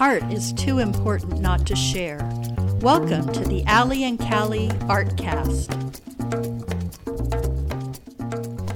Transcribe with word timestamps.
Art 0.00 0.22
is 0.32 0.54
too 0.54 0.78
important 0.78 1.42
not 1.42 1.66
to 1.66 1.76
share. 1.76 2.18
Welcome 2.80 3.30
to 3.34 3.44
the 3.44 3.62
Allie 3.66 4.04
and 4.04 4.18
Callie 4.18 4.70
Artcast. 4.88 6.00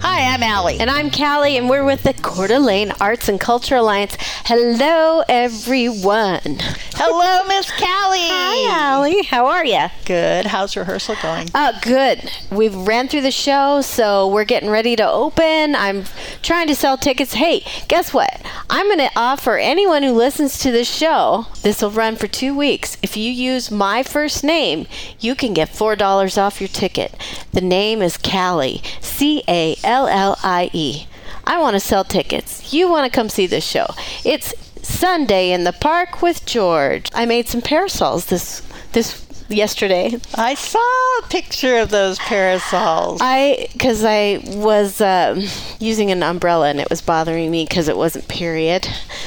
Hi, 0.02 0.34
I'm 0.34 0.42
Allie. 0.42 0.78
And 0.78 0.90
I'm 0.90 1.10
Callie, 1.10 1.56
and 1.56 1.70
we're 1.70 1.82
with 1.82 2.02
the 2.02 2.12
Coeur 2.12 2.48
d'Alene 2.48 2.92
Arts 3.00 3.30
and 3.30 3.40
Culture 3.40 3.76
Alliance. 3.76 4.18
Hello, 4.44 5.22
everyone. 5.26 6.58
Hello, 6.92 7.48
Miss 7.48 7.70
Callie. 7.70 7.80
Hi, 8.28 8.92
Allie. 8.92 9.22
How 9.22 9.46
are 9.46 9.64
you? 9.64 9.86
Good. 10.04 10.44
How's 10.44 10.76
rehearsal 10.76 11.16
going? 11.22 11.48
Uh, 11.54 11.72
good. 11.80 12.30
We've 12.52 12.76
ran 12.76 13.08
through 13.08 13.22
the 13.22 13.30
show, 13.30 13.80
so 13.80 14.28
we're 14.28 14.44
getting 14.44 14.68
ready 14.68 14.94
to 14.96 15.10
open. 15.10 15.74
I'm 15.74 16.04
trying 16.44 16.68
to 16.68 16.74
sell 16.74 16.96
tickets. 16.96 17.34
Hey, 17.34 17.64
guess 17.88 18.12
what? 18.12 18.40
I'm 18.70 18.86
going 18.86 18.98
to 18.98 19.10
offer 19.16 19.56
anyone 19.56 20.02
who 20.02 20.12
listens 20.12 20.58
to 20.58 20.70
this 20.70 20.88
show, 20.88 21.46
this 21.62 21.82
will 21.82 21.90
run 21.90 22.16
for 22.16 22.28
two 22.28 22.56
weeks. 22.56 22.96
If 23.02 23.16
you 23.16 23.30
use 23.30 23.70
my 23.70 24.02
first 24.02 24.44
name, 24.44 24.86
you 25.18 25.34
can 25.34 25.54
get 25.54 25.70
$4 25.70 26.38
off 26.38 26.60
your 26.60 26.68
ticket. 26.68 27.16
The 27.52 27.62
name 27.62 28.02
is 28.02 28.18
Callie, 28.18 28.82
C 29.00 29.42
A 29.48 29.76
L 29.82 30.06
L 30.06 30.36
I 30.42 30.70
E. 30.72 31.06
I 31.46 31.58
want 31.60 31.74
to 31.74 31.80
sell 31.80 32.04
tickets. 32.04 32.72
You 32.72 32.88
want 32.88 33.10
to 33.10 33.14
come 33.14 33.28
see 33.28 33.46
this 33.46 33.66
show. 33.66 33.86
It's 34.24 34.54
Sunday 34.82 35.50
in 35.50 35.64
the 35.64 35.72
park 35.72 36.20
with 36.20 36.44
George. 36.44 37.10
I 37.14 37.24
made 37.24 37.48
some 37.48 37.62
parasols 37.62 38.26
this 38.26 38.60
this 38.92 39.23
yesterday. 39.48 40.18
I 40.34 40.54
saw 40.54 40.78
a 41.22 41.28
picture 41.28 41.76
of 41.78 41.90
those 41.90 42.18
parasols. 42.18 43.20
I 43.22 43.68
because 43.72 44.04
I 44.04 44.40
was 44.46 45.00
um, 45.00 45.42
using 45.80 46.10
an 46.10 46.22
umbrella 46.22 46.68
and 46.68 46.80
it 46.80 46.88
was 46.90 47.00
bothering 47.02 47.50
me 47.50 47.64
because 47.64 47.88
it 47.88 47.96
wasn't 47.96 48.28
period. 48.28 48.84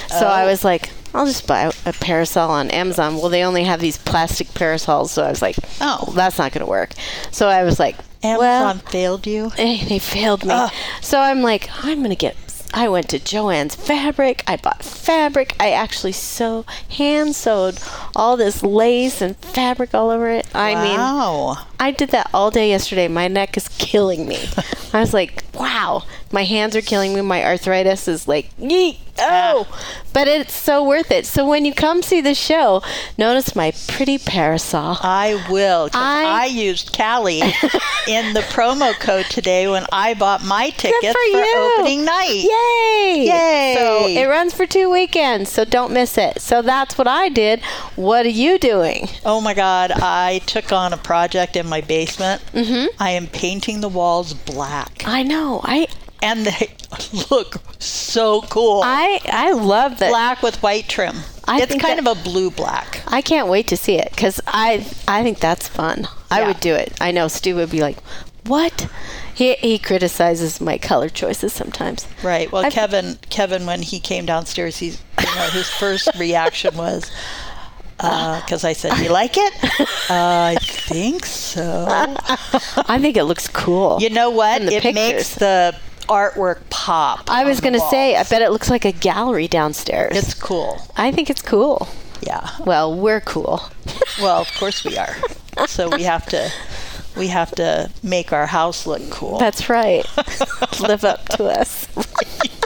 So 0.09 0.26
I 0.27 0.43
Oh. 0.43 0.48
was 0.48 0.63
like, 0.63 0.90
I'll 1.13 1.26
just 1.26 1.48
buy 1.48 1.71
a 1.85 1.93
parasol 1.93 2.49
on 2.51 2.70
Amazon. 2.71 3.15
Well, 3.18 3.29
they 3.29 3.43
only 3.43 3.63
have 3.63 3.79
these 3.79 3.98
plastic 3.98 4.54
parasols, 4.54 5.12
so 5.12 5.23
I 5.23 5.29
was 5.29 5.41
like, 5.41 5.55
Oh. 5.82 6.04
well, 6.07 6.15
that's 6.15 6.38
not 6.38 6.51
going 6.51 6.65
to 6.65 6.70
work. 6.70 6.91
So 7.32 7.48
I 7.48 7.63
was 7.63 7.79
like, 7.79 7.95
Amazon 8.23 8.40
well, 8.40 8.73
failed 8.91 9.27
you. 9.27 9.51
eh, 9.57 9.85
they 9.88 9.99
failed 9.99 10.43
me. 10.43 10.51
Ugh. 10.54 10.71
So 11.01 11.20
I'm 11.20 11.41
like, 11.41 11.70
I'm 11.84 12.01
gonna 12.01 12.15
get. 12.15 12.35
I 12.77 12.89
went 12.89 13.09
to 13.09 13.17
Joanne's 13.17 13.73
Fabric. 13.73 14.43
I 14.45 14.55
bought 14.55 14.83
fabric. 14.83 15.55
I 15.59 15.71
actually 15.71 16.11
sew, 16.11 16.63
hand 16.91 17.35
sewed 17.35 17.79
all 18.15 18.37
this 18.37 18.61
lace 18.61 19.20
and 19.20 19.35
fabric 19.37 19.95
all 19.95 20.11
over 20.11 20.29
it. 20.29 20.45
I 20.53 20.75
mean. 20.75 20.99
I 21.79 21.89
did 21.89 22.09
that 22.09 22.29
all 22.35 22.51
day 22.51 22.70
yesterday. 22.70 23.07
My 23.07 23.27
neck 23.27 23.57
is 23.57 23.67
killing 23.79 24.27
me. 24.27 24.45
I 24.93 24.99
was 24.99 25.11
like, 25.11 25.43
wow, 25.55 26.03
my 26.31 26.43
hands 26.43 26.75
are 26.75 26.81
killing 26.81 27.13
me. 27.13 27.21
My 27.21 27.43
arthritis 27.43 28.07
is 28.07 28.27
like, 28.27 28.55
yeet, 28.57 28.97
oh. 29.20 29.67
But 30.13 30.27
it's 30.27 30.53
so 30.53 30.83
worth 30.83 31.11
it. 31.11 31.25
So 31.25 31.47
when 31.47 31.63
you 31.63 31.73
come 31.73 32.01
see 32.01 32.21
the 32.21 32.33
show, 32.33 32.81
notice 33.17 33.55
my 33.55 33.71
pretty 33.87 34.17
parasol. 34.17 34.98
I 35.01 35.45
will. 35.49 35.89
I- 35.93 36.25
I, 36.27 36.45
used 36.45 36.95
Callie 36.95 37.41
in 38.07 38.33
the 38.33 38.43
promo 38.49 38.93
code 38.99 39.25
today 39.25 39.67
when 39.67 39.85
I 39.91 40.13
bought 40.13 40.43
my 40.43 40.70
tickets 40.71 41.13
for, 41.13 41.20
you. 41.20 41.75
opening 41.77 42.05
night. 42.05 42.29
Yay! 42.29 43.25
Yay. 43.27 43.75
So 43.77 44.07
it 44.07 44.25
runs 44.27 44.53
for 44.53 44.65
two 44.65 44.89
weekends, 44.89 45.51
so 45.51 45.65
don't 45.65 45.91
miss 45.91 46.17
it. 46.17 46.41
So 46.41 46.61
that's 46.61 46.98
what 46.98 47.07
I 47.07 47.29
did. 47.29 47.61
What 47.95 48.25
are 48.25 48.29
you 48.29 48.57
doing? 48.57 49.07
Oh 49.25 49.41
my 49.41 49.53
God! 49.53 49.91
I 49.91 50.39
took 50.45 50.71
on 50.71 50.93
a 50.93 50.98
project 50.98 51.55
in 51.55 51.67
my 51.67 51.81
basement. 51.81 52.41
Mm-hmm. 52.53 52.87
I 52.99 53.11
am 53.11 53.27
painting 53.27 53.81
the 53.81 53.89
walls 53.89 54.33
black, 54.33 55.03
I 55.05 55.23
know. 55.23 55.61
I 55.63 55.87
and 56.21 56.46
they 56.46 56.70
look 57.32 57.55
so 57.79 58.41
cool. 58.43 58.82
I 58.84 59.20
I 59.26 59.51
love 59.51 59.99
that. 59.99 60.10
black 60.10 60.41
with 60.41 60.62
white 60.63 60.87
trim. 60.87 61.18
I 61.48 61.62
it's 61.62 61.76
kind 61.76 61.99
that- 61.99 62.07
of 62.07 62.18
a 62.18 62.23
blue 62.23 62.49
black. 62.51 63.01
I 63.07 63.21
can't 63.21 63.48
wait 63.48 63.68
to 63.68 63.77
see 63.77 63.96
it 63.98 64.09
because 64.12 64.40
I 64.47 64.85
I 65.07 65.23
think 65.23 65.39
that's 65.39 65.67
fun. 65.67 66.07
I 66.29 66.41
Yeah. 66.41 66.47
would 66.47 66.59
do 66.59 66.73
it. 66.73 66.94
I 67.00 67.11
know 67.11 67.28
Stu 67.28 67.55
would 67.55 67.69
be 67.72 67.81
like, 67.81 67.97
"What?" 68.45 68.88
He 69.33 69.53
he 69.55 69.78
criticizes 69.79 70.59
my 70.59 70.78
color 70.78 71.09
choices 71.09 71.53
sometimes. 71.53 72.07
Right. 72.23 72.51
Well, 72.51 72.66
I've- 72.66 72.73
Kevin, 72.73 73.19
Kevin, 73.29 73.66
when 73.66 73.81
he 73.84 73.99
came 73.99 74.25
downstairs, 74.25 74.78
he's 74.78 74.99
you 75.19 75.35
know 75.35 75.49
his 75.51 75.69
first 75.69 76.09
reaction 76.19 76.75
was 76.75 77.09
because 77.97 78.63
I 78.63 78.73
said, 78.73 78.97
"You 78.99 79.09
like 79.09 79.35
it?" 79.38 79.53
uh, 79.63 79.78
I 80.53 80.57
think 80.61 81.25
so. 81.25 81.85
I 82.88 82.97
think 82.99 83.17
it 83.17 83.23
looks 83.25 83.47
cool. 83.47 83.97
You 83.99 84.09
know 84.09 84.29
what? 84.29 84.61
It 84.61 84.94
makes 84.94 85.35
the 85.35 85.75
artwork 86.07 86.69
pop. 86.69 87.29
I 87.29 87.44
was 87.45 87.59
gonna 87.59 87.79
say, 87.90 88.16
I 88.16 88.23
bet 88.23 88.41
it 88.41 88.51
looks 88.51 88.69
like 88.69 88.85
a 88.85 88.91
gallery 88.91 89.47
downstairs. 89.47 90.16
it's 90.18 90.34
cool. 90.34 90.81
I 90.95 91.12
think 91.12 91.29
it's 91.29 91.41
cool. 91.41 91.88
Yeah. 92.22 92.50
Well, 92.66 92.94
we're 92.97 93.22
cool. 93.22 93.62
Well, 94.22 94.41
of 94.41 94.51
course 94.57 94.84
we 94.84 94.97
are. 94.97 95.16
So 95.67 95.90
we 95.90 96.03
have 96.03 96.25
to. 96.28 96.51
We 97.16 97.28
have 97.29 97.50
to 97.56 97.90
make 98.03 98.31
our 98.31 98.46
house 98.46 98.85
look 98.85 99.01
cool. 99.09 99.40
That's 99.40 99.69
right. 99.69 100.06
Live 100.79 101.03
up 101.03 101.28
to 101.29 101.46
us. 101.46 101.88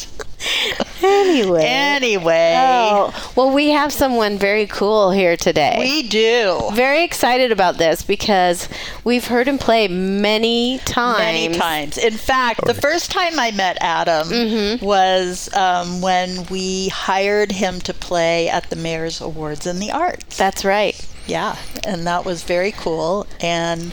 anyway. 1.04 1.64
anyway, 1.66 2.54
Oh, 2.58 3.32
well, 3.36 3.52
we 3.52 3.70
have 3.70 3.92
someone 3.92 4.38
very 4.38 4.68
cool 4.68 5.12
here 5.12 5.36
today. 5.38 5.76
we 5.80 6.04
do. 6.08 6.60
very 6.74 7.04
excited 7.04 7.52
about 7.52 7.78
this 7.78 8.04
because 8.04 8.68
we've 9.04 9.28
heard 9.28 9.48
him 9.48 9.58
play 9.58 9.88
many 9.88 10.80
times. 10.80 11.20
Many 11.20 11.50
times. 11.58 11.98
In 11.98 12.14
fact, 12.14 12.66
the 12.66 12.74
first 12.74 13.12
time 13.12 13.40
I 13.40 13.52
met 13.52 13.78
Adam 13.82 14.28
Mm-hmm. 14.28 14.86
was 14.86 15.54
um, 15.56 16.02
when 16.02 16.46
we 16.48 16.90
hired 16.90 17.52
him 17.52 17.80
to 17.82 17.94
play 17.94 18.50
at 18.50 18.70
the 18.70 18.76
Mayor's 18.76 19.22
Awards 19.22 19.66
in 19.66 19.80
the 19.80 19.92
Arts. 19.92 20.38
That's 20.38 20.64
right. 20.66 20.96
yeah, 21.28 21.56
and 21.86 22.06
that 22.08 22.26
was 22.26 22.44
very 22.44 22.72
cool. 22.72 23.26
And 23.40 23.92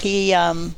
he, 0.00 0.32
um, 0.34 0.74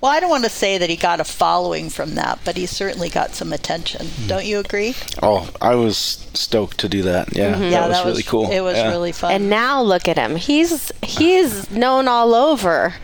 well, 0.00 0.10
I 0.12 0.20
don't 0.20 0.30
want 0.30 0.44
to 0.44 0.50
say 0.50 0.78
that 0.78 0.88
he 0.90 0.96
got 0.96 1.20
a 1.20 1.24
following 1.24 1.90
from 1.90 2.14
that, 2.14 2.38
but 2.44 2.56
he 2.56 2.66
certainly 2.66 3.08
got 3.10 3.34
some 3.34 3.52
attention. 3.52 4.06
Hmm. 4.06 4.26
Don't 4.28 4.44
you 4.46 4.58
agree? 4.58 4.94
Oh, 5.22 5.50
I 5.60 5.74
was 5.74 5.96
stoked 6.34 6.78
to 6.78 6.88
do 6.88 7.02
that. 7.02 7.36
Yeah, 7.36 7.52
Mm-hmm. 7.54 7.62
yeah, 7.64 7.88
that 7.88 8.04
was 8.04 8.04
really 8.06 8.22
cool. 8.22 8.50
It 8.50 8.60
was 8.60 8.76
Yeah. 8.76 8.88
really 8.88 9.12
fun. 9.12 9.32
And 9.32 9.50
now 9.50 9.82
look 9.82 10.08
at 10.08 10.16
him. 10.16 10.36
He's 10.36 10.90
he's 11.02 11.70
known 11.70 12.08
all 12.08 12.34
over 12.34 12.94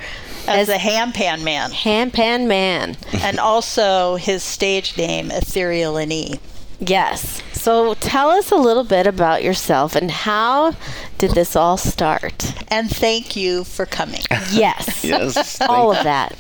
as 0.49 0.69
as 0.69 0.69
a 0.69 0.79
ham 0.79 1.13
pan 1.13 1.43
man, 1.45 1.71
Hand 1.73 2.13
Pan 2.13 2.47
Man. 2.49 2.97
and 3.23 3.39
also 3.41 4.15
his 4.17 4.43
stage 4.45 4.97
name, 4.97 5.31
Ethereal 5.33 5.97
in 5.97 6.13
E. 6.13 6.41
Yes. 6.79 7.43
So 7.67 7.95
tell 7.95 8.31
us 8.31 8.53
a 8.53 8.57
little 8.57 8.85
bit 8.85 9.09
about 9.09 9.43
yourself 9.43 9.97
and 9.97 10.09
how 10.09 10.77
did 11.19 11.33
this 11.33 11.57
all 11.57 11.77
start? 11.77 12.55
And 12.71 12.89
thank 12.89 13.35
you 13.35 13.65
for 13.65 13.87
coming. 13.87 14.21
Yes. 14.53 15.05
Yes, 15.17 15.61
all 15.69 15.91
of 15.93 16.03
that. 16.05 16.33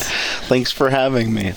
Thanks 0.48 0.70
for 0.70 0.91
having 0.91 1.32
me. 1.34 1.54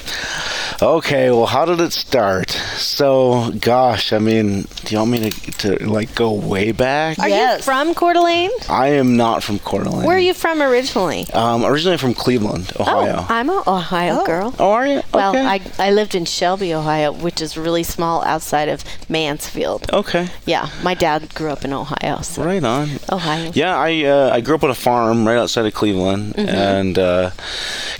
Okay, 0.81 1.29
well, 1.29 1.45
how 1.47 1.65
did 1.65 1.79
it 1.81 1.91
start? 1.93 2.49
So, 2.77 3.51
gosh, 3.59 4.13
I 4.13 4.19
mean, 4.19 4.63
do 4.85 4.95
you 4.95 4.99
want 4.99 5.11
me 5.11 5.29
to, 5.29 5.51
to 5.77 5.89
like 5.89 6.13
go 6.15 6.31
way 6.33 6.71
back? 6.71 7.19
Are 7.19 7.27
Yes. 7.29 7.59
you 7.59 7.63
from 7.65 7.93
Coeur 7.93 8.13
d'Alene? 8.13 8.51
I 8.69 8.87
am 8.89 9.17
not 9.17 9.43
from 9.43 9.59
Coeur 9.59 9.83
d'Alene. 9.83 10.05
Where 10.05 10.15
are 10.15 10.19
you 10.19 10.33
from 10.33 10.61
originally? 10.61 11.25
Um, 11.33 11.65
originally 11.65 11.97
from 11.97 12.13
Cleveland, 12.13 12.71
Ohio. 12.79 13.17
Oh, 13.19 13.25
I'm 13.29 13.49
an 13.49 13.63
Ohio 13.67 14.19
Oh. 14.21 14.25
girl. 14.25 14.55
Oh, 14.59 14.71
are 14.71 14.87
you? 14.87 14.97
Okay. 14.99 15.05
Well. 15.13 15.35
I, 15.35 15.61
I 15.79 15.91
lived 15.91 16.15
in 16.15 16.25
Shelby, 16.25 16.73
Ohio, 16.73 17.11
which 17.11 17.41
is 17.41 17.57
really 17.57 17.83
small 17.83 18.23
outside 18.23 18.69
of 18.69 18.83
Mansfield. 19.09 19.58
Okay, 19.93 20.27
Yeah, 20.45 20.69
my 20.83 20.93
dad 20.95 21.33
grew 21.35 21.49
up 21.51 21.63
in 21.65 21.73
Ohio, 21.73 22.21
so 22.21 22.43
right 22.43 22.63
on. 22.63 22.89
Ohio. 23.11 23.51
Yeah, 23.53 23.75
I 23.77 24.03
uh, 24.05 24.29
I 24.37 24.41
grew 24.41 24.55
up 24.55 24.63
on 24.63 24.69
a 24.69 24.75
farm 24.75 25.27
right 25.27 25.37
outside 25.37 25.65
of 25.65 25.73
Cleveland, 25.73 26.33
Mm-hmm. 26.35 26.49
and 26.55 26.97
uh, 26.99 27.31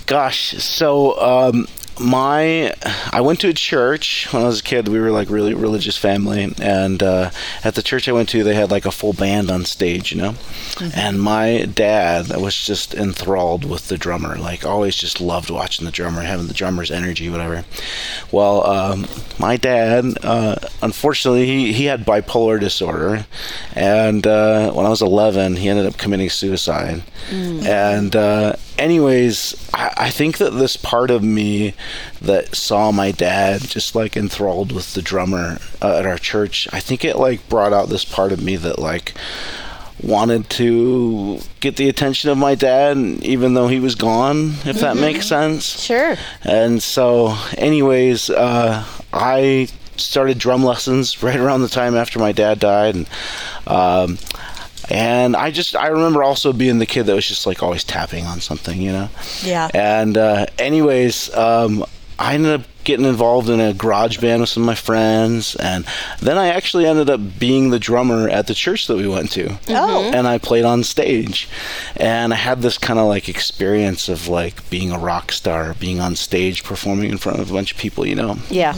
gosh, 0.06 0.54
so 0.58 1.18
um, 1.20 1.66
my 2.00 2.74
I 3.12 3.20
went 3.20 3.40
to 3.40 3.48
a 3.48 3.52
church 3.52 4.32
when 4.32 4.42
I 4.42 4.46
was 4.46 4.60
a 4.60 4.62
kid. 4.62 4.88
We 4.88 4.98
were 4.98 5.10
like 5.10 5.30
really 5.30 5.54
religious 5.54 5.96
family, 5.96 6.52
and 6.60 7.02
uh, 7.02 7.30
at 7.62 7.74
the 7.74 7.82
church 7.82 8.08
I 8.08 8.12
went 8.12 8.28
to, 8.30 8.42
they 8.42 8.54
had 8.54 8.70
like 8.70 8.86
a 8.86 8.90
full 8.90 9.12
band 9.12 9.50
on 9.50 9.64
stage, 9.64 10.12
you 10.12 10.20
know. 10.20 10.30
Mm-hmm. 10.30 10.98
And 10.98 11.22
my 11.22 11.66
dad 11.66 12.34
was 12.36 12.56
just 12.56 12.94
enthralled 12.94 13.64
with 13.64 13.88
the 13.88 13.98
drummer, 13.98 14.36
like 14.36 14.64
always 14.64 14.96
just 14.96 15.20
loved 15.20 15.50
watching 15.50 15.84
the 15.84 15.92
drummer, 15.92 16.22
having 16.22 16.46
the 16.46 16.54
drummer's 16.54 16.90
energy, 16.90 17.28
whatever. 17.28 17.64
Well, 18.32 18.66
um, 18.66 19.06
my 19.38 19.56
dad, 19.56 20.16
uh, 20.22 20.56
unfortunately, 20.82 21.46
he, 21.46 21.72
he 21.72 21.84
had 21.84 22.06
bipolar 22.06 22.58
disorder, 22.58 23.26
and 23.74 24.26
uh, 24.26 24.72
when 24.72 24.86
I 24.86 24.90
was 24.90 25.02
11, 25.02 25.56
he 25.56 25.68
ended 25.68 25.86
up 25.86 25.98
committing 25.98 26.30
suicide. 26.30 27.02
And 27.66 28.16
uh, 28.16 28.56
anyways, 28.80 29.54
I, 29.74 29.92
I 29.96 30.10
think 30.10 30.38
that 30.38 30.50
this 30.50 30.76
part 30.76 31.10
of 31.10 31.22
me 31.22 31.74
that 32.20 32.54
saw 32.56 32.90
my 32.90 33.12
dad 33.12 33.60
just 33.62 33.94
like 33.94 34.16
enthralled 34.16 34.72
with 34.72 34.94
the 34.94 35.02
drummer 35.02 35.58
uh, 35.80 35.98
at 35.98 36.06
our 36.06 36.18
church, 36.18 36.68
I 36.72 36.80
think 36.80 37.04
it 37.04 37.16
like 37.16 37.48
brought 37.48 37.72
out 37.72 37.88
this 37.88 38.04
part 38.04 38.32
of 38.32 38.42
me 38.42 38.56
that 38.56 38.78
like 38.78 39.14
wanted 40.02 40.48
to 40.48 41.38
get 41.60 41.76
the 41.76 41.88
attention 41.88 42.30
of 42.30 42.38
my 42.38 42.54
dad 42.54 42.96
even 42.96 43.52
though 43.52 43.68
he 43.68 43.78
was 43.78 43.94
gone 43.94 44.54
if 44.64 44.80
that 44.80 44.96
makes 44.96 45.26
sense 45.26 45.78
Sure. 45.78 46.16
and 46.42 46.82
so 46.82 47.36
anyways 47.58 48.30
uh, 48.30 48.82
i 49.12 49.68
started 49.96 50.38
drum 50.38 50.64
lessons 50.64 51.22
right 51.22 51.36
around 51.38 51.60
the 51.60 51.68
time 51.68 51.94
after 51.94 52.18
my 52.18 52.32
dad 52.32 52.58
died, 52.58 52.94
and 52.94 53.08
um, 53.66 54.16
and 54.90 55.36
I 55.36 55.50
just 55.50 55.76
I 55.76 55.88
remember 55.88 56.22
also 56.22 56.52
being 56.52 56.78
the 56.78 56.86
kid 56.86 57.04
that 57.06 57.14
was 57.14 57.26
just 57.26 57.46
like 57.46 57.62
always 57.62 57.84
tapping 57.84 58.26
on 58.26 58.40
something, 58.40 58.80
you 58.80 58.92
know. 58.92 59.08
Yeah. 59.42 59.68
And 59.72 60.18
uh, 60.18 60.46
anyways, 60.58 61.34
um, 61.34 61.84
I 62.18 62.34
ended 62.34 62.60
up 62.60 62.66
getting 62.84 63.06
involved 63.06 63.48
in 63.48 63.60
a 63.60 63.72
garage 63.72 64.18
band 64.18 64.40
with 64.40 64.50
some 64.50 64.64
of 64.64 64.66
my 64.66 64.74
friends, 64.74 65.54
and 65.56 65.86
then 66.20 66.36
I 66.36 66.48
actually 66.48 66.86
ended 66.86 67.08
up 67.08 67.20
being 67.38 67.70
the 67.70 67.78
drummer 67.78 68.28
at 68.28 68.46
the 68.46 68.54
church 68.54 68.88
that 68.88 68.96
we 68.96 69.06
went 69.06 69.30
to. 69.32 69.58
Oh. 69.68 70.10
And 70.12 70.26
I 70.26 70.38
played 70.38 70.64
on 70.64 70.82
stage, 70.82 71.48
and 71.96 72.32
I 72.32 72.36
had 72.36 72.62
this 72.62 72.76
kind 72.76 72.98
of 72.98 73.06
like 73.06 73.28
experience 73.28 74.08
of 74.08 74.28
like 74.28 74.68
being 74.70 74.92
a 74.92 74.98
rock 74.98 75.32
star, 75.32 75.74
being 75.74 76.00
on 76.00 76.16
stage 76.16 76.64
performing 76.64 77.10
in 77.10 77.18
front 77.18 77.38
of 77.40 77.50
a 77.50 77.54
bunch 77.54 77.72
of 77.72 77.78
people, 77.78 78.06
you 78.06 78.16
know. 78.16 78.36
Yeah. 78.50 78.74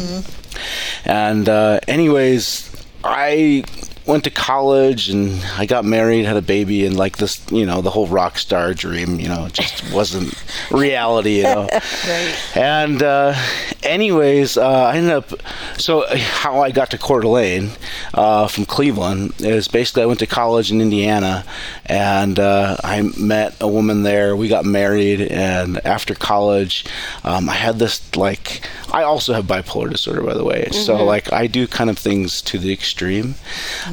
And 1.04 1.48
uh, 1.48 1.80
anyways, 1.88 2.70
I 3.02 3.64
went 4.06 4.24
to 4.24 4.30
college 4.30 5.08
and 5.08 5.42
I 5.56 5.66
got 5.66 5.84
married, 5.84 6.24
had 6.24 6.36
a 6.36 6.42
baby, 6.42 6.84
and 6.86 6.96
like 6.96 7.18
this, 7.18 7.40
you 7.50 7.66
know, 7.66 7.80
the 7.82 7.90
whole 7.90 8.06
rock 8.06 8.38
star 8.38 8.74
dream, 8.74 9.20
you 9.20 9.28
know, 9.28 9.48
just 9.48 9.92
wasn't 9.92 10.34
reality, 10.70 11.38
you 11.38 11.44
know. 11.44 11.68
Right. 11.72 12.56
And 12.56 13.02
uh, 13.02 13.34
anyways, 13.82 14.56
uh, 14.56 14.68
I 14.68 14.96
ended 14.96 15.12
up. 15.12 15.32
So 15.78 16.04
how 16.16 16.60
I 16.60 16.70
got 16.70 16.90
to 16.90 16.98
Coeur 16.98 17.20
d'Alene 17.20 17.70
uh, 18.14 18.46
from 18.48 18.66
Cleveland 18.66 19.34
is 19.38 19.68
basically 19.68 20.02
I 20.02 20.06
went 20.06 20.20
to 20.20 20.26
college 20.26 20.70
in 20.70 20.80
Indiana, 20.80 21.44
and 21.86 22.38
uh, 22.38 22.76
I 22.82 23.02
met 23.18 23.56
a 23.60 23.68
woman 23.68 24.02
there. 24.02 24.36
We 24.36 24.48
got 24.48 24.64
married, 24.64 25.20
and 25.20 25.84
after 25.86 26.14
college, 26.14 26.84
um, 27.24 27.48
I 27.48 27.54
had 27.54 27.78
this 27.78 28.16
like. 28.16 28.68
I 28.92 29.04
also 29.04 29.32
have 29.32 29.46
bipolar 29.46 29.90
disorder, 29.90 30.20
by 30.20 30.34
the 30.34 30.44
way. 30.44 30.68
So 30.72 31.02
like 31.04 31.32
I 31.32 31.46
do 31.46 31.66
kind 31.66 31.88
of 31.88 31.98
things 31.98 32.42
to 32.42 32.58
the 32.58 32.72
extreme, 32.72 33.36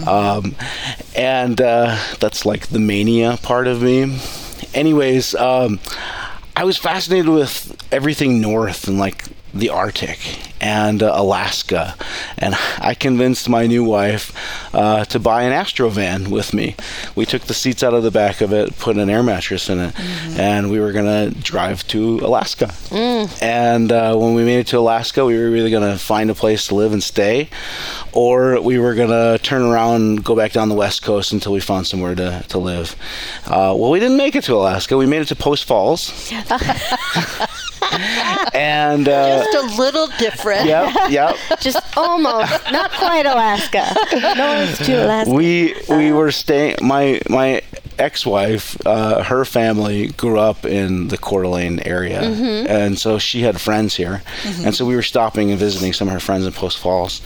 um, 0.09 0.55
and 1.15 1.59
uh, 1.61 1.97
that's 2.19 2.45
like 2.45 2.67
the 2.67 2.79
mania 2.79 3.37
part 3.41 3.67
of 3.67 3.81
me. 3.81 4.19
Anyways. 4.73 5.35
Um, 5.35 5.79
I 6.59 6.65
was 6.65 6.77
fascinated 6.77 7.29
with 7.29 7.73
everything 7.89 8.41
north 8.41 8.89
and 8.89 8.99
like 8.99 9.23
the 9.53 9.69
Arctic 9.69 10.19
and 10.61 11.01
uh, 11.01 11.11
Alaska, 11.15 11.95
and 12.37 12.55
I 12.79 12.93
convinced 12.93 13.47
my 13.47 13.65
new 13.65 13.83
wife 13.83 14.35
uh, 14.75 15.05
to 15.05 15.19
buy 15.19 15.43
an 15.43 15.53
Astrovan 15.53 16.27
with 16.27 16.53
me. 16.53 16.75
We 17.15 17.25
took 17.25 17.43
the 17.43 17.53
seats 17.53 17.81
out 17.81 17.93
of 17.93 18.03
the 18.03 18.11
back 18.11 18.41
of 18.41 18.51
it, 18.53 18.77
put 18.77 18.97
an 18.97 19.09
air 19.09 19.23
mattress 19.23 19.69
in 19.69 19.79
it, 19.79 19.99
and 20.37 20.69
we 20.69 20.79
were 20.79 20.91
gonna 20.91 21.31
drive 21.31 21.87
to 21.87 22.19
Alaska. 22.19 22.73
And 23.41 23.91
uh, 23.91 24.15
when 24.15 24.33
we 24.33 24.43
made 24.43 24.59
it 24.59 24.67
to 24.67 24.77
Alaska, 24.79 25.25
we 25.25 25.37
were 25.37 25.55
either 25.55 25.69
gonna 25.69 25.97
find 25.97 26.29
a 26.29 26.35
place 26.35 26.67
to 26.67 26.75
live 26.75 26.91
and 26.93 27.01
stay, 27.01 27.49
or 28.11 28.61
we 28.61 28.77
were 28.79 28.95
gonna 28.95 29.37
turn 29.39 29.61
around 29.61 30.01
and 30.01 30.23
go 30.23 30.35
back 30.35 30.51
down 30.51 30.69
the 30.69 30.75
west 30.75 31.03
coast 31.03 31.31
until 31.31 31.53
we 31.53 31.59
found 31.59 31.87
somewhere 31.87 32.15
to, 32.15 32.43
to 32.49 32.57
live. 32.57 32.95
Uh, 33.45 33.73
well, 33.77 33.91
we 33.91 33.99
didn't 33.99 34.17
make 34.17 34.35
it 34.35 34.43
to 34.43 34.55
Alaska. 34.55 34.97
We 34.97 35.05
made 35.05 35.21
it 35.21 35.27
to 35.29 35.35
Post 35.35 35.65
Falls. 35.65 36.31
and 38.53 39.07
uh, 39.07 39.43
Just 39.43 39.55
a 39.55 39.81
little 39.81 40.07
different. 40.17 40.65
yep, 40.65 40.93
yep. 41.09 41.35
Just 41.59 41.79
almost, 41.97 42.71
not 42.71 42.91
quite 42.91 43.25
Alaska. 43.25 43.85
North 44.37 44.85
to 44.85 45.05
Alaska. 45.05 45.33
We 45.33 45.75
we 45.89 46.11
were 46.11 46.31
staying. 46.31 46.75
My 46.81 47.21
my 47.29 47.61
ex-wife, 47.97 48.77
uh, 48.87 49.23
her 49.23 49.43
family 49.43 50.07
grew 50.07 50.39
up 50.39 50.65
in 50.65 51.09
the 51.09 51.17
Coeur 51.17 51.43
d'Alene 51.43 51.79
area, 51.81 52.21
and 52.21 52.97
so 52.97 53.19
she 53.19 53.41
had 53.41 53.59
friends 53.59 53.95
here, 53.95 54.21
and 54.63 54.73
so 54.73 54.85
we 54.85 54.95
were 54.95 55.01
stopping 55.03 55.49
and 55.51 55.59
visiting 55.59 55.91
some 55.91 56.07
of 56.07 56.13
her 56.13 56.19
friends 56.21 56.45
in 56.45 56.53
Post 56.53 56.77
Falls, 56.77 57.21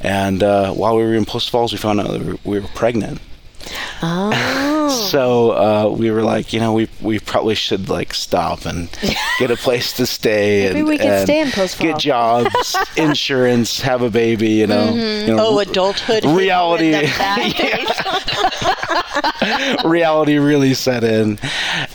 and 0.00 0.42
uh, 0.42 0.72
while 0.72 0.96
we 0.96 1.02
were 1.02 1.14
in 1.14 1.24
Post 1.26 1.50
Falls, 1.50 1.72
we 1.72 1.78
found 1.78 2.00
out 2.00 2.08
that 2.08 2.20
we 2.22 2.32
were, 2.32 2.38
we 2.44 2.58
were 2.60 2.68
pregnant. 2.68 3.20
Oh. 4.02 5.08
So 5.10 5.50
uh, 5.52 5.88
we 5.96 6.10
were 6.10 6.22
like, 6.22 6.52
you 6.52 6.60
know, 6.60 6.72
we 6.72 6.88
we 7.00 7.18
probably 7.18 7.54
should 7.54 7.88
like 7.88 8.12
stop 8.14 8.66
and 8.66 8.88
get 9.38 9.50
a 9.50 9.56
place 9.56 9.92
to 9.94 10.06
stay 10.06 10.64
Maybe 10.68 10.80
and, 10.80 10.88
we 10.88 10.98
could 10.98 11.06
and 11.06 11.26
stay 11.26 11.40
in 11.40 11.50
Post 11.50 11.78
get 11.78 11.98
jobs, 11.98 12.76
insurance, 12.96 13.80
have 13.80 14.02
a 14.02 14.10
baby, 14.10 14.50
you 14.50 14.66
know. 14.66 14.92
you 14.94 15.34
know, 15.34 15.46
Oh, 15.46 15.58
adulthood. 15.58 16.22
hit 16.22 16.24
you 16.24 16.30
in 16.30 16.36
reality. 16.36 16.92
reality 19.84 20.38
really 20.38 20.74
set 20.74 21.04
in, 21.04 21.38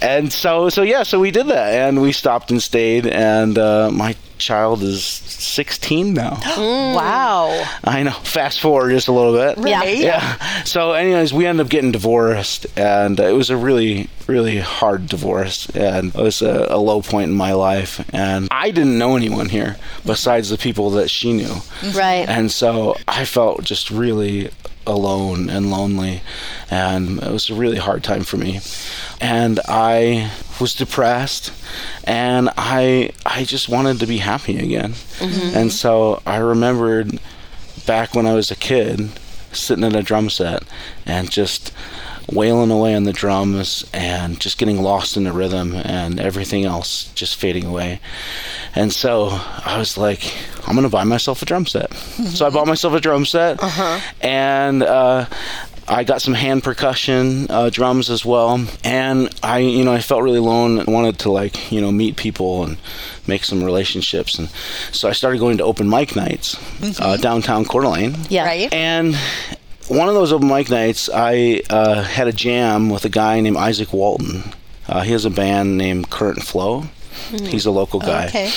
and 0.01 0.31
so 0.31 0.69
so 0.69 0.81
yeah, 0.81 1.03
so 1.03 1.19
we 1.19 1.31
did 1.31 1.47
that, 1.47 1.73
and 1.73 2.01
we 2.01 2.11
stopped 2.11 2.51
and 2.51 2.61
stayed, 2.61 3.05
and 3.07 3.57
uh, 3.57 3.89
my 3.91 4.15
child 4.37 4.81
is 4.83 5.03
16 5.03 6.13
now. 6.13 6.39
Wow. 6.89 7.65
I 7.83 8.03
know. 8.03 8.11
Fast 8.11 8.59
forward 8.61 8.89
just 8.91 9.07
a 9.07 9.11
little 9.11 9.33
bit. 9.33 9.57
Yeah. 9.67 9.83
Yeah. 9.83 10.63
So, 10.63 10.93
anyways, 10.93 11.31
we 11.33 11.45
ended 11.45 11.65
up 11.65 11.69
getting 11.69 11.91
divorced, 11.91 12.65
and 12.77 13.19
it 13.19 13.31
was 13.33 13.49
a 13.49 13.55
really, 13.57 14.09
really 14.27 14.57
hard 14.59 15.07
divorce, 15.07 15.69
and 15.69 16.13
it 16.13 16.21
was 16.21 16.41
a, 16.41 16.67
a 16.69 16.77
low 16.77 17.01
point 17.01 17.29
in 17.29 17.37
my 17.37 17.53
life. 17.53 18.03
And 18.13 18.47
I 18.51 18.71
didn't 18.71 18.97
know 18.97 19.15
anyone 19.15 19.49
here 19.49 19.77
besides 20.05 20.49
the 20.49 20.57
people 20.57 20.89
that 20.91 21.09
she 21.09 21.31
knew, 21.33 21.53
Right. 21.93 22.27
and 22.27 22.51
so 22.51 22.95
I 23.07 23.23
felt 23.25 23.63
just 23.63 23.91
really 23.91 24.49
alone 24.87 25.49
and 25.49 25.69
lonely, 25.69 26.21
and 26.69 27.21
it 27.21 27.31
was 27.31 27.49
a 27.49 27.55
really 27.55 27.77
hard 27.77 28.03
time 28.03 28.23
for 28.23 28.37
me. 28.37 28.59
And 29.21 29.59
I 29.67 30.31
was 30.59 30.73
depressed, 30.73 31.51
and 32.03 32.49
I 32.57 33.11
I 33.25 33.43
just 33.43 33.69
wanted 33.69 33.99
to 33.99 34.07
be 34.07 34.17
happy 34.17 34.57
again. 34.57 34.93
Mm-hmm. 35.19 35.57
And 35.57 35.71
so 35.71 36.21
I 36.25 36.37
remembered 36.37 37.19
back 37.85 38.15
when 38.15 38.25
I 38.25 38.33
was 38.33 38.51
a 38.51 38.55
kid, 38.55 39.09
sitting 39.51 39.83
at 39.83 39.95
a 39.95 40.03
drum 40.03 40.29
set 40.29 40.63
and 41.05 41.29
just 41.29 41.73
wailing 42.31 42.71
away 42.71 42.95
on 42.95 43.03
the 43.03 43.13
drums 43.13 43.85
and 43.93 44.39
just 44.39 44.57
getting 44.57 44.81
lost 44.81 45.17
in 45.17 45.23
the 45.23 45.31
rhythm 45.31 45.73
and 45.75 46.19
everything 46.19 46.65
else 46.65 47.11
just 47.15 47.35
fading 47.35 47.65
away. 47.65 47.99
And 48.75 48.91
so 48.93 49.29
I 49.31 49.77
was 49.77 49.97
like, 49.97 50.33
I'm 50.67 50.75
gonna 50.75 50.89
buy 50.89 51.03
myself 51.03 51.41
a 51.41 51.45
drum 51.45 51.65
set. 51.65 51.91
So 52.29 52.45
I 52.45 52.49
bought 52.51 52.67
myself 52.67 52.93
a 52.93 52.99
drum 53.01 53.25
set, 53.25 53.59
and 54.21 54.83
uh, 54.83 55.25
I 55.87 56.03
got 56.03 56.21
some 56.21 56.35
hand 56.35 56.63
percussion 56.63 57.47
uh, 57.49 57.69
drums 57.71 58.09
as 58.11 58.23
well. 58.23 58.63
And 58.83 59.33
I, 59.41 59.59
you 59.59 59.83
know, 59.83 59.91
I 59.91 59.99
felt 59.99 60.21
really 60.21 60.37
alone. 60.37 60.79
I 60.79 60.83
wanted 60.83 61.17
to 61.19 61.31
like, 61.31 61.71
you 61.71 61.81
know, 61.81 61.91
meet 61.91 62.15
people 62.15 62.63
and 62.63 62.77
make 63.27 63.43
some 63.43 63.63
relationships. 63.63 64.37
And 64.37 64.49
so 64.91 65.09
I 65.09 65.13
started 65.13 65.39
going 65.39 65.57
to 65.57 65.63
open 65.63 65.89
mic 65.89 66.15
nights 66.15 66.55
uh, 66.99 67.17
downtown 67.17 67.65
Coeur 67.65 67.81
d'Alene. 67.81 68.15
Yeah. 68.29 68.45
Right? 68.45 68.71
And 68.71 69.17
one 69.89 70.07
of 70.07 70.15
those 70.15 70.31
open 70.31 70.47
mic 70.47 70.69
nights, 70.69 71.09
I 71.11 71.61
uh, 71.69 72.03
had 72.03 72.27
a 72.27 72.31
jam 72.31 72.89
with 72.89 73.05
a 73.05 73.09
guy 73.09 73.41
named 73.41 73.57
Isaac 73.57 73.91
Walton. 73.91 74.43
Uh, 74.87 75.01
he 75.01 75.11
has 75.11 75.25
a 75.25 75.29
band 75.29 75.77
named 75.77 76.09
Current 76.09 76.43
Flow. 76.43 76.85
He's 77.29 77.65
a 77.65 77.71
local 77.71 77.99
guy. 77.99 78.27
Okay. 78.27 78.51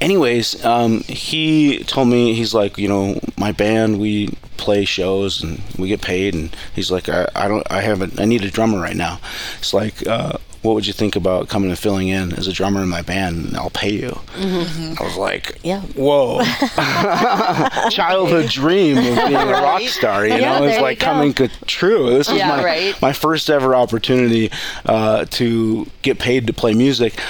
Anyways, 0.00 0.64
um, 0.64 1.00
he 1.00 1.82
told 1.84 2.08
me 2.08 2.32
he's 2.34 2.54
like, 2.54 2.78
you 2.78 2.88
know, 2.88 3.18
my 3.36 3.52
band 3.52 3.98
we 3.98 4.28
play 4.56 4.84
shows 4.84 5.42
and 5.42 5.60
we 5.76 5.88
get 5.88 6.00
paid, 6.00 6.34
and 6.34 6.54
he's 6.74 6.90
like, 6.90 7.08
I, 7.08 7.26
I 7.34 7.48
don't, 7.48 7.66
I 7.70 7.80
have 7.80 8.02
a, 8.02 8.22
I 8.22 8.24
need 8.24 8.44
a 8.44 8.50
drummer 8.50 8.80
right 8.80 8.96
now. 8.96 9.18
It's 9.58 9.74
like, 9.74 10.06
uh, 10.06 10.38
what 10.62 10.74
would 10.74 10.86
you 10.86 10.92
think 10.92 11.14
about 11.16 11.48
coming 11.48 11.70
and 11.70 11.78
filling 11.78 12.08
in 12.08 12.32
as 12.34 12.48
a 12.48 12.52
drummer 12.52 12.82
in 12.82 12.88
my 12.88 13.02
band? 13.02 13.46
And 13.46 13.56
I'll 13.56 13.70
pay 13.70 13.90
you. 13.92 14.18
I 14.36 14.96
was 15.00 15.16
like, 15.16 15.58
Yeah. 15.62 15.80
whoa, 15.94 16.42
childhood 17.90 18.48
dream 18.50 18.98
of 18.98 19.04
being 19.04 19.34
a 19.34 19.46
rock 19.52 19.82
star. 19.82 20.26
You 20.26 20.34
Yeah, 20.34 20.58
know, 20.58 20.64
it's 20.66 20.80
like 20.80 20.98
coming 20.98 21.32
co- 21.34 21.48
true. 21.66 22.10
This 22.10 22.28
is 22.28 22.36
Yeah, 22.36 22.48
my 22.48 22.64
right. 22.64 23.02
my 23.02 23.12
first 23.12 23.48
ever 23.50 23.74
opportunity 23.74 24.50
uh, 24.86 25.24
to 25.26 25.86
get 26.02 26.18
paid 26.18 26.46
to 26.46 26.52
play 26.52 26.74
music. 26.74 27.20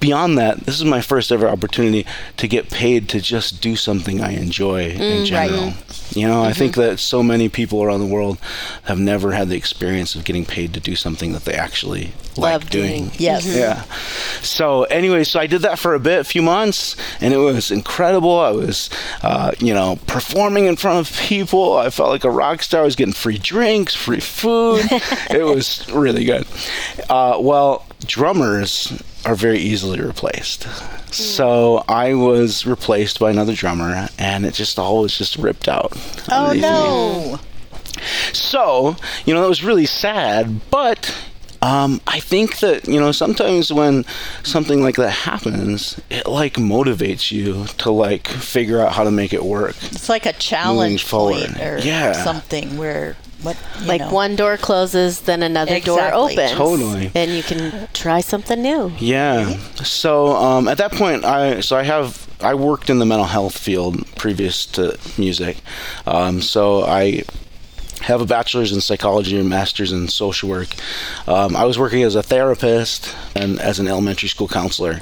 Beyond 0.00 0.38
that, 0.38 0.60
this 0.60 0.76
is 0.76 0.84
my 0.86 1.02
first 1.02 1.30
ever 1.30 1.46
opportunity 1.46 2.06
to 2.38 2.48
get 2.48 2.70
paid 2.70 3.06
to 3.10 3.20
just 3.20 3.60
do 3.60 3.76
something 3.76 4.22
I 4.22 4.32
enjoy 4.32 4.84
in 4.92 5.26
general. 5.26 5.74
You 6.12 6.26
know, 6.26 6.42
I 6.42 6.52
think 6.52 6.74
that 6.74 6.98
so 6.98 7.22
many 7.22 7.48
people 7.48 7.82
around 7.82 8.00
the 8.00 8.06
world 8.06 8.38
have 8.84 8.98
never 8.98 9.32
had 9.32 9.48
the 9.48 9.56
experience 9.56 10.14
of 10.14 10.24
getting 10.24 10.44
paid 10.44 10.74
to 10.74 10.80
do 10.80 10.96
something 10.96 11.32
that 11.32 11.44
they 11.44 11.54
actually 11.54 12.12
Love 12.36 12.62
like 12.62 12.70
doing. 12.70 13.04
doing. 13.08 13.10
Yes. 13.18 13.46
Yeah. 13.46 13.82
So 14.42 14.84
anyway, 14.84 15.24
so 15.24 15.38
I 15.38 15.46
did 15.46 15.62
that 15.62 15.78
for 15.78 15.94
a 15.94 16.00
bit, 16.00 16.20
a 16.20 16.24
few 16.24 16.42
months, 16.42 16.96
and 17.20 17.32
it 17.32 17.38
was 17.38 17.70
incredible. 17.70 18.38
I 18.38 18.50
was, 18.50 18.90
uh, 19.22 19.52
you 19.60 19.72
know, 19.74 19.98
performing 20.06 20.66
in 20.66 20.76
front 20.76 21.08
of 21.08 21.16
people. 21.16 21.76
I 21.76 21.90
felt 21.90 22.10
like 22.10 22.24
a 22.24 22.30
rock 22.30 22.62
star. 22.62 22.82
I 22.82 22.84
was 22.84 22.96
getting 22.96 23.14
free 23.14 23.38
drinks, 23.38 23.94
free 23.94 24.20
food. 24.20 24.84
it 25.30 25.44
was 25.44 25.88
really 25.90 26.24
good. 26.24 26.46
Uh, 27.08 27.38
well, 27.40 27.86
drummers 28.06 29.00
are 29.24 29.34
very 29.34 29.58
easily 29.58 30.00
replaced. 30.00 30.66
So 31.12 31.84
I 31.88 32.14
was 32.14 32.64
replaced 32.66 33.18
by 33.20 33.30
another 33.30 33.54
drummer, 33.54 34.08
and 34.18 34.46
it 34.46 34.54
just 34.54 34.78
all 34.78 35.02
was 35.02 35.16
just 35.18 35.36
ripped 35.36 35.68
out. 35.68 35.92
Oh 36.30 36.52
me. 36.54 36.60
no. 36.60 37.38
So, 38.32 38.96
you 39.26 39.34
know, 39.34 39.42
that 39.42 39.48
was 39.48 39.62
really 39.64 39.86
sad, 39.86 40.60
but 40.70 41.14
Um, 41.62 42.00
I 42.06 42.20
think 42.20 42.60
that 42.60 42.88
you 42.88 42.98
know 42.98 43.12
sometimes 43.12 43.70
when 43.70 44.06
something 44.42 44.82
like 44.82 44.96
that 44.96 45.10
happens, 45.10 46.00
it 46.08 46.26
like 46.26 46.54
motivates 46.54 47.30
you 47.30 47.66
to 47.76 47.90
like 47.90 48.26
figure 48.28 48.80
out 48.80 48.94
how 48.94 49.04
to 49.04 49.10
make 49.10 49.34
it 49.34 49.44
work. 49.44 49.76
It's 49.92 50.08
like 50.08 50.24
a 50.24 50.32
challenge 50.32 51.04
forward. 51.04 51.60
or 51.60 51.78
Yeah. 51.82 52.12
something 52.12 52.78
where 52.78 53.14
what 53.42 53.56
you 53.80 53.86
like 53.86 54.00
know. 54.00 54.10
one 54.12 54.36
door 54.36 54.56
closes, 54.56 55.22
then 55.22 55.42
another 55.42 55.80
door 55.80 56.12
opens. 56.12 56.52
Totally. 56.52 57.10
And 57.14 57.30
you 57.30 57.42
can 57.42 57.88
try 57.92 58.20
something 58.20 58.60
new. 58.60 58.92
Yeah. 58.98 59.56
So 59.82 60.28
um, 60.36 60.68
at 60.68 60.78
that 60.78 60.92
point, 60.92 61.24
I 61.24 61.60
so 61.60 61.76
I 61.76 61.82
have 61.82 62.28
I 62.42 62.54
worked 62.54 62.90
in 62.90 62.98
the 62.98 63.06
mental 63.06 63.26
health 63.26 63.56
field 63.56 64.06
previous 64.16 64.66
to 64.66 64.98
music. 65.18 65.58
Um, 66.06 66.40
so 66.40 66.84
I 66.84 67.24
have 68.02 68.20
a 68.20 68.26
bachelor's 68.26 68.72
in 68.72 68.80
psychology 68.80 69.38
and 69.38 69.48
master's 69.48 69.92
in 69.92 70.08
social 70.08 70.48
work. 70.48 70.68
Um, 71.26 71.54
I 71.54 71.64
was 71.64 71.78
working 71.78 72.02
as 72.02 72.14
a 72.14 72.22
therapist 72.22 73.14
and 73.34 73.60
as 73.60 73.78
an 73.78 73.88
elementary 73.88 74.28
school 74.28 74.48
counselor. 74.48 75.00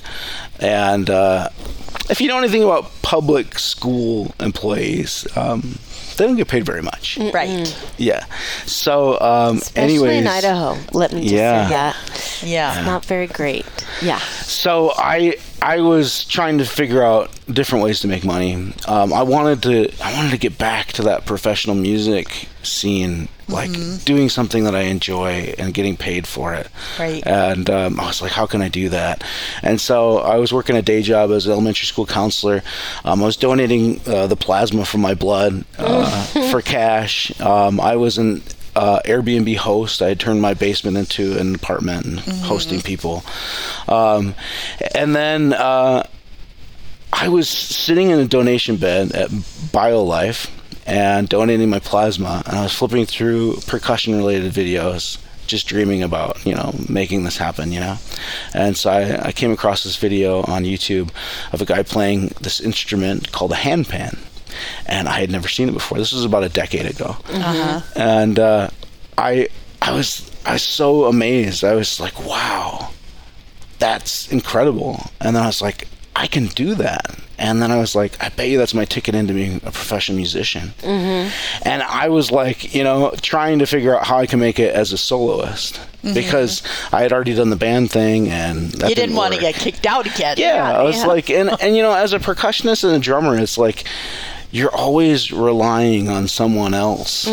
And 0.59 1.09
uh, 1.09 1.51
if 2.11 2.21
you 2.21 2.29
know 2.29 2.39
anything 2.39 2.65
about 2.65 2.91
public 3.03 3.59
school 3.59 4.35
employees, 4.41 5.27
um, 5.37 5.79
they 6.19 6.27
don't 6.27 6.37
get 6.37 6.49
paid 6.49 6.65
very 6.67 6.83
much. 6.83 7.19
right. 7.33 7.75
Yeah. 7.97 8.25
So, 8.67 9.19
um, 9.21 9.57
Especially 9.59 9.95
anyways, 9.95 10.21
in 10.21 10.27
Idaho. 10.27 10.77
Let 10.93 11.13
me 11.13 11.23
just 11.23 11.35
Yeah. 11.35 11.65
say 11.69 11.75
that. 11.75 11.97
Yeah. 12.47 12.83
Not 12.85 13.05
very 13.05 13.27
great. 13.27 13.65
Yeah. 14.03 14.19
So 14.43 14.93
I 14.97 15.37
I 15.63 15.81
was 15.81 16.25
trying 16.25 16.59
to 16.59 16.65
figure 16.65 17.03
out 17.03 17.31
different 17.53 17.85
ways 17.85 18.01
to 18.01 18.09
make 18.09 18.25
money. 18.25 18.73
Um, 18.87 19.13
I 19.13 19.23
wanted 19.23 19.63
to 19.63 19.91
I 20.05 20.13
wanted 20.15 20.31
to 20.33 20.39
get 20.39 20.59
back 20.59 20.93
to 20.95 21.03
that 21.03 21.25
professional 21.27 21.75
music 21.77 22.49
scene, 22.63 23.29
like 23.49 23.71
doing 24.05 24.29
something 24.29 24.65
that 24.65 24.75
I 24.75 24.83
enjoy 24.83 25.55
and 25.59 25.73
getting 25.73 25.97
paid 25.97 26.27
for 26.27 26.55
it. 26.55 26.69
Right. 26.99 27.27
And 27.27 27.69
um, 27.71 27.99
I 27.99 28.07
was 28.07 28.21
like, 28.21 28.33
how 28.33 28.47
can 28.47 28.63
I 28.63 28.69
do 28.69 28.91
that? 28.91 29.25
And 29.63 29.81
so 29.81 30.19
I 30.19 30.37
was 30.37 30.53
working 30.53 30.77
a 30.77 30.83
day 30.83 31.03
job 31.03 31.31
as 31.31 31.47
an 31.47 31.53
elementary 31.53 31.87
school 31.87 32.07
counselor. 32.07 32.63
Um, 33.05 33.23
I 33.23 33.27
was 33.27 33.37
donating 33.37 34.01
uh, 34.07 34.27
the 34.27 34.37
plasma 34.37 34.85
from 34.85 35.01
my 35.01 35.15
blood 35.15 35.65
uh, 35.79 36.25
for 36.51 36.61
cash. 36.61 37.39
Um, 37.41 37.81
I 37.81 37.97
was 37.97 38.19
an 38.19 38.43
uh, 38.77 39.01
Airbnb 39.05 39.57
host. 39.57 40.03
I 40.03 40.09
had 40.09 40.21
turned 40.21 40.43
my 40.43 40.55
basement 40.55 40.97
into 40.97 41.39
an 41.39 41.55
apartment 41.55 42.07
and 42.07 42.21
hosting 42.21 42.81
people. 42.81 43.25
Um, 43.89 44.35
and 44.95 45.17
then 45.17 45.53
uh, 45.55 46.07
I 47.13 47.29
was 47.29 47.49
sitting 47.49 48.11
in 48.11 48.19
a 48.19 48.27
donation 48.27 48.77
bed 48.77 49.13
at 49.13 49.31
BioLife 49.31 50.51
and 50.89 51.29
donating 51.29 51.69
my 51.69 51.79
plasma, 51.79 52.43
and 52.47 52.57
I 52.57 52.63
was 52.63 52.73
flipping 52.73 53.05
through 53.05 53.59
percussion 53.67 54.17
related 54.17 54.53
videos. 54.53 55.19
Just 55.47 55.67
dreaming 55.67 56.03
about, 56.03 56.45
you 56.45 56.55
know, 56.55 56.75
making 56.89 57.25
this 57.25 57.39
happen, 57.39 57.73
you 57.73 57.81
know? 57.81 57.97
And 58.53 58.77
so 58.77 58.91
I, 58.91 59.29
I 59.29 59.33
came 59.33 59.51
across 59.51 59.83
this 59.83 59.97
video 59.97 60.43
on 60.43 60.65
YouTube 60.65 61.11
of 61.53 61.63
a 61.63 61.65
guy 61.65 61.83
playing 61.83 62.35
this 62.41 62.61
instrument 62.61 63.33
called 63.33 63.53
a 63.53 63.57
handpan. 63.57 64.19
And 64.85 65.09
I 65.09 65.21
had 65.21 65.31
never 65.31 65.49
seen 65.49 65.69
it 65.69 65.73
before. 65.73 65.97
This 65.97 66.13
was 66.13 66.25
about 66.25 66.43
a 66.45 66.49
decade 66.51 66.85
ago 66.87 67.17
and 67.97 68.39
uh, 68.39 68.69
I 69.17 69.49
I 69.81 69.93
was 69.93 70.31
I 70.45 70.55
was 70.55 70.63
so 70.63 71.05
amazed. 71.07 71.65
I 71.65 71.75
was 71.75 71.99
like, 72.01 72.19
wow, 72.27 72.91
that's 73.79 74.31
incredible. 74.31 75.01
And 75.21 75.35
then 75.37 75.43
I 75.43 75.47
was 75.47 75.63
like, 75.63 75.87
I 76.19 76.27
can 76.27 76.47
do 76.47 76.75
that. 76.75 77.17
And 77.39 77.63
then 77.63 77.71
I 77.71 77.79
was 77.79 77.95
like, 77.95 78.21
I 78.21 78.29
bet 78.31 78.49
you 78.49 78.59
that's 78.59 78.75
my 78.75 78.85
ticket 78.85 79.15
into 79.15 79.33
being 79.33 79.59
a 79.59 79.71
professional 79.71 80.17
musician. 80.17 80.73
Mm-hmm. 80.81 81.31
And 81.63 81.85
I 81.85 82.09
was 82.09 82.33
like, 82.33 82.75
you 82.75 82.83
know, 82.83 83.15
trying 83.23 83.61
to 83.61 83.67
figure 83.67 83.97
out 83.97 84.05
how 84.05 84.19
I 84.19 84.27
can 84.27 84.41
make 84.41 84.59
it 84.59 84.75
as 84.75 84.93
a 84.93 84.99
soloist 84.99 85.81
because 86.03 86.65
I 86.93 87.03
had 87.03 87.13
already 87.13 87.35
done 87.35 87.51
the 87.51 87.57
band 87.57 87.93
thing, 87.93 88.29
and 88.29 88.71
that 88.73 88.89
You 88.91 88.97
didn't 88.97 89.15
want 89.15 89.35
to 89.35 89.41
get 89.41 89.55
kicked 89.55 89.87
out 89.87 90.07
again. 90.07 90.37
Yeah, 90.39 90.77
I 90.77 90.83
was 90.83 90.97
yeah. 90.97 91.07
like, 91.07 91.31
and 91.31 91.51
and 91.61 91.77
you 91.77 91.83
know, 91.83 91.95
as 91.95 92.13
a 92.13 92.19
percussionist 92.19 92.83
and 92.83 92.97
a 92.97 92.99
drummer, 92.99 93.39
it's 93.39 93.59
like 93.59 93.85
you're 94.51 94.75
always 94.75 95.31
relying 95.31 96.09
on 96.09 96.27
someone 96.27 96.75
else 96.75 97.29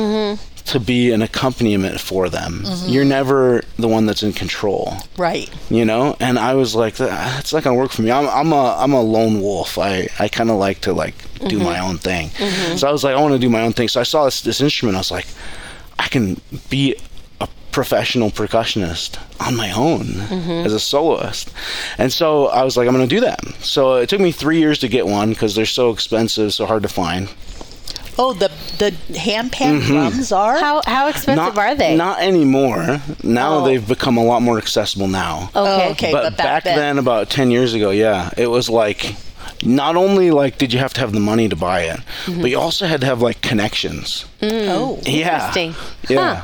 to 0.65 0.79
be 0.79 1.11
an 1.11 1.21
accompaniment 1.21 1.99
for 2.01 2.27
them. 2.27 2.63
Mm-hmm. 2.63 2.89
You're 2.89 3.05
never 3.05 3.61
the 3.77 3.87
one 3.87 4.05
that's 4.07 4.23
in 4.23 4.33
control, 4.33 4.97
Right. 5.17 5.49
you 5.69 5.85
know. 5.85 6.17
And 6.19 6.39
I 6.39 6.55
was 6.55 6.75
like, 6.75 6.99
ah, 6.99 7.33
that's 7.35 7.53
not 7.53 7.63
gonna 7.63 7.77
work 7.77 7.91
for 7.91 8.01
me. 8.01 8.11
I'm 8.11 8.27
I'm 8.27 8.51
a 8.51 8.75
I'm 8.77 8.93
a 8.93 9.01
lone 9.01 9.41
wolf. 9.41 9.77
I 9.77 10.09
I 10.19 10.27
kind 10.27 10.49
of 10.49 10.57
like 10.57 10.81
to 10.81 10.93
like 10.93 11.15
do 11.47 11.57
mm-hmm. 11.57 11.63
my 11.63 11.79
own 11.79 11.97
thing. 11.97 12.29
Mm-hmm. 12.29 12.77
So 12.77 12.87
I 12.87 12.91
was 12.91 13.03
like, 13.03 13.15
I 13.15 13.21
want 13.21 13.33
to 13.33 13.39
do 13.39 13.49
my 13.49 13.61
own 13.61 13.73
thing. 13.73 13.87
So 13.87 13.99
I 13.99 14.03
saw 14.03 14.25
this 14.25 14.41
this 14.41 14.59
instrument. 14.59 14.95
I 14.95 14.99
was 14.99 15.11
like, 15.11 15.27
I 15.99 16.07
can 16.07 16.41
be 16.69 16.95
a 17.41 17.47
professional 17.71 18.31
percussionist 18.31 19.19
on 19.39 19.55
my 19.55 19.71
own 19.71 20.21
as 20.65 20.73
a 20.73 20.79
soloist. 20.79 21.53
And 21.97 22.11
so 22.11 22.47
I 22.47 22.63
was 22.63 22.75
like, 22.75 22.87
I'm 22.87 22.95
to 22.95 23.07
do 23.07 23.19
that. 23.21 23.43
So 23.59 23.95
it 23.95 24.09
took 24.09 24.21
me 24.21 24.31
three 24.31 24.57
years 24.59 24.79
to 24.79 24.87
get 24.87 25.05
one 25.05 25.29
because 25.29 25.53
they're 25.55 25.65
so 25.65 25.91
expensive, 25.91 26.53
so 26.53 26.65
hard 26.65 26.83
to 26.83 26.89
find. 26.89 27.29
Oh, 28.17 28.33
the 28.33 28.49
the 28.77 28.91
handpan 29.13 29.79
mm-hmm. 29.79 29.87
drums 29.87 30.31
are. 30.31 30.57
How 30.57 30.81
how 30.85 31.07
expensive 31.07 31.55
not, 31.55 31.57
are 31.57 31.75
they? 31.75 31.95
Not 31.95 32.21
anymore. 32.21 33.01
Now 33.23 33.59
Oh. 33.59 33.65
they've 33.65 33.85
become 33.85 34.17
a 34.17 34.23
lot 34.23 34.41
more 34.41 34.57
accessible 34.57 35.07
now. 35.07 35.49
Oh, 35.55 35.65
okay. 35.65 35.87
Oh, 35.87 35.91
okay. 35.91 36.11
but, 36.11 36.23
but 36.23 36.37
back, 36.37 36.45
back 36.45 36.63
then, 36.63 36.77
then- 36.77 36.97
about 36.97 37.29
10 37.29 37.51
years 37.51 37.73
ago, 37.73 37.91
yeah, 37.91 38.29
it 38.37 38.47
was 38.47 38.69
like 38.69 39.15
not 39.63 39.95
only 39.95 40.31
like 40.31 40.57
did 40.57 40.73
you 40.73 40.79
have 40.79 40.93
to 40.93 41.01
have 41.01 41.11
the 41.11 41.19
money 41.19 41.49
to 41.49 41.55
buy 41.55 41.81
it, 41.81 41.99
mm-hmm. 42.25 42.41
but 42.41 42.49
you 42.49 42.59
also 42.59 42.85
had 42.85 43.01
to 43.01 43.07
have 43.07 43.21
like 43.21 43.41
connections. 43.41 44.25
Mm. 44.41 44.67
oh. 44.69 44.99
Yeah. 45.03 45.35
Interesting. 45.35 45.75
Yeah. 46.09 46.43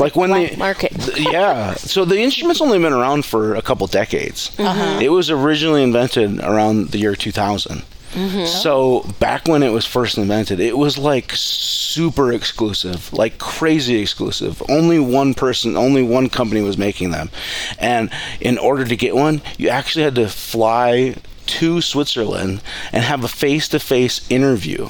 Like 0.00 0.16
when 0.16 0.30
the 0.30 0.56
market. 0.56 0.92
th- 0.92 1.18
yeah. 1.18 1.74
So 1.74 2.04
the 2.04 2.18
instrument's 2.18 2.60
only 2.60 2.78
been 2.78 2.92
around 2.92 3.24
for 3.24 3.54
a 3.54 3.62
couple 3.62 3.86
decades. 3.86 4.50
Uh-huh. 4.58 4.98
It 5.00 5.10
was 5.10 5.30
originally 5.30 5.82
invented 5.82 6.40
around 6.40 6.88
the 6.88 6.98
year 6.98 7.14
2000. 7.14 7.82
Mm-hmm. 8.12 8.46
So 8.46 9.04
back 9.20 9.46
when 9.46 9.62
it 9.62 9.70
was 9.70 9.84
first 9.86 10.18
invented, 10.18 10.60
it 10.60 10.76
was 10.78 10.96
like 10.98 11.32
super 11.34 12.32
exclusive, 12.32 13.12
like 13.12 13.38
crazy 13.38 14.00
exclusive. 14.00 14.62
Only 14.68 14.98
one 14.98 15.34
person, 15.34 15.76
only 15.76 16.02
one 16.02 16.28
company 16.28 16.62
was 16.62 16.78
making 16.78 17.10
them. 17.10 17.30
And 17.78 18.10
in 18.40 18.58
order 18.58 18.84
to 18.84 18.96
get 18.96 19.14
one, 19.14 19.42
you 19.56 19.68
actually 19.68 20.04
had 20.04 20.14
to 20.16 20.28
fly 20.28 21.16
to 21.46 21.80
Switzerland 21.80 22.62
and 22.92 23.04
have 23.04 23.24
a 23.24 23.28
face-to-face 23.28 24.30
interview 24.30 24.88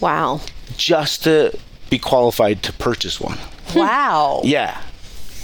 Wow. 0.00 0.40
just 0.76 1.24
to 1.24 1.56
be 1.90 1.98
qualified 1.98 2.62
to 2.64 2.72
purchase 2.72 3.20
one. 3.20 3.38
Wow. 3.74 4.42
Yeah. 4.44 4.80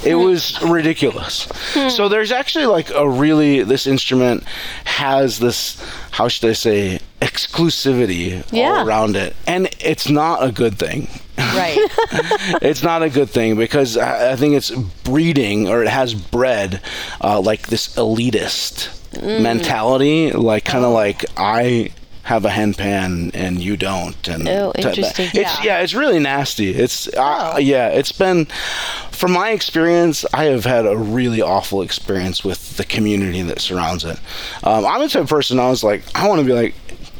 It 0.04 0.14
was 0.16 0.60
ridiculous. 0.62 1.48
So 1.96 2.08
there's 2.08 2.32
actually 2.32 2.66
like 2.66 2.90
a 2.90 3.08
really 3.08 3.62
this 3.62 3.86
instrument 3.86 4.44
has 4.84 5.38
this 5.38 5.80
how 6.10 6.28
should 6.28 6.50
I 6.50 6.52
say 6.54 7.00
exclusivity 7.20 8.44
Yeah. 8.52 8.78
all 8.80 8.86
around 8.86 9.16
it. 9.16 9.34
And 9.46 9.68
it's 9.80 10.08
not 10.08 10.42
a 10.42 10.50
good 10.52 10.78
thing. 10.78 11.08
Right. 11.38 11.78
it's 12.62 12.82
not 12.82 13.02
a 13.02 13.10
good 13.10 13.30
thing 13.30 13.56
because 13.56 13.96
I 13.96 14.32
I 14.32 14.36
think 14.36 14.54
it's 14.54 14.70
breeding 15.04 15.68
or 15.68 15.82
it 15.82 15.88
has 15.88 16.14
bred 16.14 16.80
uh, 17.20 17.40
like 17.40 17.68
this 17.68 17.94
elitist 17.96 18.90
mentality, 19.22 20.32
like 20.32 20.64
kind 20.64 20.84
of 20.84 20.92
like 20.92 21.24
I 21.36 21.92
have 22.24 22.44
a 22.44 22.48
handpan 22.48 23.30
and 23.34 23.60
you 23.60 23.76
don't, 23.76 24.28
and 24.28 24.48
Oh, 24.48 24.72
t- 24.76 24.82
interesting. 24.82 25.26
It's 25.34 25.36
Yeah. 25.58 25.62
yeah, 25.64 25.78
it's 25.80 25.92
really 25.94 26.18
nasty. 26.20 26.70
It's 26.70 27.08
uh, 27.08 27.54
Oh. 27.54 27.58
yeah, 27.58 27.88
it's 27.88 28.12
been 28.12 28.46
from 29.10 29.32
my 29.32 29.50
experience. 29.50 30.24
I 30.32 30.44
have 30.44 30.64
had 30.64 30.86
a 30.86 30.96
really 30.96 31.42
awful 31.42 31.82
experience 31.82 32.44
with 32.44 32.76
the 32.76 32.84
community 32.84 33.42
that 33.42 33.60
surrounds 33.60 34.04
it. 34.04 34.18
Um, 34.62 34.86
I'm 34.86 35.00
the 35.00 35.08
type 35.08 35.22
of 35.24 35.28
person 35.28 35.58
I 35.58 35.68
was 35.68 35.82
like, 35.82 36.02
I 36.14 36.28
want 36.28 36.40
to 36.40 36.46
be 36.46 36.52
like, 36.52 36.74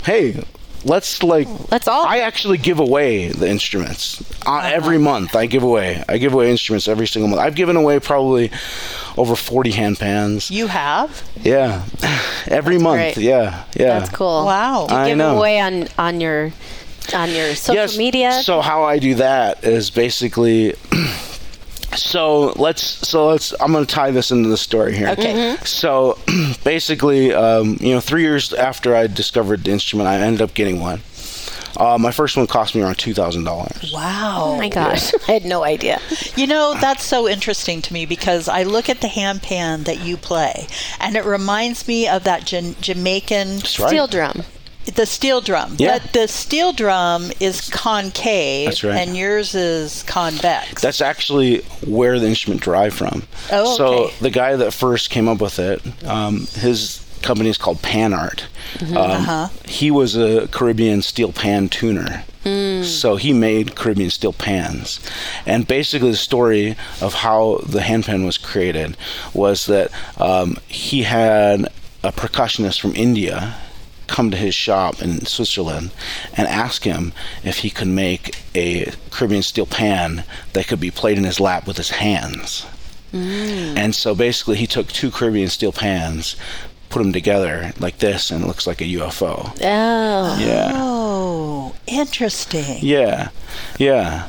hey. 0.05 0.43
Let's 0.85 1.23
like. 1.23 1.49
Let's 1.71 1.87
all- 1.87 2.07
I 2.07 2.19
actually 2.19 2.59
give 2.59 2.81
away 2.81 3.29
the 3.29 3.49
instruments 3.49 4.23
uh, 4.47 4.63
every 4.65 4.99
month. 4.99 5.37
I 5.37 5.47
give 5.47 5.63
away. 5.63 6.03
I 6.09 6.19
give 6.19 6.33
away 6.35 6.51
instruments 6.51 6.89
every 6.89 7.07
single 7.07 7.29
month. 7.29 7.41
I've 7.41 7.55
given 7.55 7.77
away 7.77 8.01
probably 8.01 8.51
over 9.17 9.37
40 9.37 9.71
hand 9.71 9.99
pans 9.99 10.51
You 10.51 10.67
have? 10.67 11.23
Yeah, 11.43 11.85
every 12.47 12.79
month. 12.79 13.15
great. 13.15 13.17
Yeah, 13.19 13.65
yeah. 13.77 13.99
That's 13.99 14.11
cool. 14.11 14.45
Wow. 14.47 14.87
You 14.89 14.95
I 14.97 15.09
give 15.11 15.19
know. 15.19 15.37
away 15.37 15.61
on 15.61 15.89
on 15.99 16.21
your 16.21 16.53
on 17.15 17.31
your 17.31 17.55
social 17.55 17.75
yes. 17.75 17.97
media. 17.99 18.33
So 18.43 18.61
how 18.61 18.83
I 18.85 18.99
do 18.99 19.15
that 19.17 19.65
is 19.65 19.91
basically. 19.91 20.75
So 21.97 22.53
let's 22.57 22.83
so 22.83 23.29
let's 23.29 23.53
I'm 23.61 23.73
gonna 23.73 23.87
tie 23.87 24.11
this 24.11 24.31
into 24.31 24.49
the 24.49 24.57
story 24.57 24.97
here. 24.97 25.09
Okay. 25.09 25.35
Mm-hmm. 25.35 25.65
So 25.65 26.19
basically, 26.65 27.33
um, 27.33 27.77
you 27.81 27.95
know, 27.95 28.01
three 28.01 28.23
years 28.23 28.53
after 28.53 28.95
I 28.95 29.07
discovered 29.07 29.65
the 29.65 29.71
instrument, 29.71 30.09
I 30.09 30.19
ended 30.19 30.43
up 30.43 30.55
getting 30.55 30.81
one. 30.81 31.01
Uh, 31.77 31.97
my 31.99 32.11
first 32.11 32.37
one 32.37 32.47
cost 32.47 32.75
me 32.75 32.83
around 32.83 32.99
two 32.99 33.15
thousand 33.15 33.45
dollars. 33.45 33.93
Wow. 33.93 34.53
oh 34.55 34.59
my 34.59 34.69
gosh, 34.69 35.13
I 35.29 35.33
had 35.33 35.45
no 35.45 35.65
idea. 35.65 36.01
You 36.37 36.47
know, 36.47 36.75
that's 36.81 37.05
so 37.05 37.29
interesting 37.29 37.81
to 37.83 37.93
me 37.93 38.05
because 38.07 38.49
I 38.49 38.65
look 38.65 38.89
at 38.89 39.01
the 39.01 39.09
handpan 39.09 39.85
that 39.85 40.01
you 40.01 40.17
play 40.17 40.67
and 41.01 41.17
it 41.17 41.25
reminds 41.25 41.89
me 41.89 42.09
of 42.09 42.25
that 42.25 42.45
Jan- 42.45 42.77
Jamaican 42.81 43.57
right. 43.57 43.67
Steel 43.67 44.07
drum. 44.07 44.43
The 44.85 45.07
steel 45.07 45.41
drum. 45.41 45.77
Yeah. 45.79 45.99
But 45.99 46.13
the 46.13 46.27
steel 46.29 46.73
drum 46.73 47.31
is 47.41 47.71
concave. 47.71 48.67
That's 48.67 48.85
right. 48.85 48.97
And 48.97 49.17
yours 49.17 49.55
is 49.55 50.03
convex. 50.05 50.83
That's 50.83 51.01
actually 51.01 51.59
where 51.87 52.19
the 52.19 52.27
instrument 52.27 52.63
derived 52.63 52.97
from. 52.97 53.23
Oh, 53.51 53.77
So 53.77 53.87
okay. 54.05 54.15
the 54.21 54.31
guy 54.31 54.57
that 54.57 54.73
first 54.73 55.11
came 55.11 55.29
up 55.29 55.41
with 55.41 55.59
it, 55.59 55.81
um, 56.05 56.47
his 56.55 57.05
company 57.23 57.49
is 57.49 57.59
called 57.59 57.81
PANArt. 57.83 58.45
Mm-hmm. 58.75 58.97
Um, 58.97 59.11
Uh-huh. 59.11 59.49
He 59.65 59.91
was 59.91 60.17
a 60.17 60.49
Caribbean 60.49 61.03
steel 61.03 61.33
pan 61.33 61.69
tuner. 61.69 62.25
Mm. 62.45 62.83
So 62.85 63.15
he 63.15 63.33
made 63.33 63.77
Caribbean 63.77 64.11
steel 64.11 64.33
pans. 64.33 64.99
And 65.47 65.67
basically, 65.69 66.11
the 66.11 66.17
story 66.17 66.77
of 67.01 67.15
how 67.15 67.61
the 67.65 67.79
handpan 67.79 68.27
was 68.27 68.37
created 68.37 68.97
was 69.33 69.67
that 69.67 69.93
um, 70.19 70.57
he 70.67 71.05
had 71.05 71.69
a 72.03 72.11
percussionist 72.11 72.81
from 72.81 72.97
India 72.97 73.55
come 74.13 74.31
to 74.31 74.37
his 74.37 74.55
shop 74.55 75.01
in 75.01 75.25
Switzerland 75.25 75.91
and 76.37 76.47
ask 76.47 76.85
him 76.85 77.15
if 77.43 77.61
he 77.61 77.71
could 77.71 77.89
make 77.89 78.37
a 78.55 78.93
Caribbean 79.11 79.43
steel 79.43 79.65
pan 79.65 80.25
that 80.53 80.69
could 80.69 80.81
be 80.81 80.91
played 80.91 81.17
in 81.17 81.25
his 81.25 81.41
lap 81.41 81.67
with 81.67 81.79
his 81.79 81.91
hands. 81.91 82.67
Mm. 83.13 83.77
And 83.77 83.95
so 83.95 84.15
basically, 84.15 84.57
he 84.57 84.67
took 84.67 84.89
two 84.89 85.11
Caribbean 85.11 85.49
steel 85.49 85.73
pans, 85.73 86.37
put 86.91 86.99
them 86.99 87.13
together 87.13 87.73
like 87.81 87.99
this, 87.99 88.31
and 88.31 88.45
it 88.45 88.47
looks 88.47 88.67
like 88.67 88.83
a 88.83 88.85
UFO. 88.85 89.51
Oh. 89.63 90.39
Yeah. 90.39 90.73
oh, 90.75 91.75
interesting. 91.87 92.81
Yeah, 92.81 93.31
yeah. 93.79 94.29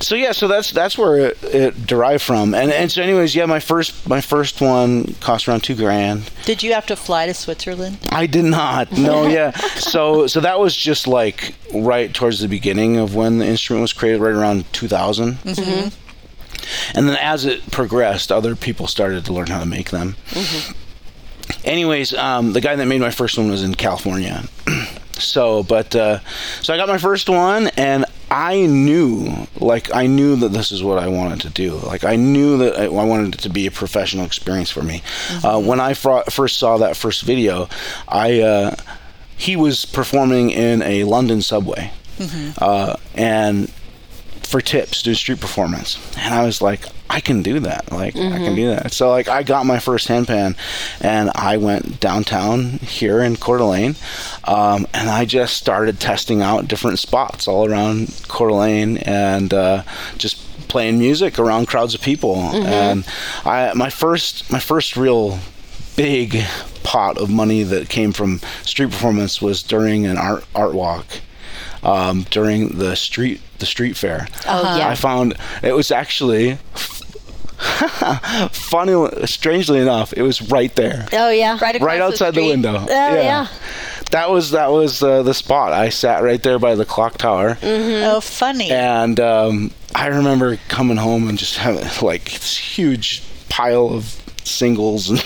So 0.00 0.14
yeah, 0.14 0.32
so 0.32 0.48
that's 0.48 0.70
that's 0.70 0.96
where 0.96 1.28
it, 1.28 1.44
it 1.44 1.86
derived 1.86 2.22
from, 2.22 2.54
and 2.54 2.70
and 2.72 2.90
so 2.90 3.02
anyways, 3.02 3.34
yeah, 3.34 3.46
my 3.46 3.60
first 3.60 4.08
my 4.08 4.20
first 4.20 4.60
one 4.60 5.14
cost 5.20 5.48
around 5.48 5.62
two 5.62 5.74
grand. 5.74 6.30
Did 6.44 6.62
you 6.62 6.72
have 6.74 6.86
to 6.86 6.96
fly 6.96 7.26
to 7.26 7.34
Switzerland? 7.34 7.98
I 8.10 8.26
did 8.26 8.44
not. 8.44 8.92
No, 8.92 9.26
yeah. 9.26 9.50
So 9.76 10.26
so 10.26 10.40
that 10.40 10.58
was 10.58 10.76
just 10.76 11.06
like 11.06 11.54
right 11.74 12.12
towards 12.12 12.40
the 12.40 12.48
beginning 12.48 12.96
of 12.96 13.14
when 13.14 13.38
the 13.38 13.46
instrument 13.46 13.82
was 13.82 13.92
created, 13.92 14.20
right 14.20 14.34
around 14.34 14.70
2000. 14.72 15.34
Mm-hmm. 15.34 15.88
And 16.94 17.08
then 17.08 17.16
as 17.16 17.44
it 17.44 17.70
progressed, 17.70 18.30
other 18.30 18.54
people 18.54 18.86
started 18.86 19.24
to 19.26 19.32
learn 19.32 19.48
how 19.48 19.60
to 19.60 19.66
make 19.66 19.90
them. 19.90 20.16
Anyways, 21.64 22.14
um, 22.14 22.52
the 22.52 22.60
guy 22.60 22.76
that 22.76 22.86
made 22.86 23.00
my 23.00 23.10
first 23.10 23.36
one 23.36 23.50
was 23.50 23.62
in 23.62 23.74
California. 23.74 24.44
so, 25.12 25.62
but 25.62 25.94
uh, 25.94 26.20
so 26.62 26.72
I 26.72 26.76
got 26.76 26.88
my 26.88 26.98
first 26.98 27.28
one, 27.28 27.68
and 27.76 28.04
I 28.30 28.66
knew, 28.66 29.46
like, 29.58 29.92
I 29.94 30.06
knew 30.06 30.36
that 30.36 30.50
this 30.50 30.70
is 30.70 30.82
what 30.84 30.98
I 31.02 31.08
wanted 31.08 31.40
to 31.42 31.50
do. 31.50 31.74
Like, 31.74 32.04
I 32.04 32.16
knew 32.16 32.58
that 32.58 32.78
I, 32.78 32.84
I 32.84 33.04
wanted 33.04 33.34
it 33.34 33.40
to 33.40 33.48
be 33.48 33.66
a 33.66 33.70
professional 33.70 34.24
experience 34.24 34.70
for 34.70 34.82
me. 34.82 35.02
Uh, 35.42 35.60
when 35.60 35.80
I 35.80 35.94
fro- 35.94 36.22
first 36.30 36.58
saw 36.58 36.76
that 36.78 36.96
first 36.96 37.22
video, 37.22 37.68
I 38.08 38.40
uh, 38.40 38.76
he 39.36 39.56
was 39.56 39.84
performing 39.84 40.50
in 40.50 40.82
a 40.82 41.04
London 41.04 41.42
subway, 41.42 41.90
uh, 42.58 42.96
and 43.14 43.72
for 44.50 44.60
tips 44.60 45.02
doing 45.02 45.14
street 45.14 45.40
performance. 45.40 45.96
And 46.18 46.34
i 46.34 46.44
was 46.44 46.60
like 46.60 46.84
i 47.08 47.20
can 47.20 47.42
do 47.42 47.60
that. 47.60 47.90
Like 47.92 48.16
i 48.16 48.38
can 48.38 48.54
do 48.54 48.68
that. 48.68 48.92
So 48.92 49.08
like 49.10 49.28
i 49.28 49.42
got 49.42 49.64
my 49.66 49.78
first 49.78 50.08
handpan 50.08 50.56
and 51.00 51.30
i 51.34 51.56
went 51.56 52.00
downtown 52.00 52.64
here 52.80 53.20
in 53.22 53.36
Coeur 53.36 53.58
d'Alene 53.58 53.94
um, 54.44 54.86
and 54.92 55.08
i 55.08 55.24
just 55.24 55.56
started 55.56 56.00
testing 56.00 56.42
out 56.42 56.68
different 56.68 56.98
spots 56.98 57.46
all 57.48 57.64
around 57.70 58.22
Coeur 58.28 58.48
d'Alene 58.48 58.98
and 58.98 59.54
uh, 59.54 59.82
just 60.18 60.36
playing 60.68 60.98
music 60.98 61.38
around 61.38 61.66
crowds 61.66 61.94
of 61.94 62.00
people. 62.00 62.36
And 62.36 63.04
i 63.44 63.72
my 63.74 63.90
first 63.90 64.50
my 64.50 64.60
first 64.60 64.96
real 64.96 65.38
big 65.96 66.42
pot 66.82 67.18
of 67.18 67.28
money 67.28 67.62
that 67.62 67.88
came 67.88 68.12
from 68.12 68.40
street 68.62 68.90
performance 68.90 69.40
was 69.42 69.62
during 69.62 70.06
an 70.06 70.16
art 70.16 70.44
art 70.54 70.74
walk 70.74 71.06
um, 71.82 72.22
during 72.30 72.78
the 72.78 72.94
street 72.96 73.40
the 73.58 73.66
street 73.66 73.96
fair. 73.96 74.26
Oh, 74.46 74.76
yeah. 74.78 74.88
I 74.88 74.94
found 74.94 75.34
it 75.62 75.72
was 75.72 75.90
actually 75.90 76.54
funny. 78.52 79.26
Strangely 79.26 79.80
enough, 79.80 80.12
it 80.14 80.22
was 80.22 80.40
right 80.50 80.74
there, 80.76 81.06
Oh, 81.12 81.30
yeah. 81.30 81.58
Right, 81.60 81.80
right 81.80 82.00
outside 82.00 82.30
the, 82.30 82.40
street? 82.40 82.50
window. 82.50 82.76
Oh, 82.78 82.86
yeah. 82.88 83.48
That 84.12 84.30
was 84.30 84.50
that 84.52 84.70
was 84.72 85.02
uh, 85.02 85.22
the 85.22 85.34
spot. 85.34 85.72
I 85.72 85.88
sat 85.90 86.22
right 86.22 86.42
there 86.42 86.58
by 86.58 86.74
the 86.74 86.84
clock 86.84 87.16
tower, 87.18 87.56
Oh, 87.62 88.20
funny. 88.20 88.70
and 88.70 89.20
um, 89.20 89.70
I 89.94 90.08
remember 90.08 90.56
coming 90.68 90.96
home 90.96 91.28
and 91.28 91.38
just 91.38 91.56
having 91.58 91.84
like 92.02 92.24
this 92.24 92.56
huge 92.56 93.22
pile 93.48 93.88
of 93.88 94.19
singles 94.44 95.10
and 95.10 95.20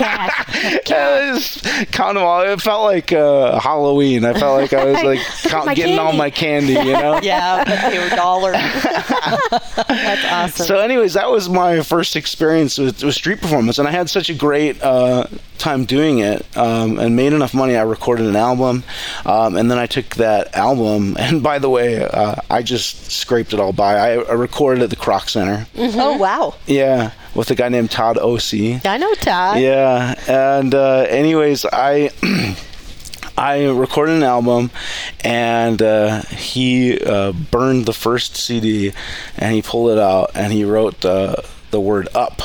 I 0.00 1.30
was 1.32 1.60
counting 1.90 2.14
them 2.16 2.24
all. 2.24 2.42
It 2.42 2.60
felt 2.60 2.84
like 2.84 3.12
uh, 3.12 3.58
Halloween. 3.58 4.24
I 4.24 4.32
felt 4.34 4.60
like 4.60 4.72
I 4.72 4.84
was 4.84 5.02
like 5.02 5.18
count, 5.50 5.66
My 5.66 5.74
getting 5.74 5.98
all 5.98 6.12
my 6.12 6.30
candy, 6.30 6.74
you 6.74 6.92
know. 6.92 7.20
Yeah, 7.28 7.64
but 7.64 7.90
they 7.90 7.98
were 7.98 8.08
dollars. 8.16 8.54
That's 9.88 10.24
awesome. 10.24 10.66
So, 10.66 10.78
anyways, 10.78 11.14
that 11.14 11.30
was 11.30 11.48
my 11.48 11.82
first 11.82 12.16
experience 12.16 12.78
with, 12.78 13.02
with 13.02 13.14
street 13.14 13.40
performance, 13.40 13.78
and 13.78 13.88
I 13.88 13.90
had 13.90 14.08
such 14.08 14.30
a 14.30 14.34
great 14.34 14.80
uh, 14.82 15.26
time 15.58 15.84
doing 15.84 16.20
it, 16.20 16.44
um, 16.56 16.98
and 16.98 17.16
made 17.16 17.32
enough 17.32 17.54
money. 17.54 17.76
I 17.76 17.82
recorded 17.82 18.26
an 18.26 18.36
album, 18.36 18.84
um, 19.26 19.56
and 19.56 19.70
then 19.70 19.78
I 19.78 19.86
took 19.86 20.10
that 20.16 20.54
album, 20.54 21.16
and 21.18 21.42
by 21.42 21.58
the 21.58 21.68
way, 21.70 22.02
uh, 22.02 22.36
I 22.48 22.62
just 22.62 23.10
scraped 23.10 23.52
it 23.52 23.60
all 23.60 23.72
by. 23.72 23.96
I, 23.96 24.10
I 24.22 24.32
recorded 24.34 24.82
at 24.82 24.90
the 24.90 24.96
Kroc 24.96 25.28
Center, 25.28 25.66
Oh, 25.76 26.16
wow. 26.16 26.54
yeah, 26.66 27.12
with 27.34 27.50
a 27.50 27.54
guy 27.54 27.68
named 27.68 27.90
Todd 27.90 28.18
O.C. 28.18 28.80
Yeah, 28.84 28.92
I 28.92 28.96
know 28.96 29.14
Todd. 29.14 29.60
Yeah, 29.60 30.14
and 30.28 30.74
uh, 30.74 31.06
anyways, 31.08 31.64
I 31.64 32.10
I 33.38 33.66
recorded 33.66 34.16
an 34.16 34.22
album, 34.24 34.70
and 35.22 35.80
uh, 35.80 36.22
he 36.22 36.98
uh, 37.00 37.32
burned 37.32 37.86
the 37.86 37.92
first 37.92 38.36
CD, 38.36 38.92
and 39.36 39.54
he 39.54 39.62
pulled 39.62 39.90
it 39.90 39.98
out, 39.98 40.32
and 40.34 40.52
he 40.52 40.64
wrote 40.64 41.04
uh, 41.04 41.36
the 41.70 41.80
word 41.80 42.08
"up" 42.14 42.42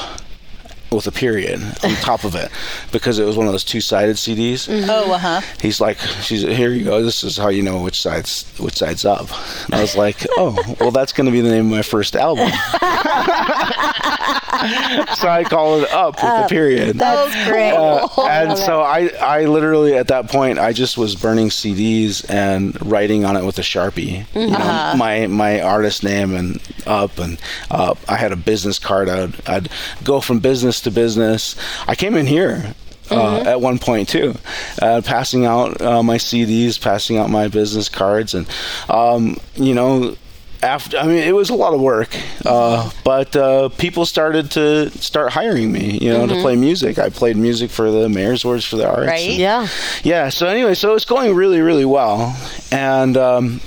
with 0.91 1.07
a 1.07 1.11
period 1.11 1.59
on 1.83 1.89
top 2.01 2.23
of 2.23 2.35
it 2.35 2.51
because 2.91 3.17
it 3.17 3.25
was 3.25 3.35
one 3.35 3.47
of 3.47 3.53
those 3.53 3.63
two-sided 3.63 4.15
CDs. 4.15 4.67
Oh, 4.87 5.13
uh 5.13 5.17
huh. 5.17 5.41
He's 5.59 5.81
like, 5.81 5.97
"She's 6.21 6.43
here 6.43 6.69
you 6.69 6.83
go. 6.85 7.01
This 7.01 7.23
is 7.23 7.37
how 7.37 7.49
you 7.49 7.63
know 7.63 7.81
which 7.81 7.99
side's 7.99 8.45
which 8.59 8.75
side's 8.75 9.03
up." 9.03 9.27
And 9.65 9.73
I 9.73 9.81
was 9.81 9.95
like, 9.95 10.17
"Oh, 10.37 10.55
well, 10.79 10.91
that's 10.91 11.11
going 11.13 11.25
to 11.25 11.31
be 11.31 11.41
the 11.41 11.49
name 11.49 11.65
of 11.65 11.71
my 11.71 11.81
first 11.81 12.15
album." 12.15 12.51
so 15.15 15.27
I 15.27 15.43
call 15.43 15.81
it 15.81 15.91
"Up" 15.91 16.15
with 16.15 16.23
a 16.45 16.47
period. 16.49 16.97
That's 16.97 17.49
great. 17.49 17.71
Uh, 17.71 18.07
and 18.27 18.57
so 18.57 18.81
I, 18.81 19.09
I 19.19 19.45
literally 19.45 19.95
at 19.95 20.07
that 20.07 20.29
point 20.29 20.59
I 20.59 20.73
just 20.73 20.97
was 20.97 21.15
burning 21.15 21.49
CDs 21.49 22.25
and 22.29 22.79
writing 22.89 23.25
on 23.25 23.35
it 23.37 23.43
with 23.45 23.57
a 23.59 23.61
sharpie, 23.63 24.25
you 24.33 24.47
know, 24.47 24.93
my 24.97 25.27
my 25.27 25.61
artist 25.61 26.03
name 26.03 26.33
and 26.35 26.61
up, 26.85 27.17
and 27.19 27.39
uh, 27.71 27.95
I 28.07 28.15
had 28.15 28.31
a 28.31 28.35
business 28.37 28.79
card. 28.79 29.09
I'd, 29.09 29.49
I'd 29.49 29.69
go 30.03 30.21
from 30.21 30.39
business 30.39 30.81
to 30.81 30.91
business. 30.91 31.55
I 31.87 31.95
came 31.95 32.15
in 32.15 32.25
here. 32.25 32.73
Uh, 33.11 33.43
At 33.45 33.59
one 33.61 33.79
point 33.79 34.07
too, 34.07 34.33
uh, 34.81 35.01
passing 35.05 35.45
out 35.45 35.79
uh, 35.81 36.01
my 36.01 36.15
CDs, 36.17 36.81
passing 36.81 37.17
out 37.17 37.29
my 37.29 37.49
business 37.49 37.89
cards, 37.89 38.33
and 38.33 38.47
um, 38.89 39.37
you 39.55 39.75
know, 39.75 40.15
after 40.63 40.97
I 40.97 41.05
mean 41.05 41.17
it 41.17 41.35
was 41.35 41.49
a 41.49 41.55
lot 41.55 41.73
of 41.73 41.81
work, 41.81 42.15
uh, 42.45 42.89
but 43.03 43.35
uh, 43.35 43.69
people 43.69 44.05
started 44.05 44.49
to 44.51 44.89
start 44.91 45.31
hiring 45.33 45.71
me, 45.71 45.97
you 46.01 46.09
know, 46.11 46.25
to 46.25 46.35
play 46.41 46.55
music. 46.55 46.97
I 46.97 47.09
played 47.09 47.37
music 47.37 47.69
for 47.69 47.91
the 47.91 48.07
Mayor's 48.09 48.43
Awards 48.43 48.65
for 48.65 48.77
the 48.77 48.87
Arts. 48.87 49.07
Right. 49.07 49.29
and- 49.29 49.37
Yeah. 49.39 49.67
yeah. 50.03 50.29
So 50.29 50.47
anyway, 50.47 50.73
so 50.73 50.95
it's 50.95 51.05
going 51.05 51.35
really, 51.35 51.61
really 51.61 51.85
well, 51.85 52.35
and 52.71 53.17
um, 53.17 53.59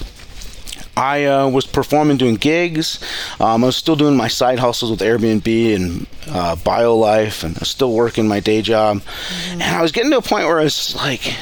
I 0.97 1.27
uh, 1.27 1.49
was 1.49 1.67
performing, 1.67 2.17
doing 2.17 2.37
gigs. 2.37 2.99
Um, 3.39 3.63
I 3.63 3.67
was 3.67 3.77
still 3.77 3.97
doing 3.97 4.17
my 4.17 4.29
side 4.29 4.59
hustles 4.59 4.91
with 4.91 5.01
Airbnb 5.01 5.75
and 5.77 6.07
uh, 6.29 6.57
BioLife, 6.57 7.45
and 7.45 7.55
I 7.57 7.61
was 7.61 7.69
still 7.69 7.93
working 7.93 8.27
my 8.27 8.41
day 8.41 8.63
job. 8.63 9.03
And 9.51 9.63
I 9.63 9.83
was 9.83 9.93
getting 9.93 10.11
to 10.13 10.19
a 10.19 10.23
point 10.23 10.47
where 10.47 10.59
I 10.59 10.65
was 10.65 10.97
like, 10.97 11.35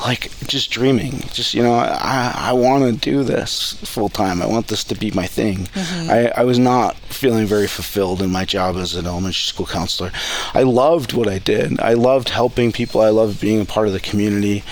like 0.00 0.30
just 0.46 0.70
dreaming. 0.70 1.20
Just 1.32 1.54
you 1.54 1.62
know, 1.62 1.74
I 1.74 2.32
I 2.34 2.52
want 2.52 2.84
to 2.84 2.92
do 2.92 3.24
this 3.24 3.72
full 3.84 4.08
time. 4.08 4.40
I 4.42 4.46
want 4.46 4.68
this 4.68 4.84
to 4.84 4.94
be 4.94 5.10
my 5.10 5.26
thing. 5.26 5.68
I 6.10 6.32
I 6.36 6.44
was 6.44 6.58
not 6.58 6.96
feeling 6.96 7.46
very 7.46 7.66
fulfilled 7.66 8.22
in 8.22 8.30
my 8.30 8.44
job 8.44 8.76
as 8.76 8.94
an 8.94 9.06
elementary 9.06 9.34
school 9.34 9.66
counselor. 9.66 10.12
I 10.54 10.62
loved 10.62 11.12
what 11.12 11.28
I 11.28 11.38
did. 11.38 11.80
I 11.80 11.94
loved 11.94 12.28
helping 12.28 12.72
people. 12.72 13.00
I 13.00 13.10
loved 13.10 13.40
being 13.40 13.60
a 13.60 13.64
part 13.64 13.86
of 13.88 13.92
the 13.92 14.00
community. 14.00 14.62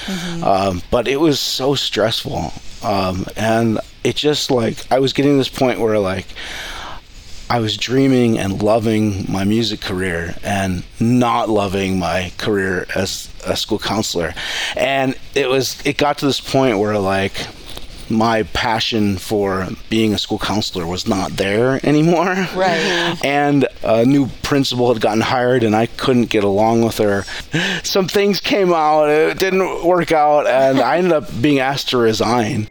Um, 0.42 0.82
but 0.90 1.08
it 1.08 1.16
was 1.20 1.40
so 1.40 1.74
stressful. 1.74 2.52
Um, 2.82 3.26
and 3.36 3.80
it 4.04 4.14
just 4.16 4.50
like 4.50 4.76
I 4.92 5.00
was 5.00 5.12
getting 5.12 5.32
to 5.32 5.38
this 5.38 5.48
point 5.48 5.80
where 5.80 5.98
like 5.98 6.26
I 7.48 7.60
was 7.60 7.76
dreaming 7.76 8.38
and 8.38 8.60
loving 8.60 9.30
my 9.30 9.44
music 9.44 9.80
career 9.80 10.34
and 10.42 10.82
not 10.98 11.48
loving 11.48 11.98
my 11.98 12.32
career 12.38 12.86
as 12.94 13.32
a 13.46 13.56
school 13.56 13.78
counselor. 13.78 14.34
And 14.76 15.14
it 15.34 15.48
was 15.48 15.80
it 15.86 15.96
got 15.96 16.18
to 16.18 16.26
this 16.26 16.40
point 16.40 16.78
where 16.78 16.98
like 16.98 17.46
my 18.08 18.42
passion 18.44 19.16
for 19.16 19.68
being 19.90 20.14
a 20.14 20.18
school 20.18 20.38
counselor 20.38 20.86
was 20.86 21.06
not 21.06 21.32
there 21.32 21.84
anymore. 21.86 22.34
Right. 22.54 23.16
And 23.24 23.66
a 23.82 24.04
new 24.04 24.28
principal 24.42 24.92
had 24.92 25.02
gotten 25.02 25.20
hired, 25.20 25.64
and 25.64 25.74
I 25.74 25.86
couldn't 25.86 26.26
get 26.26 26.44
along 26.44 26.82
with 26.82 26.98
her. 26.98 27.24
Some 27.82 28.06
things 28.08 28.40
came 28.40 28.72
out, 28.72 29.08
it 29.08 29.38
didn't 29.38 29.84
work 29.84 30.12
out, 30.12 30.46
and 30.46 30.80
I 30.80 30.98
ended 30.98 31.12
up 31.12 31.28
being 31.40 31.58
asked 31.58 31.90
to 31.90 31.98
resign. 31.98 32.68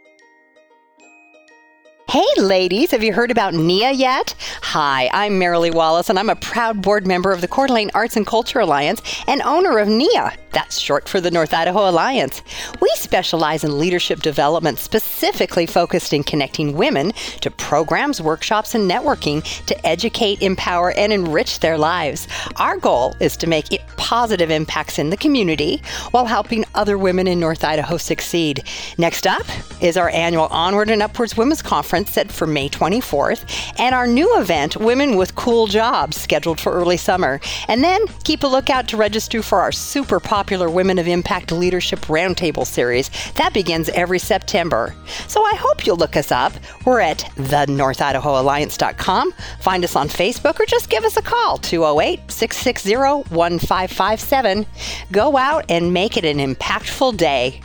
Hey, 2.16 2.40
ladies, 2.40 2.92
have 2.92 3.02
you 3.02 3.12
heard 3.12 3.30
about 3.30 3.52
NIA 3.52 3.92
yet? 3.92 4.34
Hi, 4.62 5.10
I'm 5.12 5.38
Marilee 5.38 5.74
Wallace, 5.74 6.08
and 6.08 6.18
I'm 6.18 6.30
a 6.30 6.36
proud 6.36 6.80
board 6.80 7.06
member 7.06 7.30
of 7.30 7.42
the 7.42 7.46
Coeur 7.46 7.66
d'Alene 7.66 7.90
Arts 7.92 8.16
and 8.16 8.26
Culture 8.26 8.60
Alliance 8.60 9.02
and 9.26 9.42
owner 9.42 9.76
of 9.76 9.86
NIA. 9.86 10.32
That's 10.50 10.78
short 10.78 11.10
for 11.10 11.20
the 11.20 11.30
North 11.30 11.52
Idaho 11.52 11.90
Alliance. 11.90 12.40
We 12.80 12.90
specialize 12.94 13.64
in 13.64 13.78
leadership 13.78 14.22
development, 14.22 14.78
specifically 14.78 15.66
focused 15.66 16.14
in 16.14 16.24
connecting 16.24 16.74
women 16.74 17.12
to 17.42 17.50
programs, 17.50 18.22
workshops, 18.22 18.74
and 18.74 18.90
networking 18.90 19.42
to 19.66 19.86
educate, 19.86 20.40
empower, 20.40 20.92
and 20.92 21.12
enrich 21.12 21.60
their 21.60 21.76
lives. 21.76 22.26
Our 22.56 22.78
goal 22.78 23.14
is 23.20 23.36
to 23.36 23.46
make 23.46 23.66
positive 23.98 24.50
impacts 24.50 24.98
in 24.98 25.10
the 25.10 25.18
community 25.18 25.82
while 26.12 26.24
helping 26.24 26.64
other 26.74 26.96
women 26.96 27.26
in 27.26 27.38
North 27.38 27.62
Idaho 27.62 27.98
succeed. 27.98 28.66
Next 28.96 29.26
up 29.26 29.44
is 29.82 29.98
our 29.98 30.08
annual 30.08 30.46
Onward 30.46 30.88
and 30.88 31.02
Upwards 31.02 31.36
Women's 31.36 31.60
Conference 31.60 32.05
set 32.08 32.30
for 32.30 32.46
May 32.46 32.68
24th, 32.68 33.44
and 33.78 33.94
our 33.94 34.06
new 34.06 34.38
event, 34.38 34.76
Women 34.76 35.16
with 35.16 35.34
Cool 35.34 35.66
Jobs, 35.66 36.16
scheduled 36.20 36.60
for 36.60 36.72
early 36.72 36.96
summer. 36.96 37.40
And 37.68 37.82
then 37.82 38.06
keep 38.24 38.42
a 38.42 38.46
lookout 38.46 38.88
to 38.88 38.96
register 38.96 39.42
for 39.42 39.60
our 39.60 39.72
super 39.72 40.20
popular 40.20 40.70
Women 40.70 40.98
of 40.98 41.08
Impact 41.08 41.52
Leadership 41.52 42.00
Roundtable 42.00 42.66
series. 42.66 43.10
That 43.34 43.52
begins 43.52 43.88
every 43.90 44.18
September. 44.18 44.94
So 45.28 45.42
I 45.44 45.54
hope 45.56 45.86
you'll 45.86 45.96
look 45.96 46.16
us 46.16 46.32
up. 46.32 46.52
We're 46.84 47.00
at 47.00 47.18
thenorthidahoalliance.com. 47.36 49.32
Find 49.60 49.84
us 49.84 49.96
on 49.96 50.08
Facebook 50.08 50.60
or 50.60 50.66
just 50.66 50.90
give 50.90 51.04
us 51.04 51.16
a 51.16 51.22
call 51.22 51.58
208 51.58 52.30
660 52.30 52.96
1557. 53.34 54.66
Go 55.12 55.36
out 55.36 55.64
and 55.68 55.92
make 55.92 56.16
it 56.16 56.24
an 56.24 56.38
impactful 56.38 57.16
day. 57.16 57.60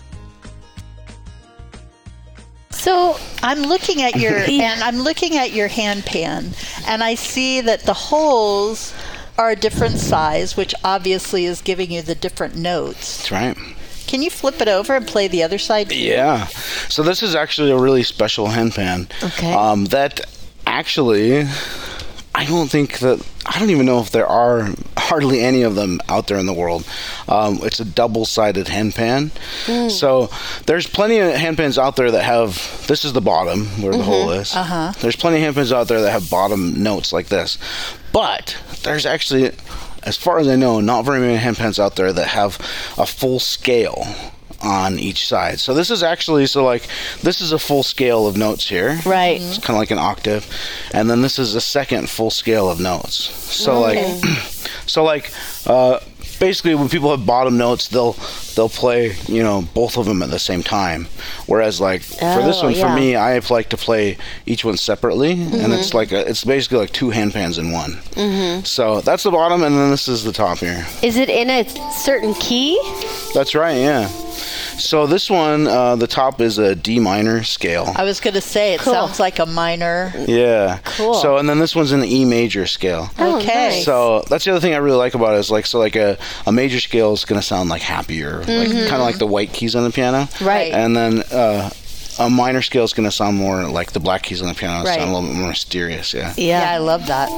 So 2.82 3.16
I'm 3.44 3.62
looking 3.62 4.02
at 4.02 4.16
your 4.16 4.36
and 4.50 4.82
I'm 4.82 4.98
looking 4.98 5.38
at 5.38 5.54
your 5.54 5.68
hand 5.68 6.04
pan 6.04 6.50
and 6.88 7.04
I 7.04 7.14
see 7.14 7.62
that 7.62 7.82
the 7.82 7.94
holes 7.94 8.92
are 9.38 9.52
a 9.52 9.56
different 9.56 10.00
size, 10.00 10.58
which 10.58 10.74
obviously 10.84 11.46
is 11.46 11.62
giving 11.62 11.92
you 11.92 12.02
the 12.02 12.16
different 12.16 12.56
notes. 12.56 13.18
That's 13.18 13.32
right. 13.32 13.58
Can 14.08 14.24
you 14.24 14.32
flip 14.32 14.62
it 14.62 14.68
over 14.68 14.96
and 14.96 15.08
play 15.08 15.28
the 15.28 15.44
other 15.44 15.60
side? 15.60 15.92
Yeah. 15.92 16.48
So 16.90 17.04
this 17.04 17.22
is 17.22 17.36
actually 17.36 17.70
a 17.70 17.78
really 17.78 18.02
special 18.02 18.48
handpan. 18.48 19.12
Okay. 19.24 19.54
Um, 19.54 19.86
that 19.86 20.22
actually, 20.66 21.44
I 22.34 22.46
don't 22.46 22.70
think 22.70 23.00
that 23.00 23.26
I 23.46 23.60
don't 23.60 23.72
even 23.72 23.86
know 23.86 24.00
if 24.00 24.12
there 24.12 24.26
are 24.28 24.70
hardly 24.98 25.42
any 25.42 25.64
of 25.64 25.76
them 25.76 26.00
out 26.08 26.28
there 26.28 26.38
in 26.38 26.46
the 26.46 26.54
world. 26.54 26.88
Um, 27.28 27.60
it's 27.64 27.80
a 27.80 27.86
double-sided 27.86 28.68
handpan. 28.68 29.32
So 29.90 30.30
there's 30.66 30.88
plenty 30.88 31.20
of 31.20 31.34
handpans 31.34 31.78
out 31.78 31.96
there 31.98 32.10
that 32.12 32.24
have. 32.24 32.86
This 32.88 33.04
is 33.04 33.14
the 33.14 33.22
bottom 33.22 33.66
where 33.82 33.92
the 33.92 34.04
hole 34.04 34.32
is. 34.32 34.56
Uh-huh. 34.56 34.94
There's 35.02 35.16
plenty 35.16 35.44
of 35.44 35.56
handpans 35.56 35.72
out 35.74 35.88
there 35.88 36.02
that 36.02 36.12
have 36.12 36.30
bottom 36.30 36.82
notes 36.82 37.12
like 37.12 37.28
this, 37.28 37.58
but 38.14 38.58
there's 38.84 39.06
actually. 39.06 39.52
As 40.04 40.18
far 40.18 40.40
as 40.40 40.48
I 40.48 40.56
know, 40.56 40.80
not 40.80 41.06
very 41.06 41.20
many 41.20 41.38
handpans 41.38 41.78
out 41.78 41.96
there 41.96 42.12
that 42.12 42.26
have 42.30 42.58
a 42.98 43.06
full 43.06 43.40
scale 43.40 44.08
on 44.64 45.00
each 45.00 45.28
side. 45.28 45.60
So 45.60 45.74
this 45.74 45.90
is 45.90 46.04
actually 46.04 46.46
so 46.46 46.64
like 46.64 46.88
this 47.22 47.42
is 47.42 47.52
a 47.52 47.60
full 47.60 47.84
scale 47.84 48.28
of 48.28 48.38
notes 48.38 48.68
here. 48.68 49.00
Right. 49.06 49.42
It's 49.42 49.58
kind 49.58 49.76
of 49.76 49.80
like 49.80 49.92
an 49.92 49.98
octave, 49.98 50.48
and 50.94 51.10
then 51.10 51.22
this 51.22 51.40
is 51.40 51.56
a 51.56 51.62
second 51.62 52.10
full 52.10 52.32
scale 52.32 52.70
of 52.70 52.80
notes. 52.80 53.16
So 53.16 53.80
like, 53.80 53.98
so 54.86 55.04
like, 55.04 55.32
uh, 55.66 56.00
basically 56.42 56.74
when 56.76 56.90
people 56.90 57.12
have 57.12 57.26
bottom 57.26 57.58
notes, 57.58 57.88
they'll 57.88 58.18
they'll 58.56 58.68
play 58.68 59.16
you 59.28 59.44
know 59.44 59.62
both 59.74 59.98
of 59.98 60.06
them 60.06 60.22
at 60.22 60.30
the 60.30 60.40
same 60.40 60.64
time. 60.64 61.08
Whereas 61.46 61.80
like 61.80 62.02
for 62.02 62.42
this 62.44 62.62
one, 62.62 62.74
yeah. 62.74 62.90
for 62.90 63.00
me, 63.00 63.16
I 63.16 63.40
like 63.50 63.70
to 63.70 63.78
play 63.78 64.18
each 64.46 64.66
one 64.66 64.76
separately, 64.76 65.32
and 65.32 65.72
it's 65.72 65.94
like 65.94 66.12
a, 66.12 66.28
it's 66.28 66.44
basically 66.44 66.80
like 66.80 66.92
two 66.92 67.12
handpans 67.12 67.58
in 67.58 67.72
one. 67.72 67.92
Mm-hmm. 67.92 68.64
So 68.64 69.00
that's 69.02 69.24
the 69.24 69.32
bottom, 69.32 69.64
and 69.64 69.76
then 69.76 69.92
this 69.92 70.10
is 70.10 70.24
the 70.24 70.34
top 70.34 70.58
here. 70.58 70.86
is 71.02 71.16
it 71.16 71.30
in 71.30 71.50
a 71.50 71.70
certain 71.92 72.34
key? 72.36 72.80
That's 73.34 73.56
right, 73.56 73.78
yeah. 73.78 74.10
So 74.84 75.08
this 75.08 75.30
one, 75.30 75.68
uh, 75.68 75.96
the 75.96 76.08
top 76.08 76.42
is 76.42 76.58
a 76.58 76.76
D 76.76 77.00
minor 77.00 77.44
scale. 77.44 77.92
I 77.96 78.04
was 78.04 78.20
going 78.20 78.34
to 78.34 78.42
say 78.42 78.74
it 78.74 78.82
Cool. 78.82 78.94
sounds 78.94 79.20
like 79.20 79.40
a 79.40 79.46
minor. 79.46 80.12
Yeah. 80.28 80.80
Cool. 80.84 81.14
So 81.16 81.38
and 81.38 81.48
then 81.48 81.60
this 81.60 81.76
one's 81.76 81.92
an 81.92 82.04
E 82.04 82.26
major 82.26 82.66
scale. 82.68 83.10
Oh, 83.20 83.38
Okay. 83.38 83.70
nice. 83.70 83.86
So 83.86 84.22
that's 84.30 84.46
the 84.46 84.52
other 84.52 84.60
thing 84.60 84.74
I 84.74 84.78
really 84.78 84.98
like 84.98 85.14
about 85.16 85.36
it 85.36 85.40
is 85.40 85.50
like 85.52 85.66
so 85.66 85.80
like 85.80 85.96
a, 85.96 86.18
a 86.46 86.52
major 86.52 86.80
scale 86.80 87.14
is 87.14 87.26
gonna 87.26 87.42
sound 87.42 87.70
like 87.70 87.82
happier, 87.82 88.40
like 88.40 88.70
kind 88.72 88.94
of 88.96 89.02
like 89.02 89.18
the 89.20 89.28
white 89.28 89.54
keys 89.54 89.76
on 89.76 89.84
the 89.84 89.92
piano. 89.92 90.28
Right. 90.42 90.72
And 90.74 90.96
then 90.96 91.24
uh, 91.32 91.70
a 92.20 92.30
minor 92.30 92.62
scale 92.62 92.84
is 92.84 92.94
gonna 92.94 93.12
sound 93.12 93.38
more 93.38 93.64
like 93.70 93.94
the 93.94 94.00
black 94.00 94.24
keys 94.24 94.42
on 94.42 94.48
the 94.50 94.54
piano. 94.56 94.84
Right. 94.86 94.96
Sound 95.00 95.10
a 95.10 95.14
little 95.14 95.30
bit 95.30 95.38
more 95.38 95.50
mysterious. 95.50 96.14
Yeah. 96.14 96.34
Yeah, 96.38 96.70
I 96.72 96.78
love 96.78 97.08
that. 97.08 97.30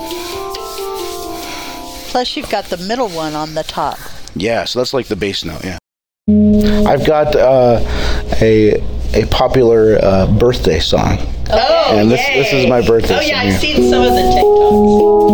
Plus, 2.09 2.35
you've 2.37 2.49
got 2.49 2.65
the 2.65 2.77
middle 2.77 3.09
one 3.09 3.33
on 3.33 3.53
the 3.55 3.63
top. 3.63 3.97
Yeah. 4.35 4.65
So 4.65 4.79
that's 4.79 4.93
like 4.93 5.07
the 5.07 5.15
bass 5.15 5.43
note. 5.43 5.63
Yeah. 5.63 5.77
I've 6.29 7.05
got 7.05 7.35
uh, 7.35 7.81
a 8.41 8.81
a 9.13 9.25
popular 9.29 9.99
uh, 10.01 10.25
birthday 10.39 10.79
song. 10.79 11.17
Oh, 11.49 11.97
And 11.97 12.09
this- 12.09 12.25
this 12.33 12.53
is 12.53 12.65
my 12.67 12.79
birthday 12.81 13.17
Oh, 13.17 13.19
yeah, 13.19 13.41
song, 13.41 13.49
I've 13.51 13.59
seen 13.59 13.89
some 13.89 14.01
of 14.03 14.13
the 14.13 14.21
TikToks. 14.21 15.32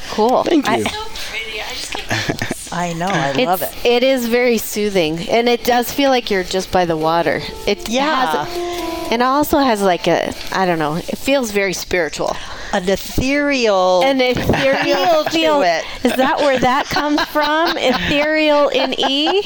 So 0.00 0.14
cool. 0.14 0.44
Thank 0.44 0.66
you. 0.68 0.84
I 2.70 2.92
know, 2.92 3.06
I 3.06 3.32
love 3.44 3.62
it. 3.62 3.72
It's, 3.84 4.26
very 4.26 4.58
soothing, 4.58 5.20
and 5.30 5.48
it 5.48 5.64
does 5.64 5.90
feel 5.90 6.10
like 6.10 6.30
you're 6.30 6.44
just 6.44 6.70
by 6.70 6.84
the 6.84 6.96
water. 6.98 7.40
It 7.66 7.88
Yeah. 7.88 8.44
has, 8.44 9.10
and 9.10 9.22
it 9.22 9.24
also 9.24 9.58
has 9.58 9.80
like 9.82 10.06
a, 10.06 10.34
I 10.52 10.66
don't 10.66 10.78
know, 10.78 10.96
it 10.96 11.16
feels 11.16 11.50
very 11.50 11.72
spiritual. 11.72 12.36
An 12.74 12.86
ethereal. 12.86 14.02
An 14.04 14.20
ethereal 14.22 15.24
to 15.24 15.30
feel. 15.30 15.62
it. 15.62 15.82
Is 16.04 16.14
that 16.16 16.38
where 16.40 16.58
that 16.58 16.84
comes 16.86 17.22
from? 17.30 17.70
Ethereal 17.78 18.68
in 18.68 18.92
E? 19.00 19.42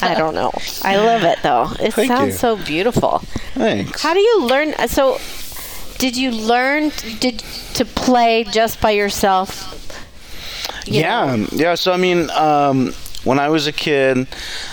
I 0.00 0.14
don't 0.16 0.34
know. 0.34 0.52
I 0.82 0.96
love 0.96 1.24
it 1.24 1.40
though. 1.42 1.68
It 1.80 1.94
Thank 1.94 2.08
sounds 2.12 2.34
you. 2.34 2.38
so 2.38 2.56
beautiful. 2.56 3.18
Thanks. 3.54 4.00
How 4.00 4.14
do 4.14 4.20
you 4.20 4.42
learn? 4.44 4.74
uh, 4.74 4.86
So, 4.86 5.18
did 5.98 6.16
you 6.16 6.30
learn 6.30 6.90
did 7.18 7.40
to 7.40 7.44
play 8.08 8.44
just 8.44 8.80
by 8.80 8.92
yourself? 8.92 9.74
you 10.86 11.00
yeah, 11.00 11.36
know? 11.36 11.46
yeah. 11.52 11.74
So 11.74 11.92
I 11.92 11.96
mean, 11.96 12.30
um, 12.30 12.92
when 13.24 13.38
I 13.38 13.48
was 13.48 13.66
a 13.66 13.72
kid, 13.72 14.26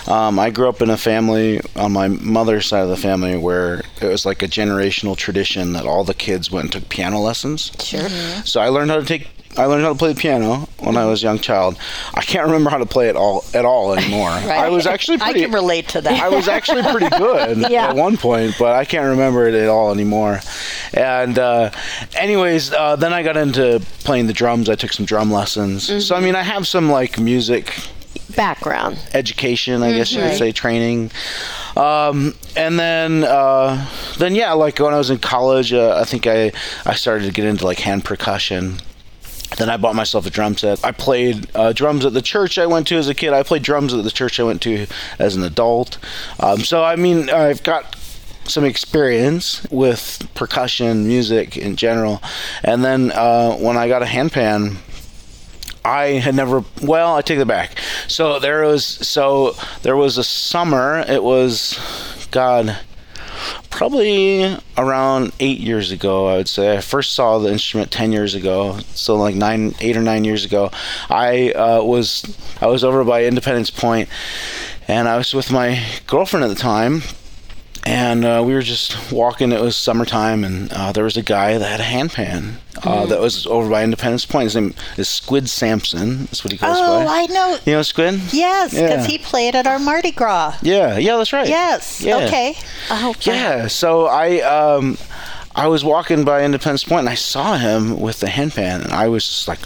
um, 0.06 0.38
I 0.38 0.50
grew 0.50 0.68
up 0.68 0.80
in 0.80 0.90
a 0.90 0.96
family 0.96 1.60
on 1.74 1.92
my 1.92 2.08
mother's 2.08 2.66
side 2.66 2.82
of 2.82 2.88
the 2.88 2.96
family 2.96 3.36
where 3.36 3.82
it 4.00 4.06
was 4.06 4.24
like 4.24 4.42
a 4.42 4.48
generational 4.48 5.16
tradition 5.16 5.74
that 5.74 5.84
all 5.84 6.04
the 6.04 6.14
kids 6.14 6.50
went 6.50 6.64
and 6.64 6.72
took 6.72 6.88
piano 6.88 7.20
lessons. 7.20 7.72
Sure. 7.78 8.08
So 8.44 8.60
I 8.60 8.68
learned 8.68 8.90
how 8.90 9.00
to 9.00 9.04
take. 9.04 9.28
I 9.58 9.64
learned 9.66 9.84
how 9.84 9.92
to 9.92 9.98
play 9.98 10.12
the 10.12 10.20
piano 10.20 10.68
when 10.86 10.96
I 10.96 11.04
was 11.06 11.22
a 11.22 11.26
young 11.26 11.38
child. 11.38 11.76
I 12.14 12.22
can't 12.22 12.46
remember 12.46 12.70
how 12.70 12.78
to 12.78 12.86
play 12.86 13.08
it 13.08 13.16
all 13.16 13.44
at 13.52 13.64
all 13.64 13.92
anymore. 13.92 14.28
I 14.30 14.68
was 14.68 14.86
actually 14.86 15.18
I 15.20 15.32
pretty. 15.32 15.40
can 15.40 15.52
relate 15.52 15.88
to 15.88 16.00
that. 16.00 16.22
I 16.22 16.28
was 16.28 16.48
actually 16.48 16.82
pretty 16.84 17.08
good 17.10 17.58
Yeah. 17.70 17.88
at 17.88 17.96
one 17.96 18.16
point, 18.16 18.54
but 18.58 18.72
I 18.74 18.84
can't 18.84 19.06
remember 19.06 19.46
it 19.48 19.54
at 19.54 19.68
all 19.68 19.90
anymore. 19.92 20.40
And 20.94 21.38
uh, 21.38 21.70
anyways, 22.14 22.72
uh, 22.72 22.96
then 22.96 23.12
I 23.12 23.22
got 23.22 23.36
into 23.36 23.82
playing 24.04 24.26
the 24.28 24.32
drums. 24.32 24.68
I 24.68 24.74
took 24.76 24.92
some 24.92 25.04
drum 25.04 25.30
lessons. 25.30 26.06
So 26.06 26.14
I 26.16 26.20
mean, 26.20 26.34
I 26.36 26.42
have 26.42 26.66
some 26.66 26.90
like 26.90 27.18
music 27.18 27.74
Background. 28.34 28.98
education, 29.14 29.82
I 29.82 29.92
guess 29.92 30.12
you 30.12 30.20
could 30.20 30.36
say, 30.36 30.52
training. 30.52 31.10
Um, 31.76 32.34
and 32.56 32.78
then, 32.78 33.22
uh, 33.24 33.86
then 34.18 34.34
yeah, 34.34 34.52
like 34.52 34.78
when 34.78 34.94
I 34.94 34.98
was 34.98 35.10
in 35.10 35.18
college, 35.18 35.72
uh, 35.72 35.98
I 36.00 36.04
think 36.04 36.26
I 36.26 36.52
I 36.86 36.94
started 36.94 37.26
to 37.26 37.32
get 37.32 37.44
into 37.44 37.64
like 37.64 37.80
hand 37.80 38.04
percussion. 38.04 38.78
Then 39.56 39.70
I 39.70 39.76
bought 39.76 39.94
myself 39.94 40.26
a 40.26 40.30
drum 40.30 40.56
set. 40.56 40.84
I 40.84 40.92
played 40.92 41.48
uh, 41.54 41.72
drums 41.72 42.04
at 42.04 42.12
the 42.12 42.22
church 42.22 42.58
I 42.58 42.66
went 42.66 42.88
to 42.88 42.96
as 42.96 43.08
a 43.08 43.14
kid. 43.14 43.32
I 43.32 43.42
played 43.42 43.62
drums 43.62 43.94
at 43.94 44.04
the 44.04 44.10
church 44.10 44.40
I 44.40 44.42
went 44.42 44.60
to 44.62 44.86
as 45.18 45.36
an 45.36 45.42
adult. 45.42 45.98
Um, 46.40 46.60
so 46.60 46.84
I 46.84 46.96
mean, 46.96 47.30
I've 47.30 47.62
got 47.62 47.96
some 48.44 48.64
experience 48.64 49.66
with 49.70 50.28
percussion 50.34 51.06
music 51.06 51.56
in 51.56 51.76
general. 51.76 52.22
And 52.62 52.84
then 52.84 53.12
uh, 53.12 53.54
when 53.56 53.76
I 53.76 53.88
got 53.88 54.02
a 54.02 54.06
handpan, 54.06 54.76
I 55.84 56.18
had 56.18 56.34
never. 56.34 56.64
Well, 56.82 57.14
I 57.14 57.22
take 57.22 57.38
it 57.38 57.46
back. 57.46 57.78
So 58.08 58.40
there 58.40 58.62
was. 58.62 58.84
So 58.84 59.54
there 59.82 59.96
was 59.96 60.18
a 60.18 60.24
summer. 60.24 61.04
It 61.06 61.22
was, 61.22 61.78
God, 62.32 62.76
probably 63.70 64.56
around 64.76 65.32
eight 65.40 65.60
years 65.60 65.90
ago. 65.90 66.28
I 66.28 66.36
would 66.36 66.48
say 66.48 66.76
I 66.76 66.80
first 66.80 67.12
saw 67.12 67.38
the 67.38 67.50
instrument 67.50 67.90
ten 67.90 68.12
years 68.12 68.34
ago. 68.34 68.78
So 68.94 69.16
like 69.16 69.34
nine, 69.34 69.74
eight 69.80 69.96
or 69.96 70.02
nine 70.02 70.24
years 70.24 70.44
ago. 70.44 70.70
I 71.10 71.52
uh, 71.52 71.82
was 71.82 72.36
I 72.60 72.66
was 72.66 72.84
over 72.84 73.04
by 73.04 73.24
Independence 73.24 73.70
Point, 73.70 74.08
and 74.88 75.08
I 75.08 75.16
was 75.16 75.34
with 75.34 75.50
my 75.50 75.82
girlfriend 76.06 76.44
at 76.44 76.48
the 76.48 76.54
time 76.54 77.02
and 77.86 78.24
uh, 78.24 78.42
we 78.44 78.52
were 78.54 78.62
just 78.62 79.12
walking. 79.12 79.52
It 79.52 79.60
was 79.60 79.76
summertime, 79.76 80.44
and 80.44 80.72
uh, 80.72 80.92
there 80.92 81.04
was 81.04 81.16
a 81.16 81.22
guy 81.22 81.56
that 81.58 81.66
had 81.66 81.80
a 81.80 81.84
handpan 81.84 82.54
uh, 82.78 83.04
Mm. 83.04 83.08
that 83.08 83.20
was 83.20 83.46
over 83.46 83.70
by 83.70 83.82
Independence 83.84 84.26
Point. 84.26 84.44
His 84.44 84.56
name 84.56 84.74
is 84.96 85.08
Squid 85.08 85.48
Sampson. 85.48 86.20
That's 86.26 86.44
what 86.44 86.52
he 86.52 86.58
goes 86.58 86.76
Oh, 86.78 87.04
by. 87.04 87.22
I 87.22 87.26
know. 87.26 87.58
you 87.64 87.72
know 87.72 87.82
Squid? 87.82 88.20
Yes, 88.32 88.72
because 88.74 88.90
Yeah. 88.90 89.06
he 89.06 89.18
played 89.18 89.54
at 89.54 89.66
our 89.66 89.78
Mardi 89.78 90.10
Gras. 90.10 90.56
Yeah, 90.62 90.98
yeah, 90.98 91.16
that's 91.16 91.32
right. 91.32 91.48
Yes. 91.48 92.00
Yeah. 92.00 92.16
Okay. 92.26 92.56
Oh, 92.90 93.14
Yeah. 93.22 93.68
So 93.68 94.06
I 94.06 94.40
um, 94.40 94.98
I 95.54 95.68
was 95.68 95.84
walking 95.84 96.24
by 96.24 96.44
Independence 96.44 96.84
Point, 96.84 97.00
and 97.00 97.08
I 97.08 97.14
saw 97.14 97.56
him 97.56 97.98
with 98.00 98.20
the 98.20 98.26
handpan, 98.26 98.84
and 98.84 98.92
I 98.92 99.08
was 99.08 99.24
just 99.26 99.48
like. 99.48 99.60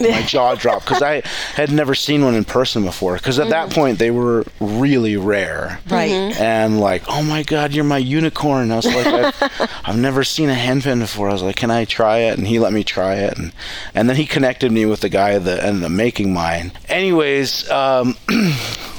My 0.00 0.22
jaw 0.22 0.54
dropped 0.54 0.84
because 0.86 1.02
I 1.02 1.22
had 1.54 1.72
never 1.72 1.94
seen 1.94 2.24
one 2.24 2.34
in 2.34 2.44
person 2.44 2.84
before. 2.84 3.14
Because 3.14 3.38
at 3.38 3.48
that 3.50 3.70
point 3.70 3.98
they 3.98 4.10
were 4.10 4.44
really 4.60 5.16
rare, 5.16 5.80
Right. 5.88 6.10
and 6.10 6.80
like, 6.80 7.02
oh 7.08 7.22
my 7.22 7.42
god, 7.42 7.72
you're 7.72 7.84
my 7.84 7.98
unicorn. 7.98 8.70
I 8.70 8.76
was 8.76 8.86
like, 8.86 9.06
I've, 9.06 9.80
I've 9.84 9.98
never 9.98 10.22
seen 10.24 10.50
a 10.50 10.54
handpan 10.54 11.00
before. 11.00 11.28
I 11.30 11.32
was 11.32 11.42
like, 11.42 11.56
can 11.56 11.70
I 11.70 11.84
try 11.84 12.18
it? 12.18 12.38
And 12.38 12.46
he 12.46 12.58
let 12.58 12.72
me 12.72 12.84
try 12.84 13.14
it, 13.16 13.38
and 13.38 13.52
and 13.94 14.08
then 14.08 14.16
he 14.16 14.26
connected 14.26 14.70
me 14.72 14.84
with 14.86 15.00
the 15.00 15.08
guy 15.08 15.38
that 15.38 15.64
ended 15.64 15.84
up 15.84 15.90
making 15.90 16.32
mine. 16.32 16.72
Anyways, 16.88 17.70
um, 17.70 18.16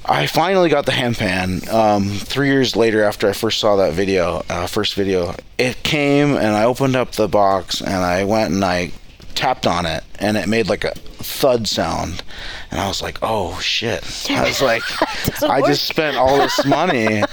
I 0.09 0.25
finally 0.27 0.69
got 0.69 0.85
the 0.85 0.93
handpan 0.93 1.67
um, 1.71 2.09
three 2.09 2.47
years 2.47 2.75
later 2.75 3.03
after 3.03 3.27
I 3.27 3.33
first 3.33 3.59
saw 3.59 3.75
that 3.77 3.93
video, 3.93 4.43
uh, 4.49 4.65
first 4.67 4.93
video. 4.95 5.35
It 5.57 5.83
came 5.83 6.35
and 6.35 6.47
I 6.47 6.63
opened 6.63 6.95
up 6.95 7.11
the 7.11 7.27
box 7.27 7.81
and 7.81 7.93
I 7.95 8.23
went 8.23 8.53
and 8.53 8.63
I 8.63 8.91
tapped 9.37 9.67
on 9.67 9.85
it 9.85 10.03
and 10.19 10.35
it 10.35 10.49
made 10.49 10.67
like 10.67 10.83
a 10.83 10.91
thud 10.95 11.67
sound. 11.67 12.23
And 12.71 12.79
I 12.79 12.87
was 12.87 13.03
like, 13.03 13.19
oh 13.21 13.59
shit. 13.59 14.03
I 14.31 14.43
was 14.43 14.63
like, 14.63 14.81
I 15.43 15.61
just 15.61 15.85
spent 15.85 16.17
all 16.17 16.37
this 16.37 16.65
money 16.65 17.23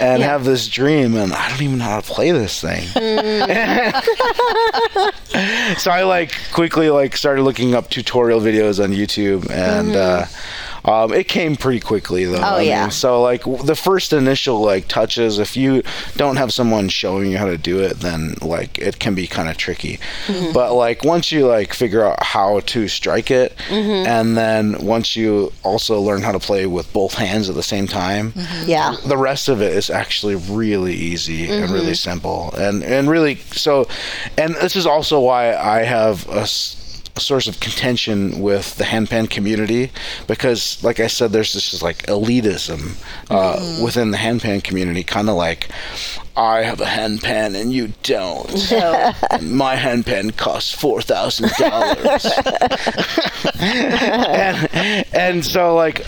and 0.00 0.22
have 0.22 0.44
this 0.44 0.68
dream 0.68 1.16
and 1.16 1.32
I 1.32 1.48
don't 1.48 1.62
even 1.62 1.78
know 1.78 1.84
how 1.84 2.00
to 2.00 2.12
play 2.12 2.32
this 2.32 2.60
thing. 2.60 2.82
so 5.78 5.92
I 5.92 6.02
like 6.02 6.32
quickly 6.52 6.90
like 6.90 7.16
started 7.16 7.44
looking 7.44 7.74
up 7.74 7.88
tutorial 7.88 8.40
videos 8.40 8.82
on 8.82 8.90
YouTube 8.90 9.48
and 9.48 9.94
uh 9.94 10.26
um, 10.84 11.12
it 11.12 11.28
came 11.28 11.56
pretty 11.56 11.80
quickly 11.80 12.24
though. 12.24 12.38
Oh, 12.38 12.56
I 12.56 12.62
yeah. 12.62 12.82
mean, 12.82 12.90
so 12.90 13.22
like 13.22 13.42
the 13.44 13.74
first 13.74 14.12
initial 14.12 14.60
like 14.60 14.88
touches, 14.88 15.38
if 15.38 15.56
you 15.56 15.82
don't 16.16 16.36
have 16.36 16.52
someone 16.52 16.88
showing 16.88 17.30
you 17.30 17.38
how 17.38 17.46
to 17.46 17.58
do 17.58 17.80
it, 17.80 18.00
then 18.00 18.34
like 18.42 18.78
it 18.78 18.98
can 18.98 19.14
be 19.14 19.26
kind 19.26 19.48
of 19.48 19.56
tricky. 19.56 19.98
Mm-hmm. 20.26 20.52
But 20.52 20.74
like 20.74 21.04
once 21.04 21.32
you 21.32 21.46
like 21.46 21.72
figure 21.72 22.04
out 22.04 22.22
how 22.22 22.60
to 22.60 22.88
strike 22.88 23.30
it, 23.30 23.56
mm-hmm. 23.68 24.06
and 24.06 24.36
then 24.36 24.84
once 24.84 25.16
you 25.16 25.52
also 25.62 26.00
learn 26.00 26.22
how 26.22 26.32
to 26.32 26.38
play 26.38 26.66
with 26.66 26.92
both 26.92 27.14
hands 27.14 27.48
at 27.48 27.54
the 27.54 27.62
same 27.62 27.86
time, 27.86 28.32
mm-hmm. 28.32 28.68
Yeah. 28.68 28.96
the 29.06 29.16
rest 29.16 29.48
of 29.48 29.62
it 29.62 29.72
is 29.72 29.90
actually 29.90 30.34
really 30.34 30.94
easy 30.94 31.48
and 31.48 31.70
really 31.70 31.94
simple 31.94 32.52
and 32.56 32.82
and 32.82 33.08
really 33.08 33.36
so 33.36 33.86
and 34.36 34.54
this 34.56 34.76
is 34.76 34.86
also 34.86 35.20
why 35.20 35.54
I 35.54 35.82
have 35.82 36.28
a 36.28 36.46
source 37.20 37.46
of 37.46 37.60
contention 37.60 38.40
with 38.40 38.76
the 38.76 38.84
handpan 38.84 39.30
community 39.30 39.90
because 40.26 40.82
like 40.82 40.98
I 41.00 41.06
said 41.06 41.30
there's 41.32 41.52
this 41.52 41.70
just 41.70 41.82
like 41.82 41.98
elitism 42.06 42.96
uh, 43.30 43.82
within 43.82 44.10
the 44.10 44.16
handpan 44.16 44.62
community 44.64 45.04
kind 45.04 45.28
of 45.28 45.36
like 45.36 45.68
I 46.36 46.62
have 46.62 46.80
a 46.80 46.86
handpan 46.86 47.60
and 47.60 47.72
you 47.72 47.92
don't. 48.02 48.72
And 49.30 49.52
my 49.52 49.76
handpan 49.76 50.36
costs 50.36 50.74
four 50.74 51.00
thousand 51.00 51.50
dollars. 51.58 52.26
And 53.60 55.06
and 55.12 55.44
so 55.44 55.74
like 55.76 56.04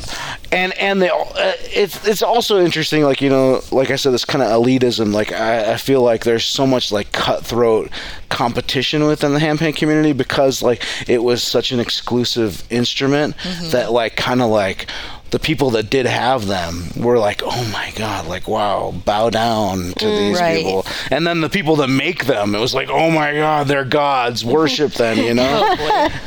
and 0.52 0.72
and 0.78 1.02
they 1.02 1.08
uh, 1.08 1.24
it's 1.34 2.06
it's 2.06 2.22
also 2.22 2.64
interesting 2.64 3.02
like 3.02 3.20
you 3.20 3.28
know 3.28 3.60
like 3.72 3.90
i 3.90 3.96
said 3.96 4.12
this 4.12 4.24
kind 4.24 4.42
of 4.42 4.50
elitism 4.50 5.12
like 5.12 5.32
I, 5.32 5.72
I 5.72 5.76
feel 5.76 6.02
like 6.02 6.24
there's 6.24 6.44
so 6.44 6.66
much 6.66 6.92
like 6.92 7.12
cutthroat 7.12 7.90
competition 8.28 9.06
within 9.06 9.32
the 9.32 9.40
handpan 9.40 9.74
community 9.74 10.12
because 10.12 10.62
like 10.62 10.82
it 11.08 11.22
was 11.22 11.42
such 11.42 11.72
an 11.72 11.80
exclusive 11.80 12.64
instrument 12.70 13.36
that 13.70 13.92
like 13.92 14.16
kind 14.16 14.42
of 14.42 14.50
like 14.50 14.88
the 15.30 15.38
people 15.38 15.70
that 15.70 15.90
did 15.90 16.06
have 16.06 16.46
them 16.46 16.84
were 16.96 17.18
like, 17.18 17.42
"Oh 17.44 17.70
my 17.72 17.92
god!" 17.96 18.26
Like, 18.26 18.46
wow, 18.46 18.94
bow 19.04 19.30
down 19.30 19.92
to 19.98 20.06
these 20.06 20.38
right. 20.38 20.64
people. 20.64 20.86
And 21.10 21.26
then 21.26 21.40
the 21.40 21.48
people 21.48 21.76
that 21.76 21.88
make 21.88 22.26
them, 22.26 22.54
it 22.54 22.60
was 22.60 22.74
like, 22.74 22.88
"Oh 22.88 23.10
my 23.10 23.32
god, 23.32 23.66
they're 23.66 23.84
gods. 23.84 24.44
Worship 24.56 24.92
them." 24.92 25.18
You 25.18 25.34
know? 25.34 25.76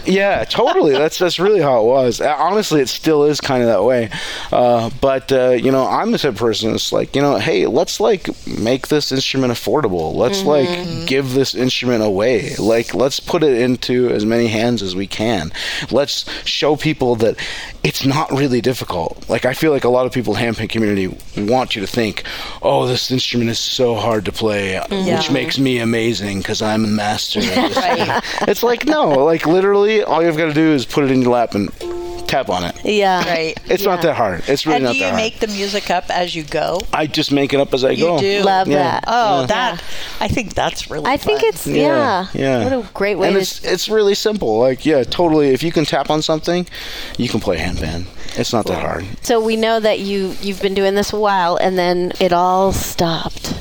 yeah, 0.06 0.44
totally. 0.44 0.92
That's 0.92 1.18
that's 1.18 1.40
really 1.40 1.62
how 1.62 1.82
it 1.82 1.86
was. 1.86 2.20
Honestly, 2.20 2.82
it 2.82 2.90
still 2.90 3.24
is 3.24 3.40
kind 3.40 3.64
of 3.64 3.70
that 3.70 3.84
way. 3.84 4.10
Uh, 4.52 4.90
but 5.00 5.32
uh, 5.32 5.52
you 5.52 5.72
know, 5.72 5.88
I'm 5.88 6.12
the 6.12 6.18
type 6.18 6.34
of 6.34 6.38
person 6.38 6.72
that's 6.72 6.92
like, 6.92 7.16
you 7.16 7.22
know, 7.22 7.38
hey, 7.38 7.68
let's 7.68 8.00
like 8.00 8.28
make 8.46 8.90
this 8.90 9.12
instrument 9.12 9.54
affordable. 9.54 10.14
Let's 10.14 10.44
like 10.44 11.08
give 11.08 11.34
this 11.34 11.56
instrument 11.56 12.04
away. 12.04 12.56
Like, 12.56 12.94
let's 12.94 13.20
put 13.20 13.44
it 13.44 13.62
into 13.62 14.10
as 14.10 14.26
many 14.26 14.48
hands 14.48 14.82
as 14.82 14.96
we 14.96 15.08
can. 15.08 15.52
Let's 15.90 16.26
show 16.46 16.76
people 16.76 17.16
that 17.18 17.38
it's 17.84 18.06
not 18.06 18.32
really 18.32 18.62
difficult. 18.62 18.88
Like, 19.28 19.45
I 19.45 19.54
feel 19.54 19.71
like 19.71 19.84
a 19.84 19.89
lot 19.89 20.06
of 20.06 20.12
people 20.12 20.36
in 20.36 20.39
the 20.39 20.45
handpan 20.47 20.69
community 20.69 21.08
want 21.38 21.75
you 21.75 21.82
to 21.82 21.88
think, 21.88 22.23
oh, 22.62 22.88
this 22.88 23.12
instrument 23.12 23.49
is 23.49 23.60
so 23.60 23.95
hard 23.95 24.25
to 24.25 24.32
play, 24.32 24.73
mm-hmm. 24.73 25.15
which 25.15 25.32
makes 25.32 25.58
me 25.60 25.80
amazing 25.80 26.39
because 26.39 26.62
I'm 26.62 26.84
a 26.86 26.88
master. 26.88 27.39
of 27.39 27.45
this 27.45 27.78
Right. 27.80 28.23
it's 28.47 28.63
like 28.63 28.86
no, 28.86 29.10
like 29.25 29.45
literally, 29.45 30.04
all 30.04 30.23
you've 30.23 30.38
got 30.38 30.47
to 30.47 30.54
do 30.54 30.71
is 30.73 30.86
put 30.86 31.04
it 31.04 31.12
in 31.12 31.21
your 31.21 31.32
lap 31.32 31.56
and 31.56 31.69
tap 32.30 32.49
on 32.49 32.63
it. 32.63 32.80
Yeah. 32.86 33.28
Right. 33.28 33.58
It's 33.65 33.84
not 33.84 34.02
that 34.04 34.15
hard. 34.15 34.43
It's 34.47 34.65
really 34.65 34.78
And 34.78 34.86
not 34.86 34.93
do 34.93 34.99
you 34.99 35.12
make 35.13 35.39
the 35.39 35.47
music 35.47 35.89
up 35.89 36.10
as 36.10 36.36
you 36.36 36.43
go? 36.43 36.80
I 36.93 37.08
just 37.08 37.32
make 37.32 37.54
it 37.54 37.60
up 37.60 37.73
as 37.73 37.84
I 37.84 37.91
You 37.91 38.06
go. 38.06 38.15
You 38.15 38.39
do. 38.39 38.43
Love 38.43 38.67
Yeah. 38.67 38.78
that. 38.78 39.04
Oh, 39.08 39.45
that 39.47 39.84
I 40.19 40.28
think 40.28 40.54
that's 40.54 40.89
really. 40.91 41.06
I 41.08 41.17
think 41.17 41.41
it's 41.43 41.65
yeah. 41.65 42.28
yeah. 42.34 42.63
What 42.63 42.73
a 42.73 42.93
great 42.93 43.17
way 43.17 43.28
and 43.28 43.36
to 43.36 43.41
it's 43.41 43.63
it's 43.65 43.89
really 43.89 44.15
simple. 44.15 44.60
Like 44.60 44.86
yeah, 44.86 45.04
totally. 45.04 45.49
If 45.49 45.63
you 45.63 45.71
can 45.71 45.86
tap 45.86 46.10
on 46.10 46.21
something, 46.21 46.67
you 47.17 47.30
can 47.30 47.39
play 47.39 47.58
handpan. 47.58 48.06
It's 48.38 48.54
not 48.54 48.65
that 48.67 48.79
hard. 48.80 49.06
So 49.22 49.44
we 49.44 49.56
know 49.56 49.80
that 49.80 50.00
you 50.00 50.36
you've 50.42 50.62
been 50.62 50.74
doing 50.74 50.96
this 50.96 51.13
a 51.13 51.20
while, 51.20 51.58
and 51.58 51.78
then 51.78 52.13
it 52.20 52.34
all 52.34 52.72
stopped, 52.72 53.54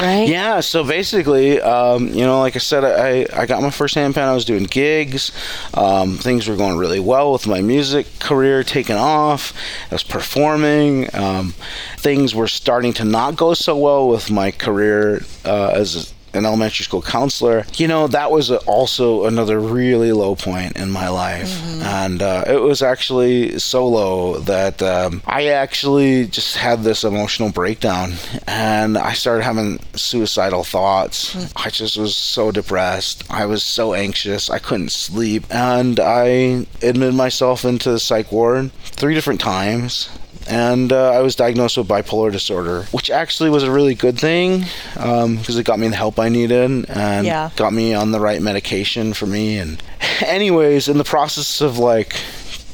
right? 0.00 0.28
Yeah, 0.28 0.60
so 0.60 0.84
basically, 0.84 1.60
um, 1.60 2.08
you 2.08 2.24
know, 2.24 2.40
like 2.40 2.56
I 2.56 2.58
said, 2.58 2.84
I, 2.84 3.26
I 3.32 3.46
got 3.46 3.62
my 3.62 3.70
first 3.70 3.96
handpan. 3.96 4.28
I 4.28 4.34
was 4.34 4.44
doing 4.44 4.64
gigs. 4.64 5.32
Um, 5.74 6.16
things 6.16 6.48
were 6.48 6.56
going 6.56 6.76
really 6.76 7.00
well 7.00 7.32
with 7.32 7.46
my 7.46 7.60
music 7.60 8.06
career 8.18 8.62
taking 8.62 8.96
off. 8.96 9.52
I 9.90 9.94
was 9.94 10.02
performing. 10.02 11.14
Um, 11.14 11.54
things 11.96 12.34
were 12.34 12.48
starting 12.48 12.92
to 12.94 13.04
not 13.04 13.36
go 13.36 13.54
so 13.54 13.76
well 13.76 14.08
with 14.08 14.30
my 14.30 14.50
career 14.50 15.22
uh, 15.44 15.72
as 15.74 16.14
an 16.36 16.46
elementary 16.46 16.84
school 16.84 17.02
counselor. 17.02 17.64
You 17.76 17.88
know, 17.88 18.06
that 18.08 18.30
was 18.30 18.50
a, 18.50 18.58
also 18.58 19.24
another 19.26 19.58
really 19.58 20.12
low 20.12 20.36
point 20.36 20.76
in 20.76 20.90
my 20.90 21.08
life. 21.08 21.62
And 21.82 22.22
uh, 22.22 22.44
it 22.46 22.60
was 22.60 22.82
actually 22.82 23.58
so 23.58 23.86
low 23.86 24.38
that 24.40 24.82
um, 24.82 25.22
I 25.26 25.46
actually 25.48 26.26
just 26.26 26.56
had 26.56 26.82
this 26.82 27.04
emotional 27.04 27.50
breakdown 27.50 28.14
and 28.46 28.98
I 28.98 29.12
started 29.12 29.44
having 29.44 29.78
suicidal 29.94 30.64
thoughts. 30.64 31.52
I 31.56 31.70
just 31.70 31.96
was 31.96 32.16
so 32.16 32.50
depressed. 32.50 33.24
I 33.30 33.46
was 33.46 33.62
so 33.62 33.94
anxious. 33.94 34.50
I 34.50 34.58
couldn't 34.58 34.92
sleep. 34.92 35.44
And 35.50 36.00
I 36.00 36.66
admitted 36.82 37.14
myself 37.14 37.64
into 37.64 37.90
the 37.90 38.00
psych 38.00 38.32
ward 38.32 38.72
three 38.84 39.14
different 39.14 39.40
times 39.40 40.08
and 40.48 40.92
uh, 40.92 41.10
I 41.12 41.20
was 41.20 41.34
diagnosed 41.36 41.76
with 41.76 41.88
bipolar 41.88 42.30
disorder, 42.32 42.82
which 42.92 43.10
actually 43.10 43.50
was 43.50 43.62
a 43.64 43.70
really 43.70 43.94
good 43.94 44.18
thing 44.18 44.64
because 44.94 45.56
it 45.58 45.64
got 45.64 45.78
me 45.78 45.88
the 45.88 45.96
help 45.96 46.18
I 46.18 46.28
needed 46.28 46.86
and 46.88 47.26
Yeah. 47.26 47.50
got 47.56 47.72
me 47.72 47.94
on 47.94 48.12
the 48.12 48.20
right 48.20 48.40
medication 48.40 49.12
for 49.12 49.26
me. 49.26 49.58
And, 49.58 49.82
anyways, 50.24 50.88
in 50.88 50.98
the 50.98 51.04
process 51.04 51.60
of 51.60 51.78
like 51.78 52.14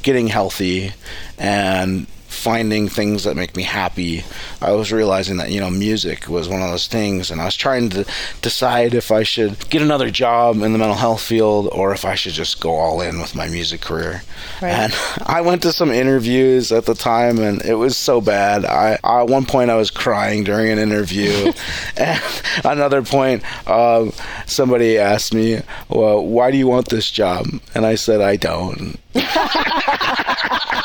getting 0.03 0.27
healthy 0.27 0.91
and 1.37 2.07
finding 2.43 2.89
things 2.89 3.23
that 3.23 3.37
make 3.37 3.55
me 3.55 3.63
happy. 3.63 4.21
I 4.61 4.73
was 4.73 4.91
realizing 4.91 5.37
that 5.37 5.49
you 5.49 5.61
know 5.61 5.69
music 5.69 6.27
was 6.27 6.49
one 6.49 6.61
of 6.61 6.69
those 6.69 6.87
things, 6.87 7.31
and 7.31 7.39
I 7.39 7.45
was 7.45 7.55
trying 7.55 7.89
to 7.91 8.05
decide 8.41 8.93
if 8.93 9.11
I 9.11 9.23
should 9.23 9.69
get 9.69 9.81
another 9.81 10.11
job 10.11 10.61
in 10.61 10.73
the 10.73 10.77
mental 10.77 10.97
health 10.97 11.21
field 11.21 11.69
or 11.71 11.93
if 11.93 12.03
I 12.03 12.15
should 12.15 12.33
just 12.33 12.59
go 12.59 12.71
all 12.75 12.99
in 12.99 13.21
with 13.21 13.33
my 13.33 13.47
music 13.47 13.79
career. 13.79 14.23
Right. 14.61 14.71
And 14.71 14.93
I 15.25 15.39
went 15.39 15.61
to 15.61 15.71
some 15.71 15.89
interviews 15.89 16.73
at 16.73 16.85
the 16.85 16.95
time, 16.95 17.39
and 17.39 17.61
it 17.63 17.75
was 17.75 17.95
so 17.95 18.19
bad. 18.19 18.65
I, 18.65 18.99
I 19.03 19.21
at 19.21 19.29
one 19.29 19.45
point 19.45 19.69
I 19.69 19.75
was 19.75 19.89
crying 19.89 20.43
during 20.43 20.69
an 20.69 20.79
interview, 20.79 21.53
and 21.97 22.21
another 22.65 23.03
point 23.03 23.41
um, 23.69 24.11
somebody 24.47 24.97
asked 24.97 25.33
me, 25.33 25.61
"Well, 25.87 26.25
why 26.25 26.51
do 26.51 26.57
you 26.57 26.67
want 26.67 26.89
this 26.89 27.09
job?" 27.09 27.47
And 27.73 27.85
I 27.85 27.95
said, 27.95 28.19
"I 28.19 28.35
don't." 28.35 28.99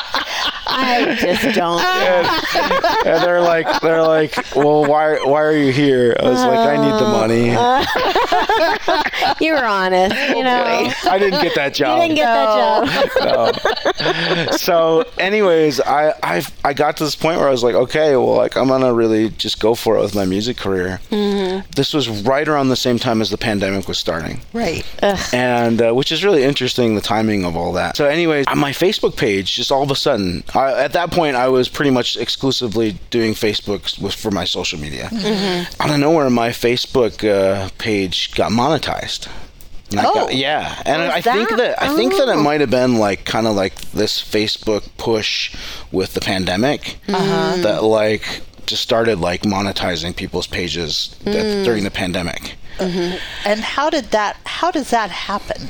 I 0.79 1.15
just 1.19 1.55
don't. 1.55 1.81
and 3.05 3.23
they're 3.23 3.41
like, 3.41 3.81
they're 3.81 4.01
like, 4.03 4.35
well, 4.55 4.85
why, 4.85 5.15
why 5.23 5.41
are 5.43 5.55
you 5.55 5.71
here? 5.71 6.15
I 6.19 6.29
was 6.29 6.39
like, 6.41 6.59
I 6.59 6.77
need 6.77 6.93
the 6.99 7.07
money. 7.09 7.49
you 9.45 9.53
were 9.53 9.63
honest, 9.65 10.15
you 10.35 10.43
know. 10.43 10.91
I 11.09 11.17
didn't 11.19 11.41
get 11.41 11.55
that 11.55 11.73
job. 11.73 11.97
You 11.97 12.03
didn't 12.03 12.15
get 12.17 12.25
that 12.25 13.59
job. 14.49 14.51
so, 14.59 15.05
anyways, 15.17 15.79
I, 15.81 16.13
I, 16.23 16.43
I 16.63 16.73
got 16.73 16.97
to 16.97 17.03
this 17.03 17.15
point 17.15 17.39
where 17.39 17.47
I 17.47 17.51
was 17.51 17.63
like, 17.63 17.75
okay, 17.75 18.15
well, 18.15 18.35
like 18.35 18.55
I'm 18.57 18.67
gonna 18.67 18.93
really 18.93 19.29
just 19.29 19.59
go 19.59 19.75
for 19.75 19.97
it 19.97 20.01
with 20.01 20.15
my 20.15 20.25
music 20.25 20.57
career. 20.57 20.99
This 21.75 21.93
was 21.93 22.09
right 22.23 22.47
around 22.47 22.69
the 22.69 22.75
same 22.75 22.99
time 22.99 23.21
as 23.21 23.29
the 23.29 23.37
pandemic 23.37 23.87
was 23.87 23.97
starting 23.97 24.41
Right. 24.53 24.85
and 25.33 25.81
uh, 25.81 25.91
which 25.93 26.11
is 26.11 26.23
really 26.23 26.43
interesting 26.43 26.95
the 26.95 27.01
timing 27.01 27.45
of 27.45 27.55
all 27.55 27.73
that 27.73 27.95
so 27.97 28.05
anyways 28.05 28.45
on 28.47 28.57
my 28.59 28.71
facebook 28.71 29.15
page 29.17 29.55
just 29.55 29.71
all 29.71 29.83
of 29.83 29.91
a 29.91 29.95
sudden 29.95 30.43
I, 30.53 30.68
at 30.75 30.93
that 30.93 31.11
point 31.11 31.35
i 31.35 31.47
was 31.47 31.69
pretty 31.69 31.91
much 31.91 32.17
exclusively 32.17 32.97
doing 33.09 33.33
facebook 33.33 33.99
with, 34.01 34.13
for 34.13 34.31
my 34.31 34.43
social 34.45 34.79
media 34.79 35.05
mm-hmm. 35.11 35.81
out 35.81 35.89
of 35.89 35.99
nowhere 35.99 36.29
my 36.29 36.49
facebook 36.49 37.23
uh, 37.27 37.69
page 37.77 38.33
got 38.35 38.51
monetized 38.51 39.27
And 39.91 39.99
Oh. 40.05 40.13
got- 40.13 40.35
yeah, 40.35 40.81
and 40.85 41.01
I 41.01 41.15
was 41.15 41.23
think 41.23 41.49
that? 41.49 41.57
that 41.57 41.81
I 41.81 41.95
think 41.95 42.13
that 42.13 42.29
it 42.29 42.35
Oh. 42.35 42.43
might 42.43 42.61
have 42.61 42.69
been 42.69 42.99
like 42.99 43.25
kind 43.25 43.47
of 43.47 43.55
like 43.55 43.73
this 43.91 44.21
Facebook 44.21 44.83
push 44.97 45.55
with 45.91 46.13
the 46.13 46.21
pandemic 46.21 46.99
uh-huh. 47.07 47.57
that 47.63 47.83
like 47.83 48.41
just 48.67 48.83
started 48.83 49.19
like 49.19 49.41
monetizing 49.43 50.15
people's 50.15 50.45
pages 50.45 51.15
that, 51.23 51.43
mm. 51.43 51.63
during 51.65 51.83
the 51.83 51.89
pandemic. 51.91 52.55
Mm-hmm. 52.77 53.17
And 53.45 53.59
how 53.61 53.89
did 53.89 54.11
that? 54.11 54.37
How 54.45 54.69
does 54.69 54.91
that 54.91 55.09
happen? 55.09 55.69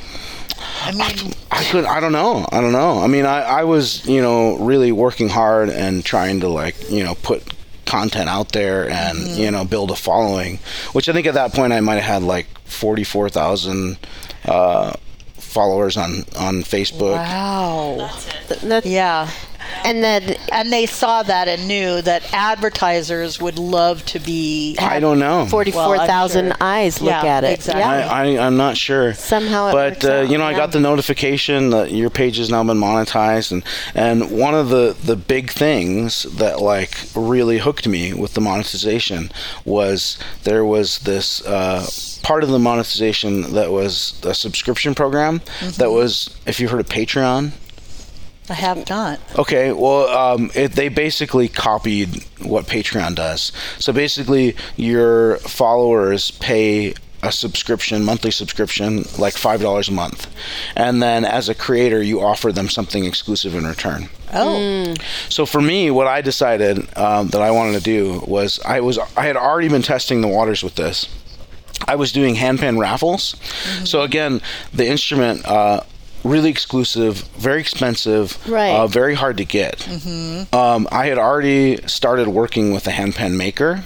I 0.82 0.92
mean, 0.92 1.34
I 1.52 1.64
could. 1.66 1.86
I 1.86 2.00
don't 2.00 2.12
know. 2.12 2.48
I 2.52 2.62
don't 2.62 2.72
know. 2.72 3.00
I 3.00 3.08
mean, 3.08 3.26
I, 3.26 3.42
I 3.42 3.64
was, 3.64 4.06
you 4.08 4.22
know, 4.22 4.58
really 4.58 4.92
working 4.92 5.30
hard 5.30 5.70
and 5.70 6.04
trying 6.04 6.40
to 6.42 6.48
like, 6.48 6.90
you 6.90 7.04
know, 7.04 7.16
put 7.16 7.44
content 7.86 8.30
out 8.30 8.52
there 8.52 8.88
and 8.88 9.18
you 9.30 9.50
know 9.50 9.66
build 9.66 9.92
a 9.92 9.96
following. 9.96 10.60
Which 10.94 11.10
I 11.10 11.14
think 11.14 11.26
at 11.28 11.34
that 11.34 11.54
point 11.54 11.74
I 11.74 11.80
might 11.82 11.96
have 11.96 12.22
had 12.22 12.24
like 12.24 12.48
forty 12.66 13.04
four 13.04 13.30
thousand 13.30 13.98
uh, 14.46 14.94
followers 15.34 15.98
on 15.98 16.26
on 16.38 16.64
Facebook. 16.64 17.16
wow. 17.16 18.10
That's, 18.48 18.86
Yeah. 18.86 19.30
And 19.84 20.04
then 20.04 20.36
And 20.52 20.72
they 20.72 20.86
saw 20.86 21.24
that 21.24 21.48
and 21.48 21.68
knew 21.68 22.02
that 22.02 22.24
advertisers 22.34 23.40
would 23.42 23.58
love 23.60 24.06
to 24.08 24.20
be. 24.20 24.76
I 24.80 25.00
don't 25.00 25.20
know. 25.20 25.46
44,000 25.46 26.46
Well, 26.46 26.52
sure. 26.54 26.58
eyes 26.62 27.02
look 27.02 27.12
Yeah, 27.12 27.24
at 27.26 27.44
it. 27.44 27.54
exactly. 27.54 27.82
Yeah. 27.82 28.08
I, 28.12 28.36
I 28.36 28.46
I'm 28.48 28.58
not 28.58 28.78
sure. 28.78 29.14
Somehow 29.14 29.70
it 29.70 29.72
but 29.74 29.92
works 29.96 30.06
uh, 30.06 30.12
out, 30.14 30.30
you 30.30 30.38
know, 30.38 30.46
I 30.46 30.54
got 30.54 30.72
the 30.72 30.80
notification 30.80 31.70
that 31.72 31.92
your 31.92 32.10
page 32.10 32.38
has 32.38 32.50
now 32.50 32.64
been 32.64 32.78
monetized, 32.78 33.52
and 33.52 33.64
and 33.96 34.32
one 34.32 34.56
of 34.56 34.70
the 34.70 34.96
the 35.04 35.16
big 35.16 35.50
things 35.52 36.24
that 36.38 36.62
like 36.62 36.96
really 37.16 37.60
hooked 37.60 37.88
me 37.88 38.14
with 38.14 38.34
the 38.34 38.42
monetization 38.42 39.32
was 39.66 40.18
there 40.44 40.66
was 40.66 41.00
this. 41.00 41.46
Uh, 41.46 41.86
Part 42.22 42.44
of 42.44 42.50
the 42.50 42.60
monetization 42.60 43.54
that 43.54 43.72
was 43.72 44.20
a 44.24 44.36
subscription 44.36 44.94
program 44.94 45.40
Mm-hmm. 45.40 45.70
that 45.82 45.90
was, 45.92 46.30
if 46.46 46.60
you 46.60 46.68
heard 46.68 46.80
of 46.82 46.88
Patreon, 46.90 47.52
I 48.50 48.54
have 48.56 48.90
not. 48.90 49.20
Okay, 49.38 49.72
well, 49.72 50.08
um, 50.08 50.52
it, 50.56 50.74
they 50.74 50.90
basically 50.90 51.48
copied 51.48 52.24
what 52.42 52.66
Patreon 52.66 53.16
does. 53.16 53.52
So 53.78 53.94
basically, 53.94 54.56
your 54.76 55.38
followers 55.38 56.32
pay 56.32 56.94
a 57.22 57.32
subscription, 57.32 58.04
monthly 58.04 58.32
subscription, 58.32 59.04
like 59.18 59.34
five 59.34 59.62
dollars 59.62 59.90
a 59.90 59.92
month, 59.92 60.28
and 60.76 61.04
then 61.04 61.26
as 61.26 61.50
a 61.50 61.56
creator, 61.56 62.02
you 62.02 62.22
offer 62.22 62.52
them 62.52 62.70
something 62.70 63.04
exclusive 63.06 63.56
in 63.56 63.66
return. 63.66 64.10
Oh, 64.34 64.94
So 65.28 65.46
for 65.46 65.60
me, 65.62 65.92
what 65.92 66.08
I 66.08 66.22
decided 66.22 66.88
um, 66.98 67.28
that 67.30 67.42
I 67.42 67.52
wanted 67.52 67.74
to 67.74 67.84
do 67.84 68.24
was 68.26 68.60
I 68.66 68.80
was 68.80 68.98
I 69.18 69.26
had 69.26 69.36
already 69.36 69.68
been 69.68 69.82
testing 69.82 70.22
the 70.22 70.28
waters 70.28 70.64
with 70.64 70.76
this. 70.76 71.08
I 71.88 71.96
was 71.96 72.12
doing 72.12 72.36
handpan 72.36 72.80
raffles. 72.80 73.36
So 73.84 74.02
again, 74.02 74.42
the 74.74 74.88
instrument. 74.88 75.46
Uh, 75.46 75.82
Really 76.24 76.50
exclusive, 76.50 77.20
very 77.38 77.62
expensive, 77.62 78.38
Right. 78.48 78.72
uh, 78.72 78.88
very 78.88 79.16
hard 79.16 79.38
to 79.38 79.46
get. 79.46 79.88
Um, 80.54 80.88
I 80.92 81.06
had 81.06 81.18
already 81.18 81.78
started 81.88 82.28
working 82.28 82.74
with 82.74 82.86
a 82.88 82.92
handpan 82.92 83.36
maker 83.38 83.84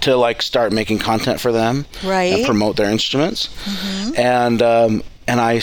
to 0.00 0.16
like 0.16 0.42
start 0.42 0.72
making 0.72 0.98
content 0.98 1.40
for 1.40 1.52
them 1.52 1.86
Right. 2.02 2.32
and 2.34 2.44
promote 2.44 2.76
their 2.76 2.90
instruments, 2.90 3.48
and 4.16 4.60
um, 4.62 5.02
and 5.28 5.40
I 5.40 5.62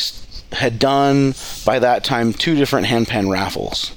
had 0.53 0.79
done 0.79 1.33
by 1.65 1.79
that 1.79 2.03
time 2.05 2.31
two 2.33 2.55
different 2.55 2.87
handpan 2.87 3.29
raffles. 3.29 3.91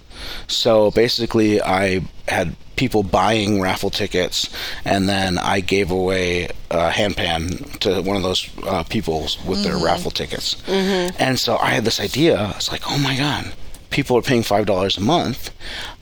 So 0.49 0.91
basically, 0.91 1.63
I 1.63 2.03
had 2.31 2.55
people 2.77 3.03
buying 3.03 3.61
raffle 3.61 3.91
tickets, 3.91 4.49
and 4.85 5.09
then 5.09 5.37
I 5.37 5.61
gave 5.61 5.91
away 5.91 6.47
a 6.71 6.91
handpan 6.91 7.79
to 7.81 8.01
one 8.01 8.17
of 8.17 8.23
those 8.23 8.49
uh, 8.65 8.85
people 8.85 9.23
with 9.47 9.63
their 9.63 9.75
mm-hmm. 9.75 9.85
raffle 9.85 10.11
tickets. 10.11 10.55
Mm-hmm. 10.63 11.17
And 11.19 11.39
so 11.39 11.59
I 11.59 11.71
had 11.71 11.85
this 11.85 12.01
idea. 12.01 12.39
I 12.39 12.57
was 12.57 12.71
like, 12.73 12.83
oh 12.89 12.99
my 12.99 13.17
god, 13.17 13.53
people 13.91 14.17
are 14.17 14.23
paying 14.23 14.43
five 14.43 14.67
dollars 14.67 14.97
a 14.97 15.03
month. 15.03 15.51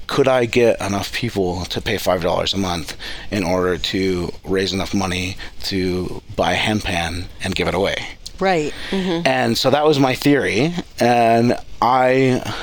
Could 0.06 0.28
I 0.28 0.46
get 0.46 0.80
enough 0.80 1.12
people 1.12 1.64
to 1.66 1.82
pay 1.82 1.98
five 1.98 2.22
dollars 2.22 2.54
a 2.54 2.58
month 2.58 2.96
in 3.30 3.42
order 3.44 3.76
to 3.76 4.32
raise 4.44 4.72
enough 4.72 4.94
money 4.94 5.36
to 5.64 6.22
buy 6.36 6.52
a 6.52 6.56
handpan 6.56 7.26
and 7.42 7.54
give 7.54 7.68
it 7.68 7.74
away? 7.74 8.06
right. 8.40 8.72
Mm-hmm. 8.90 9.26
And 9.26 9.58
so 9.58 9.70
that 9.70 9.84
was 9.84 9.98
my 9.98 10.14
theory. 10.14 10.72
And 11.00 11.56
I 11.82 12.54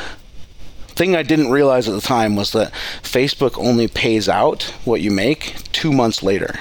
thing 0.95 1.15
I 1.15 1.23
didn't 1.23 1.51
realize 1.51 1.87
at 1.87 1.93
the 1.93 2.01
time 2.01 2.35
was 2.35 2.51
that 2.53 2.71
Facebook 3.03 3.57
only 3.57 3.87
pays 3.87 4.29
out 4.29 4.63
what 4.85 5.01
you 5.01 5.11
make 5.11 5.55
two 5.71 5.91
months 5.91 6.23
later. 6.23 6.55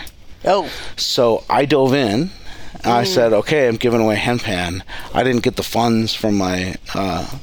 Oh, 0.45 0.71
So 0.97 1.45
I 1.49 1.65
dove 1.65 1.95
in. 1.95 2.31
And 2.83 2.93
I 2.93 3.05
said, 3.05 3.33
okay, 3.33 3.67
I'm 3.67 3.77
giving 3.77 4.01
away 4.03 4.17
handpan. 4.17 4.83
I 5.15 5.23
didn't 5.23 5.43
get 5.43 5.57
the 5.57 5.63
funds 5.63 6.13
from 6.13 6.37
my, 6.37 6.75
uh, 6.95 7.39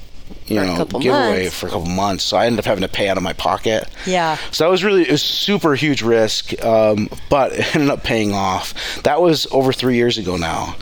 you 0.51 0.59
For 0.59 0.63
a 0.63 0.65
know, 0.77 0.85
giveaway 0.99 1.43
months. 1.43 1.59
for 1.59 1.67
a 1.67 1.69
couple 1.69 1.85
months. 1.87 2.23
So 2.23 2.37
I 2.37 2.45
ended 2.45 2.59
up 2.59 2.65
having 2.65 2.81
to 2.83 2.87
pay 2.89 3.09
out 3.09 3.17
of 3.17 3.23
my 3.23 3.33
pocket. 3.33 3.87
yeah. 4.05 4.37
So 4.51 4.63
that 4.65 4.69
was 4.69 4.83
really 4.83 5.03
it 5.03 5.11
was 5.11 5.21
super 5.23 5.75
huge 5.75 6.01
risk, 6.01 6.53
um, 6.63 7.09
but 7.29 7.51
it 7.53 7.75
ended 7.75 7.89
up 7.89 8.03
paying 8.03 8.33
off. 8.33 8.73
That 9.03 9.21
was 9.21 9.47
over 9.51 9.71
three 9.73 9.95
years 9.95 10.17
ago 10.17 10.37
now. 10.37 10.75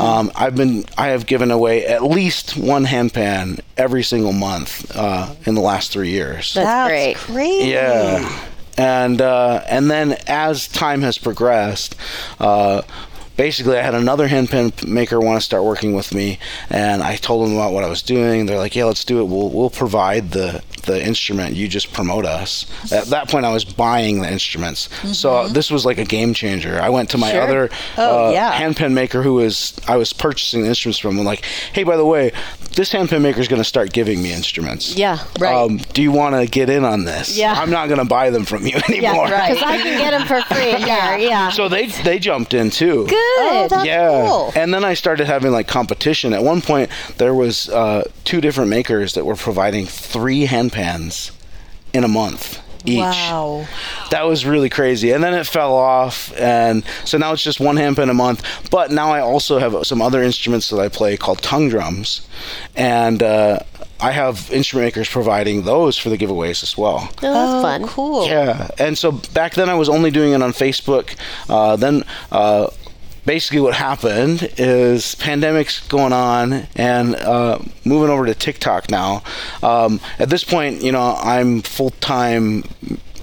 Um, 0.00 0.30
I've 0.34 0.54
been 0.56 0.84
I 0.98 1.08
have 1.08 1.26
given 1.26 1.50
away 1.50 1.86
at 1.86 2.02
least 2.02 2.56
one 2.56 2.84
handpan 2.84 3.60
every 3.76 4.02
single 4.02 4.32
month 4.32 4.90
uh, 4.94 5.34
in 5.46 5.54
the 5.54 5.60
last 5.60 5.90
three 5.92 6.10
years. 6.10 6.54
That's 6.54 6.88
great. 6.88 7.16
crazy. 7.16 7.70
Yeah, 7.70 8.46
and 8.76 9.20
uh, 9.20 9.62
and 9.68 9.90
then 9.90 10.16
as 10.26 10.68
time 10.68 11.02
has 11.02 11.18
progressed. 11.18 11.96
Uh, 12.38 12.82
Basically, 13.36 13.76
I 13.78 13.82
had 13.82 13.94
another 13.94 14.28
handpan 14.28 14.86
maker 14.86 15.20
want 15.20 15.38
to 15.40 15.44
start 15.44 15.64
working 15.64 15.92
with 15.94 16.14
me, 16.14 16.38
and 16.70 17.02
I 17.02 17.16
told 17.16 17.46
them 17.46 17.54
about 17.56 17.72
what 17.72 17.82
I 17.82 17.88
was 17.88 18.00
doing. 18.02 18.46
They're 18.46 18.58
like, 18.58 18.76
"Yeah, 18.76 18.84
let's 18.84 19.04
do 19.04 19.20
it. 19.20 19.24
We'll 19.24 19.50
we'll 19.50 19.70
provide 19.70 20.30
the 20.30 20.62
the 20.86 21.04
instrument. 21.04 21.54
You 21.56 21.66
just 21.66 21.92
promote 21.92 22.26
us." 22.26 22.66
At 22.92 23.06
that 23.06 23.28
point, 23.28 23.44
I 23.44 23.52
was 23.52 23.64
buying 23.64 24.20
the 24.22 24.30
instruments, 24.30 24.88
so 25.16 25.34
uh, 25.38 25.48
this 25.48 25.70
was 25.70 25.84
like 25.84 25.98
a 25.98 26.04
game 26.04 26.32
changer. 26.32 26.80
I 26.80 26.90
went 26.90 27.10
to 27.10 27.18
my 27.18 27.32
Sure. 27.32 27.42
other 27.42 27.70
Oh, 27.98 28.28
uh, 28.28 28.30
yeah. 28.30 28.52
handpan 28.60 28.92
maker 28.92 29.22
who 29.22 29.34
was 29.34 29.74
I 29.88 29.96
was 29.96 30.12
purchasing 30.12 30.62
the 30.62 30.68
instruments 30.68 30.98
from. 31.00 31.18
I'm 31.18 31.24
like, 31.24 31.44
"Hey, 31.72 31.82
by 31.82 31.96
the 31.96 32.04
way, 32.04 32.30
this 32.76 32.92
handpan 32.92 33.22
maker 33.22 33.40
is 33.40 33.48
going 33.48 33.60
to 33.60 33.68
start 33.68 33.92
giving 33.92 34.22
me 34.22 34.32
instruments. 34.32 34.94
Yeah. 34.96 35.18
Right. 35.40 35.54
Um, 35.54 35.78
do 35.92 36.02
you 36.02 36.12
want 36.12 36.36
to 36.36 36.46
get 36.46 36.70
in 36.70 36.84
on 36.84 37.04
this? 37.04 37.36
Yeah. 37.36 37.52
I'm 37.54 37.70
not 37.70 37.86
going 37.88 37.98
to 38.00 38.04
buy 38.04 38.30
them 38.30 38.44
from 38.44 38.64
you 38.66 38.76
anymore. 38.88 38.94
Yeah, 38.94 39.10
anymore. 39.10 39.26
because 39.26 39.62
I 39.62 39.78
can 39.78 39.98
get 39.98 40.10
them 40.12 40.26
for 40.26 40.40
free 40.54 40.70
in 40.74 40.78
here. 40.78 41.16
Yeah. 41.18 41.50
So 41.50 41.68
they 41.68 41.86
they 41.86 42.18
jumped 42.20 42.54
in 42.54 42.70
too. 42.70 43.06
Good. 43.08 43.23
Oh, 43.36 43.66
that's 43.70 43.84
Yeah, 43.86 44.26
cool. 44.28 44.52
and 44.54 44.72
then 44.72 44.84
I 44.84 44.94
started 44.94 45.26
having 45.26 45.52
like 45.52 45.68
competition. 45.68 46.32
At 46.32 46.42
one 46.42 46.60
point, 46.62 46.90
there 47.18 47.34
was 47.34 47.68
uh, 47.68 48.08
two 48.24 48.40
different 48.40 48.70
makers 48.70 49.14
that 49.14 49.24
were 49.26 49.36
providing 49.36 49.86
three 49.86 50.46
handpans 50.46 51.30
in 51.92 52.04
a 52.04 52.08
month 52.08 52.60
each. 52.86 52.98
Wow. 52.98 53.66
That 54.10 54.26
was 54.26 54.44
really 54.44 54.68
crazy. 54.68 55.10
And 55.12 55.24
then 55.24 55.32
it 55.32 55.46
fell 55.46 55.74
off, 55.74 56.32
and 56.38 56.84
so 57.04 57.16
now 57.16 57.32
it's 57.32 57.42
just 57.42 57.58
one 57.58 57.76
handpan 57.76 58.10
a 58.10 58.14
month. 58.14 58.42
But 58.70 58.90
now 58.90 59.10
I 59.10 59.20
also 59.20 59.58
have 59.58 59.86
some 59.86 60.02
other 60.02 60.22
instruments 60.22 60.68
that 60.70 60.78
I 60.78 60.88
play 60.88 61.16
called 61.16 61.40
tongue 61.40 61.70
drums, 61.70 62.28
and 62.76 63.22
uh, 63.22 63.60
I 64.00 64.10
have 64.10 64.50
instrument 64.52 64.88
makers 64.88 65.08
providing 65.08 65.62
those 65.62 65.96
for 65.96 66.10
the 66.10 66.18
giveaways 66.18 66.62
as 66.62 66.76
well. 66.76 67.08
Oh, 67.22 67.32
that's 67.32 67.62
fun. 67.62 67.86
Cool. 67.88 68.26
Yeah, 68.26 68.68
and 68.78 68.98
so 68.98 69.12
back 69.32 69.54
then 69.54 69.70
I 69.70 69.74
was 69.74 69.88
only 69.88 70.10
doing 70.10 70.32
it 70.34 70.42
on 70.42 70.52
Facebook. 70.52 71.16
Uh, 71.48 71.76
then 71.76 72.04
uh, 72.30 72.68
basically 73.24 73.60
what 73.60 73.74
happened 73.74 74.50
is 74.56 75.14
pandemics 75.16 75.86
going 75.88 76.12
on 76.12 76.66
and 76.76 77.14
uh, 77.16 77.58
moving 77.84 78.10
over 78.10 78.26
to 78.26 78.34
TikTok 78.34 78.90
now. 78.90 79.22
Um, 79.62 80.00
at 80.18 80.30
this 80.30 80.44
point, 80.44 80.82
you 80.82 80.92
know, 80.92 81.16
I'm 81.18 81.62
full 81.62 81.90
time. 81.90 82.64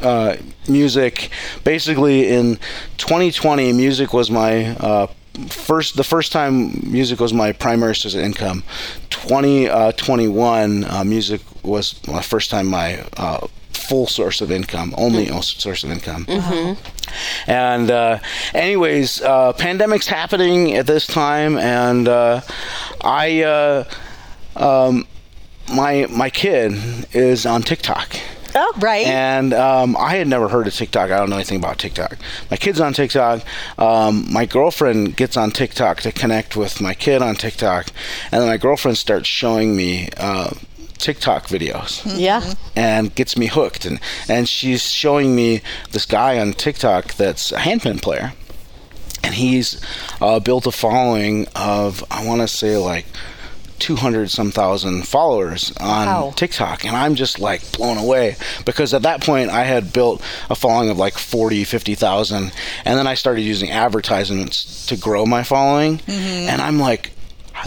Uh, 0.01 0.35
music 0.67 1.29
basically 1.63 2.27
in 2.27 2.57
2020 2.97 3.71
music 3.73 4.13
was 4.13 4.31
my 4.31 4.75
uh, 4.77 5.05
first 5.47 5.95
the 5.95 6.03
first 6.03 6.31
time 6.31 6.71
music 6.91 7.19
was 7.19 7.33
my 7.33 7.51
primary 7.51 7.95
source 7.95 8.15
of 8.15 8.21
income 8.21 8.63
2021 9.11 10.83
uh, 10.85 11.03
music 11.03 11.41
was 11.61 11.99
my 12.07 12.21
first 12.21 12.49
time 12.49 12.65
my 12.65 13.05
uh, 13.17 13.45
full 13.91 14.07
source 14.07 14.39
of 14.39 14.49
income 14.51 14.95
only 14.97 15.25
source 15.41 15.83
of 15.83 15.91
income 15.91 16.25
and 17.45 17.91
uh, 17.91 18.17
anyways 18.53 19.21
uh, 19.21 19.51
pandemic's 19.51 20.07
happening 20.07 20.71
at 20.75 20.87
this 20.87 21.05
time 21.05 21.57
and 21.57 22.07
uh, 22.07 22.39
i 23.01 23.43
uh, 23.43 23.83
um, 24.55 25.05
my 25.75 26.07
my 26.09 26.29
kid 26.29 26.71
is 27.11 27.45
on 27.45 27.61
tiktok 27.61 28.15
Oh, 28.53 28.73
right. 28.79 29.07
and 29.07 29.53
um, 29.53 29.95
I 29.97 30.15
had 30.17 30.27
never 30.27 30.49
heard 30.49 30.67
of 30.67 30.73
TikTok. 30.73 31.09
I 31.09 31.15
don't 31.19 31.29
know 31.29 31.37
anything 31.37 31.57
about 31.57 31.77
TikTok. 31.77 32.17
My 32.51 32.57
kid's 32.57 32.81
on 32.81 32.91
TikTok. 32.91 33.43
Um, 33.77 34.25
my 34.29 34.45
girlfriend 34.45 35.15
gets 35.15 35.37
on 35.37 35.51
TikTok 35.51 36.01
to 36.01 36.11
connect 36.11 36.57
with 36.57 36.81
my 36.81 36.93
kid 36.93 37.21
on 37.21 37.35
TikTok, 37.35 37.87
and 38.29 38.41
then 38.41 38.49
my 38.49 38.57
girlfriend 38.57 38.97
starts 38.97 39.29
showing 39.29 39.73
me. 39.77 40.09
Uh, 40.17 40.49
TikTok 41.01 41.47
videos. 41.47 42.01
Yeah. 42.17 42.53
and 42.75 43.13
gets 43.15 43.35
me 43.37 43.47
hooked. 43.47 43.85
And 43.85 43.99
and 44.29 44.47
she's 44.47 44.89
showing 44.89 45.35
me 45.35 45.61
this 45.91 46.05
guy 46.05 46.39
on 46.39 46.53
TikTok 46.53 47.15
that's 47.15 47.51
a 47.51 47.57
handpan 47.57 48.01
player. 48.01 48.33
And 49.23 49.33
he's 49.35 49.79
uh, 50.21 50.39
built 50.39 50.65
a 50.65 50.71
following 50.71 51.47
of 51.55 52.03
I 52.09 52.25
want 52.25 52.41
to 52.41 52.47
say 52.47 52.77
like 52.77 53.05
200 53.79 54.29
some 54.29 54.51
thousand 54.51 55.07
followers 55.07 55.71
on 55.79 56.05
Wow. 56.05 56.33
TikTok. 56.35 56.85
And 56.85 56.95
I'm 56.95 57.15
just 57.15 57.39
like 57.39 57.61
blown 57.73 57.97
away. 57.97 58.35
Because 58.65 58.93
at 58.93 59.01
that 59.01 59.21
point 59.21 59.49
I 59.49 59.63
had 59.63 59.91
built 59.91 60.21
a 60.49 60.55
following 60.55 60.89
of 60.89 60.97
like 60.97 61.17
40 61.17 61.63
50,000 61.63 62.51
and 62.85 62.97
then 62.99 63.07
I 63.07 63.15
started 63.15 63.41
using 63.41 63.71
advertisements 63.71 64.85
to 64.87 64.95
grow 64.97 65.25
my 65.25 65.41
following. 65.43 65.99
And 66.07 66.61
I'm 66.61 66.79
like 66.79 67.11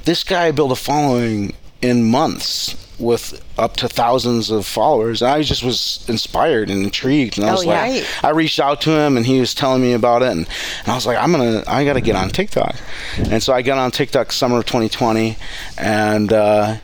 this 0.05 0.25
guy 0.25 0.51
built 0.51 0.73
a 0.73 0.77
following 0.77 1.55
in 1.83 2.03
months 2.11 2.75
with 2.99 3.43
up 3.59 3.77
to 3.77 3.89
thousands 3.89 4.51
of 4.51 4.65
followers 4.67 5.21
I 5.23 5.43
just 5.43 5.63
was 5.65 6.05
inspired 6.09 6.71
and 6.71 6.83
intrigued 6.85 7.39
and 7.39 7.47
I 7.47 7.51
Oh, 7.51 7.53
was 7.55 7.65
yeah. 7.65 7.71
like 7.83 7.91
Right. 7.93 8.25
I 8.25 8.31
reached 8.31 8.61
out 8.61 8.81
to 8.83 8.91
him 8.91 9.17
and 9.17 9.27
he 9.27 9.41
was 9.41 9.55
telling 9.55 9.83
me 9.83 9.93
about 9.95 10.23
it 10.23 10.29
and, 10.29 10.47
and 10.81 10.89
I 10.89 10.95
was 10.95 11.05
like 11.07 11.19
I'm 11.19 11.33
gonna 11.33 11.63
I 11.67 11.85
gotta 11.85 12.01
get 12.01 12.15
on 12.17 12.29
TikTok. 12.31 12.77
And 13.19 13.43
so 13.43 13.53
I 13.53 13.63
got 13.63 13.79
on 13.79 13.91
TikTok 13.91 14.31
summer 14.33 14.59
of 14.59 14.67
2020 14.67 15.37
and 15.77 16.33
uh, 16.33 16.77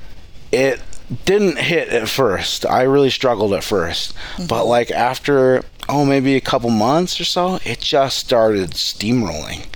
it 0.53 0.81
didn't 1.25 1.59
hit 1.59 1.89
at 1.89 2.09
first. 2.09 2.65
I 2.67 2.83
really 2.83 3.11
struggled 3.11 3.53
at 3.53 3.63
1st 3.63 4.15
but 4.49 4.65
like 4.65 4.91
after 4.91 5.63
oh 5.89 6.05
maybe 6.05 6.37
a 6.37 6.41
couple 6.41 6.71
months 6.71 7.21
or 7.21 7.25
so 7.25 7.59
it 7.65 7.81
just 7.81 8.19
started 8.19 8.71
steamrolling. 8.73 9.67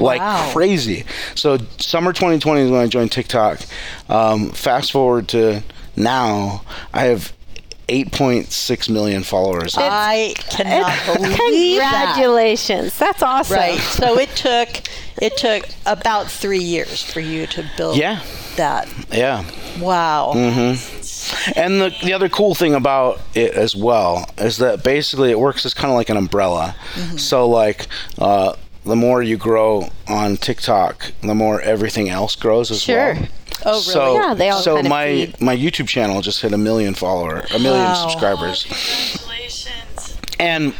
Like 0.00 0.20
Wow. 0.20 0.50
crazy. 0.52 1.04
So 1.34 1.58
summer 1.78 2.12
2020 2.12 2.60
is 2.62 2.70
when 2.70 2.80
I 2.80 2.86
joined 2.86 3.12
TikTok. 3.12 3.60
Um, 4.08 4.50
fast 4.50 4.90
forward 4.90 5.28
to 5.28 5.62
now 6.02 6.62
I 6.92 7.04
have 7.04 7.32
8.6 7.88 8.88
million 8.88 9.22
followers 9.24 9.74
I 9.76 10.34
cannot 10.48 10.92
believe 11.18 11.78
that. 11.80 12.12
Congratulations. 12.14 12.96
That's 12.98 13.22
awesome. 13.22 13.56
Right. 13.56 13.78
So 13.80 14.16
it 14.18 14.28
took 14.36 14.68
it 15.20 15.36
took 15.36 15.64
about 15.86 16.30
three 16.30 16.62
years 16.62 17.02
for 17.02 17.20
you 17.20 17.46
to 17.48 17.68
build 17.76 17.96
Yeah. 17.96 18.22
that. 18.56 18.88
yeah 19.12 19.44
Wow. 19.80 20.32
Mhm. 20.34 21.56
And 21.56 21.80
the, 21.80 21.94
the 22.02 22.12
other 22.12 22.28
cool 22.28 22.54
thing 22.54 22.74
about 22.74 23.20
it 23.34 23.52
as 23.54 23.74
well 23.76 24.28
is 24.38 24.56
that 24.58 24.82
basically 24.82 25.30
it 25.30 25.38
works 25.38 25.64
as 25.66 25.74
kind 25.74 25.90
of 25.90 25.96
like 25.96 26.08
an 26.10 26.16
umbrella. 26.16 26.74
Mm-hmm. 26.94 27.16
So, 27.18 27.48
like, 27.48 27.86
uh, 28.18 28.54
the 28.84 28.96
more 28.96 29.22
you 29.22 29.36
grow 29.36 29.90
on 30.08 30.36
TikTok, 30.38 31.12
the 31.20 31.34
more 31.34 31.60
everything 31.60 32.08
else 32.08 32.34
grows 32.34 32.70
as 32.70 32.86
well. 32.88 33.14
Sure. 33.14 33.14
well. 33.14 33.30
Oh, 33.64 33.72
really? 33.72 33.82
So, 33.82 34.14
Yeah, 34.14 34.34
they 34.34 34.50
all 34.50 34.60
so 34.62 34.74
kind 34.76 34.86
of 34.86 34.90
my 34.90 35.06
feed. 35.06 35.40
my 35.40 35.56
YouTube 35.56 35.88
channel 35.88 36.20
just 36.22 36.40
hit 36.40 36.52
a 36.52 36.58
million 36.58 36.94
follower, 36.94 37.44
a 37.54 37.58
million 37.58 37.84
Wow. 37.84 38.08
subscribers, 38.08 38.62
Congratulations. 38.64 40.16
and 40.38 40.72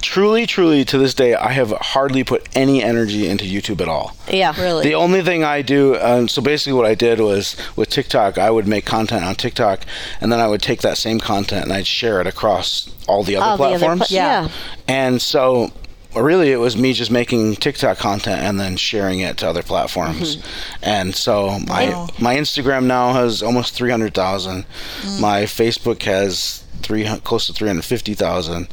truly, 0.00 0.46
truly 0.46 0.84
to 0.84 0.96
this 0.98 1.12
day, 1.14 1.34
I 1.34 1.50
have 1.52 1.70
hardly 1.72 2.22
put 2.22 2.48
any 2.54 2.82
energy 2.82 3.28
into 3.28 3.44
YouTube 3.44 3.80
at 3.80 3.88
all. 3.88 4.14
Yeah. 4.30 4.54
Really? 4.60 4.84
The 4.84 4.94
only 4.94 5.22
thing 5.22 5.42
I 5.44 5.60
do, 5.62 5.96
um, 6.00 6.28
so 6.28 6.40
basically 6.40 6.74
what 6.74 6.86
I 6.86 6.94
did 6.94 7.18
was 7.20 7.56
with 7.74 7.90
TikTok, 7.90 8.38
I 8.38 8.50
would 8.50 8.66
make 8.68 8.84
content 8.84 9.24
on 9.24 9.34
TikTok, 9.34 9.80
and 10.20 10.30
then 10.32 10.38
I 10.40 10.46
would 10.46 10.62
take 10.62 10.82
that 10.82 10.98
same 10.98 11.18
content 11.18 11.64
and 11.64 11.72
I'd 11.72 11.86
share 11.86 12.20
it 12.20 12.26
across 12.28 12.88
all 13.08 13.24
the 13.24 13.36
other 13.36 13.44
All 13.44 13.56
the 13.56 13.64
other 13.64 13.78
platforms. 13.78 14.08
pla- 14.08 14.16
yeah. 14.16 14.48
And 14.86 15.20
so 15.20 15.72
really 16.14 16.50
it 16.52 16.56
was 16.56 16.76
me 16.76 16.92
just 16.92 17.10
making 17.10 17.56
TikTok 17.56 17.98
content 17.98 18.42
and 18.42 18.58
then 18.58 18.76
sharing 18.76 19.20
it 19.20 19.36
to 19.38 19.48
other 19.48 19.62
platforms. 19.62 20.36
Mm-hmm. 20.36 20.78
And 20.82 21.14
so 21.14 21.58
my 21.60 21.90
Wow. 21.90 22.08
my 22.18 22.36
Instagram 22.36 22.84
now 22.84 23.12
has 23.12 23.42
almost 23.42 23.74
300,000. 23.74 24.64
Mm. 25.02 25.20
My 25.20 25.42
Facebook 25.42 26.02
has 26.04 26.64
three 26.82 27.04
close 27.24 27.46
to 27.48 27.52
350,000 27.52 28.68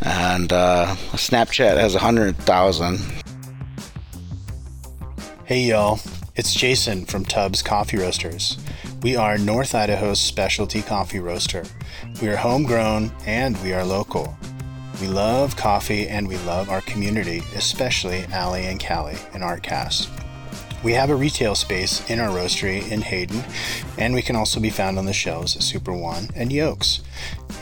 and 0.00 0.52
uh, 0.52 0.94
Snapchat 1.12 1.76
has 1.78 1.92
100,000. 1.94 2.98
Hey 5.44 5.62
y'all, 5.64 6.00
it's 6.34 6.54
Jason 6.54 7.04
from 7.04 7.24
Tubbs 7.24 7.62
Coffee 7.62 7.98
Roasters. 7.98 8.58
We 9.02 9.16
are 9.16 9.36
North 9.36 9.74
Idaho's 9.74 10.20
specialty 10.20 10.80
coffee 10.80 11.18
roaster. 11.18 11.64
We 12.20 12.28
are 12.28 12.36
homegrown 12.36 13.12
and 13.26 13.60
we 13.62 13.72
are 13.72 13.84
local. 13.84 14.36
We 15.02 15.08
love 15.08 15.56
coffee 15.56 16.06
and 16.06 16.28
we 16.28 16.36
love 16.38 16.70
our 16.70 16.80
community, 16.82 17.42
especially 17.56 18.24
Allie 18.26 18.66
and 18.66 18.80
Callie 18.80 19.18
in 19.34 19.40
Artcast. 19.40 20.08
We 20.84 20.92
have 20.92 21.10
a 21.10 21.16
retail 21.16 21.56
space 21.56 22.08
in 22.08 22.20
our 22.20 22.28
roastery 22.28 22.88
in 22.88 23.02
Hayden, 23.02 23.42
and 23.98 24.14
we 24.14 24.22
can 24.22 24.36
also 24.36 24.60
be 24.60 24.70
found 24.70 25.00
on 25.00 25.06
the 25.06 25.12
shelves 25.12 25.56
at 25.56 25.64
Super 25.64 25.92
One 25.92 26.28
and 26.36 26.52
Yokes. 26.52 27.02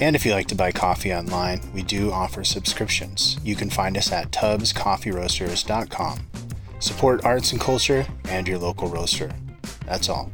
And 0.00 0.14
if 0.14 0.26
you 0.26 0.32
like 0.32 0.48
to 0.48 0.54
buy 0.54 0.70
coffee 0.70 1.14
online, 1.14 1.62
we 1.72 1.82
do 1.82 2.12
offer 2.12 2.44
subscriptions. 2.44 3.38
You 3.42 3.56
can 3.56 3.70
find 3.70 3.96
us 3.96 4.12
at 4.12 4.32
tubbscoffeeroasters.com. 4.32 6.26
Support 6.78 7.24
arts 7.24 7.52
and 7.52 7.60
culture 7.60 8.06
and 8.26 8.46
your 8.46 8.58
local 8.58 8.88
roaster. 8.88 9.30
That's 9.86 10.10
all. 10.10 10.30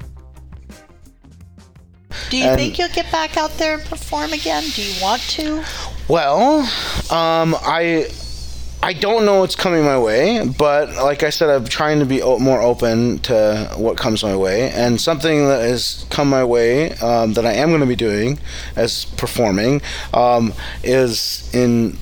Do 2.31 2.37
you 2.37 2.47
And- 2.47 2.59
think 2.59 2.79
you'll 2.81 2.89
get 2.89 3.13
back 3.13 3.37
out 3.37 3.57
there 3.59 3.75
and 3.75 3.85
perform 3.85 4.33
again? 4.33 4.65
Do 4.75 4.83
you 4.83 5.01
want 5.01 5.23
to? 5.23 5.63
Well, 6.09 6.61
um, 7.11 7.57
I 7.61 8.09
I 8.83 8.93
don't 8.93 9.25
know 9.25 9.41
what's 9.41 9.57
coming 9.57 9.85
my 9.85 9.99
way, 9.99 10.47
but 10.47 10.91
like 10.95 11.25
I 11.25 11.31
said, 11.31 11.51
I'm 11.51 11.65
trying 11.65 11.99
to 11.99 12.05
be 12.05 12.23
o- 12.23 12.39
more 12.39 12.63
open 12.63 13.19
to 13.21 13.73
what 13.77 13.97
comes 13.97 14.23
my 14.23 14.37
way. 14.37 14.71
And 14.71 15.01
something 15.01 15.49
that 15.49 15.63
has 15.63 16.07
come 16.11 16.29
my 16.31 16.45
way 16.45 16.93
um, 16.99 17.33
that 17.33 17.45
I 17.45 17.55
am 17.55 17.71
going 17.71 17.81
to 17.81 17.87
be 17.87 17.97
doing 17.97 18.39
as 18.77 19.07
performing 19.17 19.83
um, 20.15 20.55
is 20.85 21.53
in 21.53 21.99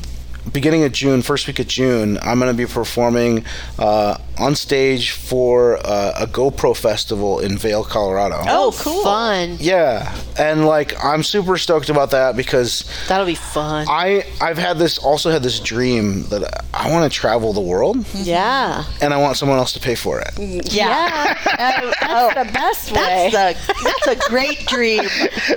beginning 0.53 0.85
of 0.85 0.93
June, 0.93 1.23
first 1.23 1.47
week 1.47 1.59
of 1.59 1.69
June, 1.69 2.19
I'm 2.23 2.39
going 2.39 2.51
to 2.51 2.57
be 2.57 2.71
performing 2.71 3.45
uh, 3.79 4.19
on 4.39 4.55
stage 4.55 5.13
for 5.13 5.79
uh, 5.85 6.13
a 6.17 6.27
GoPro 6.27 6.77
festival 6.77 7.41
in 7.41 7.57
Vail, 7.57 7.85
Colorado. 7.85 8.37
Oh, 8.47 8.75
cool. 8.79 9.03
Fun. 9.03 9.57
Yeah, 9.61 10.17
and 10.39 10.67
like 10.67 10.95
I'm 11.03 11.23
super 11.23 11.57
stoked 11.57 11.89
about 11.89 12.11
that 12.11 12.37
because 12.37 12.85
That'll 13.09 13.27
be 13.27 13.35
fun. 13.35 13.87
I 13.89 14.25
I've 14.41 14.59
had 14.59 14.79
this 14.79 14.99
also 14.99 15.31
had 15.31 15.43
this 15.43 15.61
dream 15.61 16.25
that 16.25 16.65
I 16.75 16.91
want 16.91 17.11
to 17.11 17.17
travel 17.17 17.53
the 17.53 17.61
world 17.61 18.05
yeah. 18.15 18.85
and 19.01 19.15
I 19.15 19.19
want 19.19 19.37
someone 19.37 19.59
else 19.59 19.73
to 19.75 19.81
pay 19.81 19.95
for 19.95 20.21
it. 20.21 20.31
Yeah. 20.73 21.35
that's 21.57 22.35
the 22.47 22.53
best 22.53 22.93
way. 22.93 23.31
That's 23.33 23.69
a 23.69 23.85
that's 23.85 24.07
a 24.27 24.29
great 24.29 24.67
dream. 24.67 25.05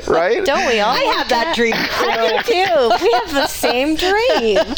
Right? 0.07 0.45
Don't 0.45 0.65
we 0.67 0.79
all? 0.79 0.93
I 0.93 0.99
have 1.17 1.29
that 1.29 1.55
dream. 1.55 1.73
I 1.75 2.41
do 2.43 2.53
too. 2.53 3.05
We 3.05 3.11
have 3.13 3.33
the 3.33 3.46
same 3.57 3.95
dream. 3.95 4.75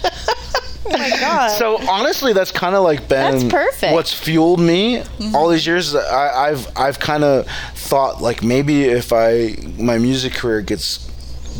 Oh 0.86 0.98
my 0.98 1.10
god. 1.20 1.50
So 1.50 1.78
honestly, 1.88 2.34
that's 2.34 2.52
kind 2.52 2.76
of 2.76 2.84
like 2.84 3.08
been 3.08 3.40
That's 3.40 3.44
perfect. 3.44 3.94
what's 3.94 4.14
fueled 4.14 4.60
me 4.60 4.98
mm-hmm. 4.98 5.36
all 5.36 5.50
these 5.50 5.68
years. 5.68 5.94
I, 5.94 6.50
I've 6.50 6.68
I've 6.78 7.00
kind 7.00 7.24
of 7.24 7.48
thought 7.76 8.22
like 8.22 8.44
maybe 8.44 8.86
if 8.86 9.14
I 9.14 9.56
my 9.78 9.98
music 9.98 10.34
career 10.34 10.62
gets 10.62 11.10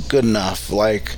good 0.08 0.24
enough, 0.24 0.72
like 0.72 1.16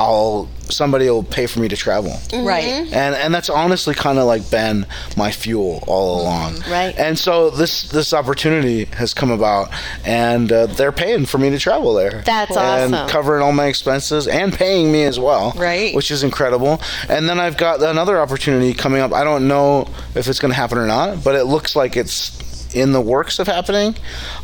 I'll 0.00 0.48
somebody 0.70 1.10
will 1.10 1.22
pay 1.22 1.46
for 1.46 1.60
me 1.60 1.68
to 1.68 1.76
travel. 1.76 2.12
Right. 2.32 2.64
Mm-hmm. 2.64 2.94
And 2.94 3.14
and 3.14 3.34
that's 3.34 3.50
honestly 3.50 3.94
kind 3.94 4.18
of 4.18 4.24
like 4.24 4.50
been 4.50 4.86
my 5.14 5.30
fuel 5.30 5.84
all 5.86 6.22
along. 6.22 6.60
Right. 6.70 6.94
And 6.96 7.18
so 7.18 7.50
this 7.50 7.82
this 7.82 8.14
opportunity 8.14 8.86
has 8.96 9.12
come 9.12 9.30
about, 9.30 9.68
and 10.06 10.50
uh, 10.50 10.66
they're 10.66 10.90
paying 10.90 11.26
for 11.26 11.36
me 11.36 11.50
to 11.50 11.58
travel 11.58 11.92
there. 11.92 12.22
That's 12.24 12.56
awesome. 12.56 12.84
and 12.84 12.94
awesome. 12.94 13.08
covering 13.10 13.42
all 13.42 13.52
my 13.52 13.66
expenses 13.66 14.26
and 14.26 14.54
paying 14.54 14.90
me 14.90 15.04
as 15.04 15.20
well. 15.20 15.52
Right. 15.54 15.94
Which 15.94 16.10
is 16.10 16.22
incredible. 16.22 16.80
And 17.10 17.28
then 17.28 17.38
I've 17.38 17.58
got 17.58 17.82
another 17.82 18.18
opportunity 18.18 18.72
coming 18.72 19.02
up. 19.02 19.12
I 19.12 19.22
don't 19.22 19.48
know 19.48 19.86
if 20.14 20.28
it's 20.28 20.38
going 20.38 20.52
to 20.52 20.56
happen 20.56 20.78
or 20.78 20.86
not, 20.86 21.22
but 21.22 21.34
it 21.34 21.44
looks 21.44 21.76
like 21.76 21.98
it's 21.98 22.30
in 22.74 22.92
the 22.92 23.00
works 23.00 23.38
of 23.38 23.46
happening. 23.46 23.94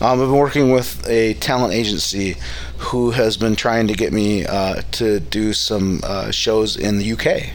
Um, 0.00 0.20
I've 0.20 0.28
been 0.28 0.32
working 0.36 0.72
with 0.72 1.06
a 1.08 1.34
talent 1.34 1.72
agency 1.74 2.36
who 2.78 3.10
has 3.12 3.36
been 3.36 3.56
trying 3.56 3.88
to 3.88 3.94
get 3.94 4.12
me 4.12 4.44
uh, 4.46 4.82
to 4.92 5.20
do 5.20 5.52
some 5.52 6.00
uh, 6.04 6.30
shows 6.30 6.76
in 6.76 6.98
the 6.98 7.12
UK. 7.12 7.50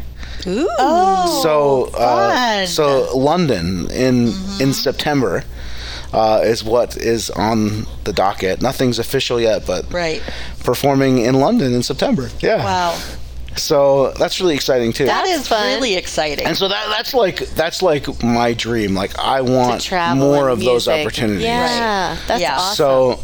Ooh. 0.47 0.67
Oh. 0.79 1.39
So, 1.43 1.91
uh, 1.97 2.33
fun. 2.33 2.67
so 2.67 3.15
London 3.17 3.89
in 3.91 4.27
Mm-hmm. 4.27 4.61
in 4.63 4.73
September 4.73 5.43
uh, 6.13 6.41
is 6.43 6.63
what 6.63 6.97
is 6.97 7.29
on 7.29 7.85
the 8.03 8.11
docket. 8.13 8.61
Nothing's 8.61 8.97
official 8.99 9.39
yet, 9.39 9.65
but 9.67 9.91
Right. 9.93 10.21
performing 10.63 11.19
in 11.19 11.35
London 11.35 11.73
in 11.73 11.83
September. 11.83 12.29
Yeah. 12.41 12.63
Wow. 12.63 12.99
So 13.57 14.11
that's 14.13 14.39
really 14.39 14.55
exciting 14.55 14.93
too. 14.93 15.05
That's 15.05 15.47
fun. 15.47 15.65
really 15.65 15.95
exciting. 15.95 16.45
and 16.45 16.55
so 16.57 16.67
that 16.69 16.87
that's 16.89 17.13
like 17.13 17.39
that's 17.49 17.81
like 17.81 18.23
my 18.23 18.53
dream. 18.53 18.93
Like 18.95 19.17
I 19.19 19.41
want 19.41 19.91
more 19.91 20.43
and 20.49 20.51
of 20.51 20.59
those 20.61 20.87
opportunities. 20.87 21.43
Yeah, 21.43 22.17
that's 22.27 22.41
Yeah. 22.41 22.57
awesome. 22.57 22.75
So, 22.75 23.19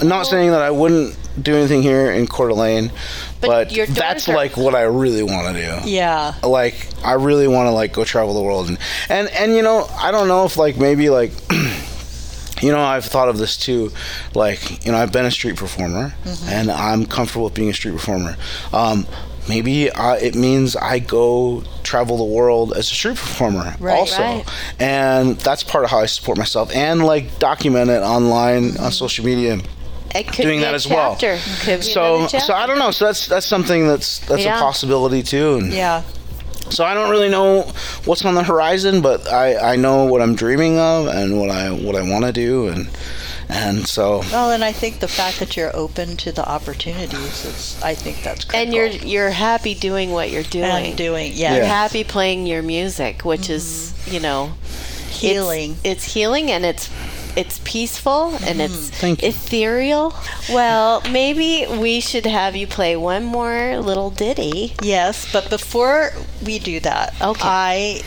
I'm 0.00 0.08
not 0.08 0.26
saying 0.26 0.50
that 0.52 0.62
I 0.62 0.70
wouldn't 0.70 1.16
do 1.42 1.56
anything 1.56 1.82
here 1.82 2.12
in 2.12 2.28
Coeur 2.28 2.48
d'Alene, 2.50 2.92
But 3.40 3.74
but, 3.74 3.88
that's 3.88 4.28
are- 4.28 4.36
like 4.36 4.56
what 4.56 4.76
I 4.76 4.82
really 4.82 5.24
want 5.24 5.56
to 5.56 5.60
do. 5.82 5.90
yeah. 5.90 6.34
like 6.44 6.86
I 7.04 7.14
really 7.14 7.48
want 7.48 7.66
to 7.66 7.72
like 7.72 7.92
go 7.92 8.04
travel 8.04 8.34
the 8.34 8.42
world 8.42 8.68
and 8.68 8.78
and 9.08 9.28
and 9.30 9.54
you 9.56 9.62
know 9.62 9.88
I 9.98 10.12
don't 10.12 10.28
know 10.28 10.44
if 10.44 10.56
like 10.56 10.76
maybe 10.76 11.10
like 11.10 11.32
you 12.62 12.70
know 12.70 12.80
I've 12.80 13.04
thought 13.04 13.28
of 13.28 13.36
this 13.38 13.56
too 13.56 13.90
like 14.34 14.86
you 14.86 14.92
know 14.92 14.98
I've 14.98 15.10
been 15.12 15.24
a 15.24 15.30
street 15.32 15.56
performer 15.56 16.14
and 16.46 16.70
I'm 16.70 17.04
comfortable 17.06 17.46
with 17.46 17.54
being 17.54 17.68
a 17.70 17.74
street 17.74 17.92
performer 17.94 18.36
um 18.72 19.06
maybe 19.48 19.90
uh, 19.90 20.14
it 20.14 20.34
means 20.34 20.76
I 20.76 20.98
go 20.98 21.62
travel 21.82 22.16
the 22.16 22.24
world 22.24 22.72
as 22.72 22.90
a 22.90 22.94
street 22.94 23.16
performer 23.16 23.74
Right. 23.78 23.98
also 23.98 24.22
Right. 24.22 24.44
and 24.80 25.36
that's 25.38 25.62
part 25.62 25.84
of 25.84 25.90
how 25.90 25.98
I 26.00 26.06
support 26.06 26.38
myself 26.38 26.74
and 26.74 27.04
like 27.04 27.38
document 27.38 27.90
it 27.90 28.02
online 28.02 28.76
on 28.78 28.90
social 28.92 29.24
media 29.24 29.58
it 30.14 30.26
could 30.28 30.42
doing 30.42 30.58
be 30.60 30.64
that 30.64 30.72
a 30.74 30.76
as 30.76 30.86
well. 30.86 31.16
chapter. 31.16 31.38
Be 31.76 31.82
so 31.82 32.26
so. 32.28 32.54
I 32.54 32.66
don't 32.66 32.78
know 32.78 32.90
so 32.92 33.06
that's 33.06 33.26
that's 33.26 33.46
something 33.46 33.88
that's 33.88 34.20
that's 34.20 34.44
Yeah. 34.44 34.58
a 34.58 34.60
possibility 34.60 35.22
too 35.22 35.56
and 35.56 35.72
Yeah. 35.72 36.02
So 36.70 36.84
I 36.84 36.94
don't 36.94 37.10
really 37.10 37.28
know 37.28 37.62
what's 38.04 38.24
on 38.24 38.34
the 38.34 38.42
horizon, 38.42 39.00
but 39.02 39.26
I, 39.32 39.72
I 39.72 39.76
know 39.76 40.04
what 40.04 40.20
I'm 40.22 40.34
dreaming 40.34 40.78
of 40.78 41.06
and 41.08 41.38
what 41.38 41.50
I 41.50 41.70
what 41.70 41.94
I 41.96 42.02
want 42.08 42.24
to 42.24 42.32
do, 42.32 42.68
and 42.68 42.88
and 43.48 43.86
so 43.86 44.20
Well, 44.32 44.50
and 44.52 44.64
I 44.64 44.72
think 44.72 45.00
the 45.00 45.08
fact 45.08 45.38
that 45.40 45.56
you're 45.56 45.74
open 45.76 46.16
to 46.18 46.32
the 46.32 46.48
opportunities 46.48 47.44
is, 47.44 47.80
I 47.82 47.94
think 47.94 48.22
that's 48.22 48.44
critical. 48.44 48.60
and 48.60 48.74
you're 48.74 49.06
you're 49.06 49.30
happy 49.30 49.74
doing 49.74 50.10
what 50.12 50.30
you're 50.30 50.42
doing. 50.42 50.64
and 50.64 50.96
doing, 50.96 51.32
yeah, 51.34 51.54
You're 51.54 51.62
Yeah. 51.64 51.68
happy 51.68 52.04
playing 52.04 52.46
your 52.46 52.62
music, 52.62 53.22
which 53.24 53.50
is 53.50 53.92
mm-hmm. 53.96 54.14
you 54.14 54.20
know 54.20 54.44
it's- 55.08 55.20
healing. 55.20 55.76
It's, 55.84 56.04
healing 56.14 56.50
and 56.50 56.64
it's 56.64 56.88
it's 57.36 57.60
peaceful 57.64 58.36
and 58.46 58.60
it's 58.60 58.90
mm. 58.90 58.94
Thank 58.94 59.22
you. 59.22 59.28
ethereal. 59.28 60.14
Well, 60.50 61.02
maybe 61.10 61.66
we 61.68 62.00
should 62.00 62.26
have 62.26 62.54
you 62.56 62.66
play 62.66 62.96
one 62.96 63.24
more 63.24 63.78
little 63.78 64.10
ditty. 64.10 64.74
Yes, 64.82 65.30
but 65.32 65.48
before 65.50 66.12
we 66.44 66.58
do 66.58 66.80
that, 66.80 67.14
Okay. 67.20 67.40
I 67.42 68.02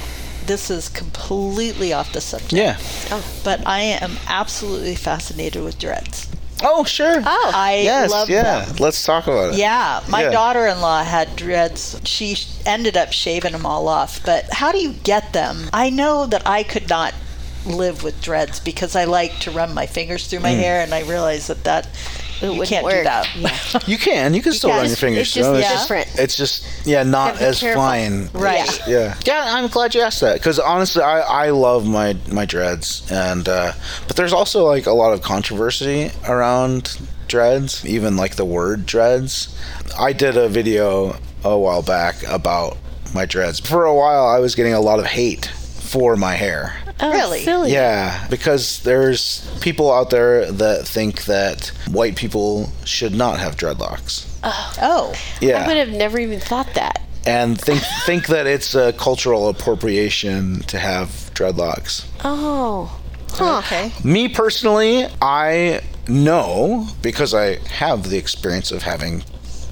this 0.46 0.70
is 0.70 0.88
completely 0.88 1.92
off 1.92 2.14
the 2.14 2.22
subject. 2.22 2.54
yeah. 2.54 2.78
Oh. 3.12 3.24
But 3.44 3.68
I 3.68 3.82
am 3.82 4.18
absolutely 4.28 4.96
fascinated 4.96 5.62
with 5.64 5.78
dreads. 5.78 6.28
Oh 6.64 6.86
sure. 6.86 7.22
Oh, 7.24 7.52
I 7.54 7.82
yes. 7.84 8.10
love 8.10 8.30
yeah. 8.30 8.66
them. 8.66 8.76
Let's 8.80 9.04
talk 9.04 9.28
about 9.28 9.54
it. 9.54 9.60
Yeah, 9.60 10.02
my 10.10 10.24
Yeah. 10.24 10.30
daughter-in-law 10.32 11.04
had 11.04 11.36
dreads. 11.36 12.00
She 12.06 12.36
ended 12.66 12.96
up 12.98 13.12
shaving 13.14 13.52
them 13.52 13.66
all 13.66 13.88
off. 13.88 14.22
But 14.26 14.46
how 14.54 14.72
do 14.72 14.80
you 14.80 14.94
get 14.94 15.34
them? 15.34 15.70
I 15.74 15.90
know 15.92 16.26
that 16.26 16.48
I 16.48 16.64
could 16.64 16.90
not 16.90 17.14
live 17.68 18.04
with 18.04 18.22
dreads 18.22 18.60
because 18.60 18.96
I 18.96 19.06
like 19.06 19.40
to 19.40 19.52
run 19.52 19.74
my 19.74 19.86
fingers 19.86 20.28
through 20.28 20.40
my 20.40 20.50
hair, 20.50 20.82
and 20.82 20.94
I 20.94 21.02
realize 21.02 21.48
that 21.48 21.64
that 21.64 21.88
you 22.42 22.50
wouldn't 22.50 22.68
can't 22.70 22.88
do 22.88 22.96
work. 22.96 23.04
that. 23.06 23.88
You 23.88 23.98
can. 23.98 24.34
You 24.34 24.42
can 24.42 24.54
still 24.54 24.70
can. 24.70 24.80
run 24.80 24.88
your 24.88 24.96
fingers. 24.96 25.22
it's 25.22 25.34
just 25.34 25.50
through 25.50 25.60
it. 25.60 25.80
different. 25.80 26.20
It's 26.20 26.38
just 26.38 26.86
yeah, 26.86 27.04
not 27.04 27.42
as 27.42 27.60
careful. 27.60 27.82
fine. 27.82 28.30
Right. 28.34 28.88
Yeah. 28.88 29.16
Yeah, 29.26 29.44
I'm 29.48 29.68
glad 29.68 29.96
you 29.96 30.02
asked 30.02 30.22
that 30.22 30.36
because 30.36 30.60
honestly, 30.60 31.02
I, 31.02 31.20
I 31.20 31.50
love 31.50 31.88
my 31.88 32.18
my 32.32 32.46
dreads, 32.46 33.10
and 33.12 33.48
uh, 33.48 33.74
but 34.08 34.16
there's 34.16 34.34
also 34.34 34.66
like 34.66 34.86
a 34.86 34.94
lot 34.94 35.14
of 35.14 35.22
controversy 35.22 36.12
around 36.28 37.00
dreads, 37.28 37.86
even 37.86 38.18
like 38.18 38.36
the 38.36 38.46
word 38.46 38.86
dreads. 38.86 39.56
I 39.98 40.14
did 40.14 40.38
a 40.38 40.48
video 40.48 41.18
a 41.44 41.58
while 41.58 41.82
back 41.82 42.24
about 42.28 42.78
my 43.14 43.26
dreads. 43.26 43.60
For 43.60 43.86
a 43.86 43.96
while, 43.96 44.26
I 44.28 44.40
was 44.40 44.56
getting 44.56 44.74
a 44.74 44.82
lot 44.82 45.00
of 45.00 45.06
hate 45.06 45.46
for 45.46 46.16
my 46.16 46.36
hair. 46.36 46.76
Oh, 47.00 47.12
Really? 47.12 47.44
Silly. 47.44 47.72
Yeah, 47.74 48.28
because 48.30 48.82
there's 48.82 49.48
people 49.62 49.92
out 49.92 50.10
there 50.10 50.52
that 50.52 50.88
think 50.88 51.26
that 51.26 51.68
white 51.92 52.16
people 52.16 52.72
should 52.86 53.14
not 53.14 53.40
have 53.40 53.56
dreadlocks. 53.56 54.26
Oh. 54.44 54.74
oh, 54.82 55.14
Yeah 55.42 55.64
I 55.64 55.68
would 55.68 55.78
have 55.78 55.90
never 55.90 56.20
even 56.20 56.40
thought 56.40 56.74
that. 56.76 57.02
and 57.26 57.60
think 57.60 57.82
think 58.06 58.28
that 58.28 58.48
it's 58.48 58.74
a 58.76 58.94
cultural 58.94 59.50
appropriation 59.50 60.62
to 60.64 60.80
have 60.80 61.10
dreadlocks. 61.34 62.06
Oh. 62.24 63.00
oh 63.34 63.36
huh. 63.36 63.58
okay. 63.60 63.92
Me 64.04 64.28
personally, 64.30 65.06
I 65.22 65.82
know 66.08 66.88
because 67.02 67.34
I 67.34 67.58
have 67.68 68.10
the 68.10 68.18
experience 68.18 68.72
of 68.72 68.84
having 68.84 69.24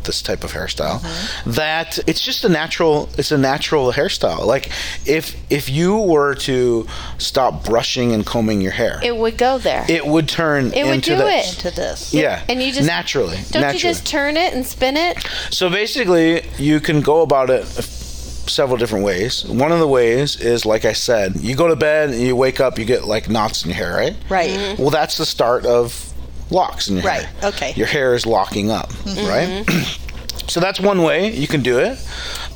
this 0.05 0.21
type 0.21 0.43
of 0.43 0.51
hairstyle 0.53 0.99
mm-hmm. 0.99 1.51
that 1.51 1.99
it's 2.07 2.21
just 2.21 2.43
a 2.43 2.49
natural 2.49 3.09
it's 3.17 3.31
a 3.31 3.37
natural 3.37 3.91
hairstyle 3.91 4.45
like 4.45 4.71
if 5.05 5.35
if 5.51 5.69
you 5.69 5.97
were 5.97 6.35
to 6.35 6.87
stop 7.17 7.65
brushing 7.65 8.11
and 8.13 8.25
combing 8.25 8.61
your 8.61 8.71
hair 8.71 8.99
It 9.03 9.15
would 9.15 9.37
go 9.37 9.57
there. 9.57 9.85
it 9.89 10.05
would 10.05 10.27
turn 10.29 10.73
It 10.73 10.85
would 10.85 10.95
into 10.95 11.11
do 11.11 11.17
this 11.17 11.53
it. 11.57 11.59
To 11.61 11.71
this. 11.75 12.13
yeah 12.13 12.43
And 12.49 12.61
you 12.61 12.71
just- 12.71 12.87
naturally 12.87 13.37
Don't 13.51 13.61
naturally 13.61 13.73
you 13.75 13.79
just 13.79 14.05
turn 14.05 14.37
it 14.37 14.53
and 14.53 14.65
spin 14.65 14.97
it? 14.97 15.17
So 15.49 15.69
basically, 15.69 16.41
you 16.57 16.79
can 16.79 17.01
go 17.01 17.21
about 17.21 17.49
it 17.49 17.65
several 17.65 18.77
different 18.77 19.05
ways. 19.05 19.43
One 19.45 19.71
of 19.71 19.79
the 19.79 19.87
ways 19.87 20.39
is, 20.39 20.65
like 20.65 20.85
I 20.85 20.93
said, 20.93 21.35
you 21.37 21.55
go 21.55 21.67
to 21.67 21.75
bed 21.75 22.09
and 22.09 22.19
you 22.19 22.35
wake 22.35 22.59
up, 22.59 22.77
you 22.77 22.85
get 22.85 23.05
like 23.05 23.29
knots 23.29 23.63
in 23.63 23.69
your 23.69 23.77
hair, 23.77 23.95
right? 23.95 24.15
Right. 24.29 24.49
Mm-hmm. 24.51 24.81
Well, 24.81 24.91
that's 24.91 25.17
the 25.17 25.25
start 25.25 25.65
of 25.65 26.13
locks 26.49 26.87
in 26.87 26.95
your 26.97 27.05
Right, 27.05 27.25
hair. 27.25 27.49
okay. 27.49 27.73
Your 27.75 27.87
hair 27.87 28.13
is 28.15 28.25
locking 28.25 28.71
up, 28.71 28.89
mm-hmm. 28.89 29.27
right? 29.27 30.47
so 30.49 30.59
that's 30.59 30.79
one 30.79 31.01
way 31.03 31.31
you 31.33 31.47
can 31.47 31.61
do 31.61 31.79
it. 31.79 31.97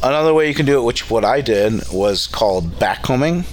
Another 0.01 0.33
way 0.33 0.47
you 0.47 0.53
can 0.53 0.65
do 0.65 0.79
it, 0.79 0.83
which 0.83 1.09
what 1.09 1.25
I 1.25 1.41
did, 1.41 1.81
was 1.91 2.27
called 2.27 2.71
backcombing. 2.79 3.45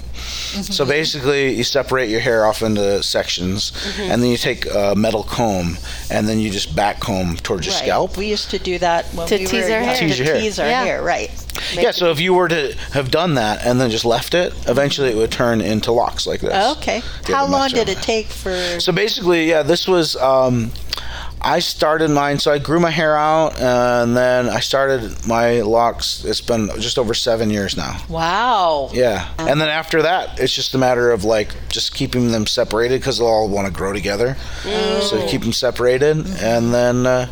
So 0.47 0.85
basically, 0.85 1.53
you 1.55 1.63
separate 1.63 2.09
your 2.09 2.19
hair 2.19 2.45
off 2.45 2.61
into 2.61 3.03
sections, 3.03 3.71
and 3.99 4.21
then 4.21 4.29
you 4.29 4.37
take 4.37 4.65
a 4.73 4.93
metal 4.95 5.23
comb, 5.23 5.77
and 6.09 6.27
then 6.27 6.39
you 6.39 6.49
just 6.49 6.75
back 6.75 6.99
comb 6.99 7.35
towards 7.37 7.65
your 7.65 7.75
Right. 7.75 7.83
scalp. 7.83 8.17
We 8.17 8.27
used 8.27 8.49
to 8.51 8.59
do 8.59 8.79
that 8.79 9.05
when 9.13 9.27
To 9.27 9.37
we 9.37 9.45
tease 9.45 9.65
were 9.65 9.73
our 9.75 9.81
hair. 9.81 9.95
to 9.95 9.99
Tease 10.07 10.17
your 10.19 10.25
hair. 10.27 10.39
tease 10.41 10.59
our 10.59 10.67
Yeah. 10.67 10.83
hair. 10.83 11.01
Right. 11.03 11.31
Yeah, 11.73 11.91
so 11.91 12.11
if 12.11 12.19
you 12.19 12.33
were 12.33 12.47
to 12.47 12.75
have 12.93 13.09
done 13.11 13.33
that 13.35 13.65
and 13.65 13.81
then 13.81 13.89
just 13.89 14.05
left 14.05 14.33
it, 14.35 14.53
eventually 14.67 15.09
it 15.09 15.15
would 15.15 15.31
turn 15.31 15.59
into 15.59 15.91
locks 15.91 16.27
like 16.27 16.41
this. 16.41 16.77
Okay. 16.77 17.01
How 17.27 17.45
long 17.47 17.69
did 17.69 17.89
it 17.89 18.01
take 18.01 18.27
for? 18.27 18.79
So 18.79 18.91
basically, 18.91 19.49
yeah, 19.49 19.63
this 19.63 19.87
was. 19.87 20.15
Um, 20.17 20.71
I 21.41 21.59
started 21.59 22.09
mine, 22.09 22.39
so 22.39 22.51
I 22.51 22.57
grew 22.57 22.79
my 22.79 22.89
hair 22.89 23.15
out, 23.15 23.59
and 23.59 24.17
then 24.17 24.49
I 24.49 24.59
started 24.59 25.27
my 25.27 25.61
locks. 25.61 26.25
It's 26.25 26.41
been 26.41 26.69
just 26.79 26.97
over 26.97 27.13
seven 27.13 27.49
years 27.49 27.77
now. 27.77 28.01
Wow. 28.09 28.89
Yeah, 28.91 29.29
and 29.37 29.61
then 29.61 29.69
after 29.69 30.01
that, 30.01 30.39
it's 30.39 30.53
just 30.53 30.73
a 30.73 30.77
matter 30.77 31.11
of 31.11 31.23
like 31.23 31.53
just 31.69 31.93
keeping 31.93 32.31
them 32.31 32.47
separated 32.47 32.99
because 33.01 33.19
they'll 33.19 33.27
all 33.27 33.49
want 33.49 33.67
to 33.67 33.73
grow 33.73 33.93
together. 33.93 34.35
So 34.63 35.25
keep 35.27 35.41
them 35.41 35.53
separated, 35.53 36.17
and 36.41 36.73
then 36.73 37.05
uh, 37.05 37.27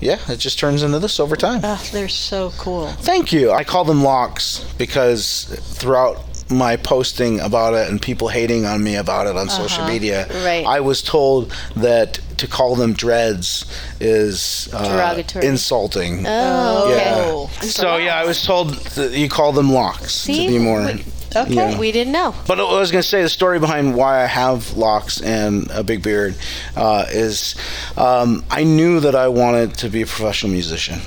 yeah, 0.00 0.18
it 0.28 0.36
just 0.38 0.58
turns 0.58 0.82
into 0.82 0.98
this 0.98 1.18
over 1.18 1.34
time. 1.34 1.62
Oh, 1.64 1.82
they're 1.92 2.08
so 2.08 2.52
cool. 2.58 2.88
Thank 2.88 3.32
you. 3.32 3.50
I 3.50 3.64
call 3.64 3.84
them 3.84 4.02
locks 4.04 4.62
because 4.76 5.44
throughout 5.78 6.18
my 6.50 6.76
posting 6.76 7.40
about 7.40 7.74
it 7.74 7.90
and 7.90 8.00
people 8.00 8.28
hating 8.28 8.64
on 8.64 8.82
me 8.82 8.94
about 8.96 9.26
it 9.26 9.36
on 9.36 9.48
social 9.48 9.84
media, 9.86 10.26
Right. 10.44 10.64
I 10.66 10.80
was 10.80 11.02
told 11.02 11.52
that 11.76 12.20
to 12.38 12.46
call 12.46 12.74
them 12.76 12.92
dreads 12.94 13.64
is 14.00 14.68
uh, 14.72 14.88
Derogatory. 14.88 15.46
insulting. 15.46 16.24
Oh, 16.26 16.84
okay. 16.92 17.48
Yeah. 17.60 17.60
So 17.68 17.96
yeah, 17.96 18.16
I 18.16 18.24
was 18.24 18.44
told 18.44 18.74
that 18.74 19.12
you 19.12 19.28
call 19.28 19.52
them 19.52 19.72
locks 19.72 20.14
See? 20.14 20.46
to 20.46 20.52
be 20.52 20.58
more. 20.58 20.84
We- 20.84 21.04
Okay. 21.36 21.52
Yeah. 21.56 21.78
We 21.78 21.92
didn't 21.92 22.14
know. 22.14 22.34
But 22.46 22.58
I 22.58 22.62
was 22.62 22.90
going 22.90 23.02
to 23.02 23.06
say 23.08 23.20
the 23.20 23.28
story 23.28 23.58
behind 23.60 23.94
why 23.94 24.22
I 24.22 24.26
have 24.26 24.78
locks 24.78 25.20
and 25.20 25.70
a 25.70 25.84
big 25.84 26.02
beard 26.02 26.34
uh, 26.74 27.04
is 27.10 27.54
um, 27.98 28.46
I 28.50 28.64
knew 28.64 29.00
that 29.00 29.14
I 29.14 29.28
wanted 29.28 29.74
to 29.74 29.90
be 29.90 30.00
a 30.00 30.06
professional 30.06 30.52
musician, 30.52 31.00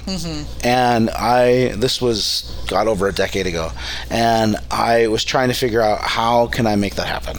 and 0.63 1.09
I 1.09 1.69
this 1.69 1.99
was 1.99 2.43
got 2.67 2.85
over 2.85 3.07
a 3.07 3.11
decade 3.11 3.47
ago, 3.47 3.71
and 4.11 4.57
I 4.69 5.07
was 5.07 5.23
trying 5.25 5.47
to 5.49 5.55
figure 5.55 5.81
out 5.81 6.01
how 6.01 6.45
can 6.45 6.67
I 6.67 6.75
make 6.75 6.95
that 6.95 7.07
happen, 7.07 7.37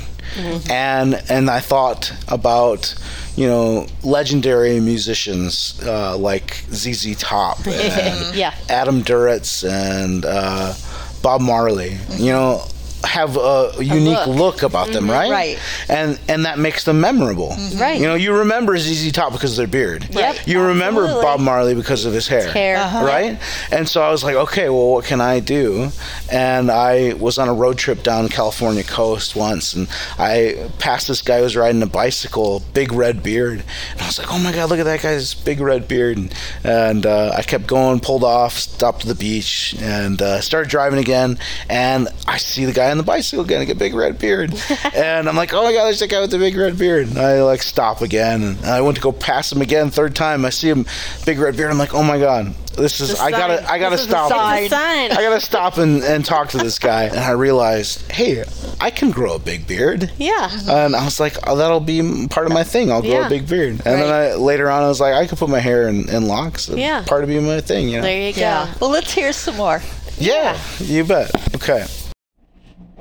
and 0.69 1.23
and 1.31 1.49
I 1.49 1.61
thought 1.61 2.13
about 2.27 2.97
you 3.37 3.47
know 3.47 3.87
legendary 4.03 4.79
musicians 4.81 5.81
uh, 5.87 6.17
like 6.17 6.55
ZZ 6.73 7.17
Top 7.17 7.59
and 7.67 8.35
Yeah. 8.37 8.55
Adam 8.69 9.03
Duritz 9.03 9.65
and 9.69 10.25
uh, 10.27 10.75
Bob 11.23 11.41
Marley, 11.41 11.97
you 12.17 12.33
know, 12.33 12.65
have 13.05 13.37
a 13.37 13.73
unique 13.79 14.27
look. 14.27 14.37
look. 14.37 14.63
about 14.63 14.89
them, 14.93 15.11
right? 15.11 15.31
Right. 15.31 15.59
And 15.89 16.19
and 16.29 16.47
that 16.47 16.59
makes 16.59 16.85
them 16.85 17.01
memorable. 17.01 17.55
Right. 17.77 18.01
You 18.01 18.07
know, 18.07 18.15
you 18.15 18.33
remember 18.37 18.77
ZZ 18.79 19.13
Top 19.13 19.33
because 19.33 19.53
of 19.53 19.57
their 19.57 19.67
beard. 19.67 20.07
Yep, 20.11 20.47
You 20.47 20.63
remember. 20.63 21.07
Bob 21.23 21.41
Marley 21.41 21.75
because 21.75 22.05
of 22.05 22.13
his 22.13 22.29
hair. 22.29 22.51
Hair. 22.51 22.77
Uh-huh. 22.77 23.05
Right? 23.05 23.39
And 23.71 23.89
so 23.89 24.03
I 24.03 24.11
was 24.11 24.25
like, 24.25 24.35
okay, 24.35 24.69
well, 24.69 24.93
what 24.93 25.05
can 25.05 25.21
I 25.21 25.41
do? 25.41 25.91
And 26.31 26.71
I 26.71 27.15
was 27.15 27.39
on 27.39 27.49
a 27.49 27.55
road 27.55 27.79
trip 27.79 28.03
down 28.03 28.29
California 28.29 28.83
coast 28.83 29.37
once, 29.37 29.75
and 29.75 29.89
I 30.19 30.71
passed 30.79 31.09
this 31.09 31.23
guy 31.23 31.39
who 31.39 31.45
was 31.45 31.57
riding 31.57 31.83
a 31.83 31.87
bicycle, 31.87 32.63
big 32.73 32.93
red 32.93 33.23
beard. 33.23 33.63
And 33.93 34.01
I 34.01 34.07
was 34.07 34.19
like, 34.19 34.33
oh 34.33 34.39
my 34.39 34.53
God, 34.53 34.71
look 34.71 34.79
at 34.79 34.85
that 34.85 35.03
guy's 35.03 35.35
big 35.35 35.61
red 35.61 35.89
beard. 35.89 36.17
And, 36.19 36.35
and 36.65 37.07
uh, 37.07 37.33
I 37.37 37.43
kept 37.43 37.67
going, 37.67 38.01
pulled 38.01 38.25
off, 38.25 38.55
stopped 38.55 39.03
to 39.03 39.09
the 39.09 39.15
beach, 39.15 39.75
and 39.81 40.21
uh, 40.21 40.41
started 40.41 40.71
driving 40.71 40.99
again. 40.99 41.39
And 41.69 42.09
I 42.27 42.39
see 42.39 42.65
the 42.65 42.73
guy 42.73 42.92
on 42.93 42.99
the 42.99 43.03
bicycle 43.03 43.45
again, 43.45 43.69
a 43.69 43.75
big 43.75 43.95
red 43.95 44.19
beard. 44.19 44.55
and 44.95 45.29
I'm 45.29 45.37
like, 45.37 45.53
oh 45.53 45.65
my 45.65 45.73
God, 45.73 45.85
there's 45.87 45.99
that 46.01 46.11
guy 46.11 46.21
with 46.21 46.31
the 46.31 46.39
big 46.39 46.57
red 46.57 46.79
beard. 46.79 47.09
And 47.09 47.19
I 47.19 47.43
like 47.43 47.63
stop 47.63 48.01
again. 48.03 48.43
And 48.43 48.65
I 48.65 48.81
went 48.81 48.97
to 48.97 49.03
go 49.03 49.11
pass 49.13 49.51
him 49.53 49.61
again, 49.63 49.91
third 49.91 50.15
time. 50.15 50.45
I 50.45 50.51
see 50.51 50.69
him, 50.69 50.87
big 51.27 51.39
red 51.39 51.57
beard. 51.57 51.71
I'm 51.71 51.79
like, 51.79 51.95
oh 51.95 52.03
my 52.03 52.19
God, 52.19 52.55
this 52.77 53.01
is, 53.01 53.19
I 53.21 53.31
gotta. 53.31 53.71
I 53.71 53.79
gotta 53.79 53.97
This 53.97 54.03
is 54.03 54.07
a 54.07 54.11
stop. 54.11 54.31
sign. 54.31 54.65
It's 54.65 54.73
a 54.73 54.77
sign. 54.77 55.13
I 55.13 55.17
gotta 55.17 55.41
stop 55.41 55.77
and, 55.79 56.03
and 56.03 56.25
talk 56.25 56.49
to 56.51 56.59
this 56.59 56.79
guy. 56.79 57.05
And 57.05 57.19
I 57.19 57.33
realized, 57.33 58.11
hey, 58.11 58.45
I 58.81 58.91
can 58.91 59.11
grow 59.11 59.35
a 59.35 59.39
big 59.39 59.67
beard. 59.67 60.11
Yeah. 60.17 60.49
And 60.69 60.97
I 60.97 61.05
was 61.05 61.21
like, 61.21 61.37
oh, 61.47 61.57
that'll 61.57 61.81
be 61.81 62.27
part 62.29 62.47
of 62.47 62.53
my 62.53 62.65
thing. 62.65 62.91
I'll 62.91 63.03
grow 63.03 63.11
Yeah. 63.11 63.27
a 63.27 63.29
big 63.29 63.47
beard. 63.49 63.73
And 63.73 63.81
then 63.85 64.11
I, 64.13 64.35
later 64.37 64.71
on, 64.71 64.83
I 64.83 64.89
was 64.89 65.01
like, 65.01 65.13
I 65.15 65.27
could 65.27 65.39
put 65.39 65.51
my 65.51 65.59
hair 65.61 65.87
in, 65.89 66.09
in 66.09 66.27
locks. 66.29 66.69
It'd 66.69 66.81
Yeah. 66.81 67.05
Part 67.07 67.23
of 67.25 67.29
being 67.29 67.45
my 67.47 67.61
thing, 67.61 67.89
you 67.91 67.97
know? 67.99 68.03
There 68.05 68.29
you 68.29 68.33
go. 68.33 68.41
Yeah. 68.41 68.73
Well, 68.81 68.91
let's 68.91 69.13
hear 69.13 69.33
some 69.35 69.57
more. 69.57 69.83
yeah, 70.19 70.59
you 70.79 71.05
bet. 71.05 71.31
Okay. 71.55 71.85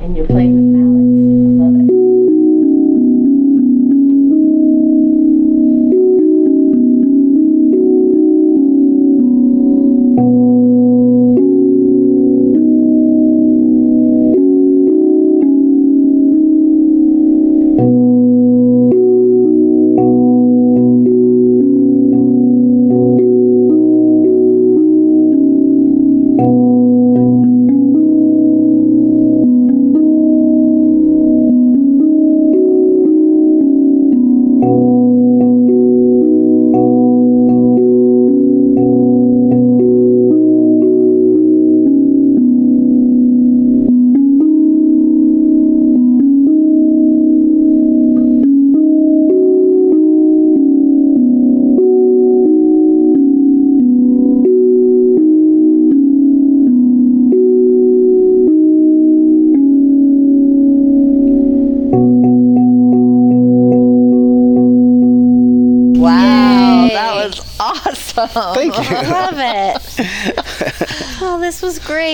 And 0.02 0.18
you're 0.18 0.26
playing 0.26 0.56
with 0.56 0.82
mallets. 0.82 1.21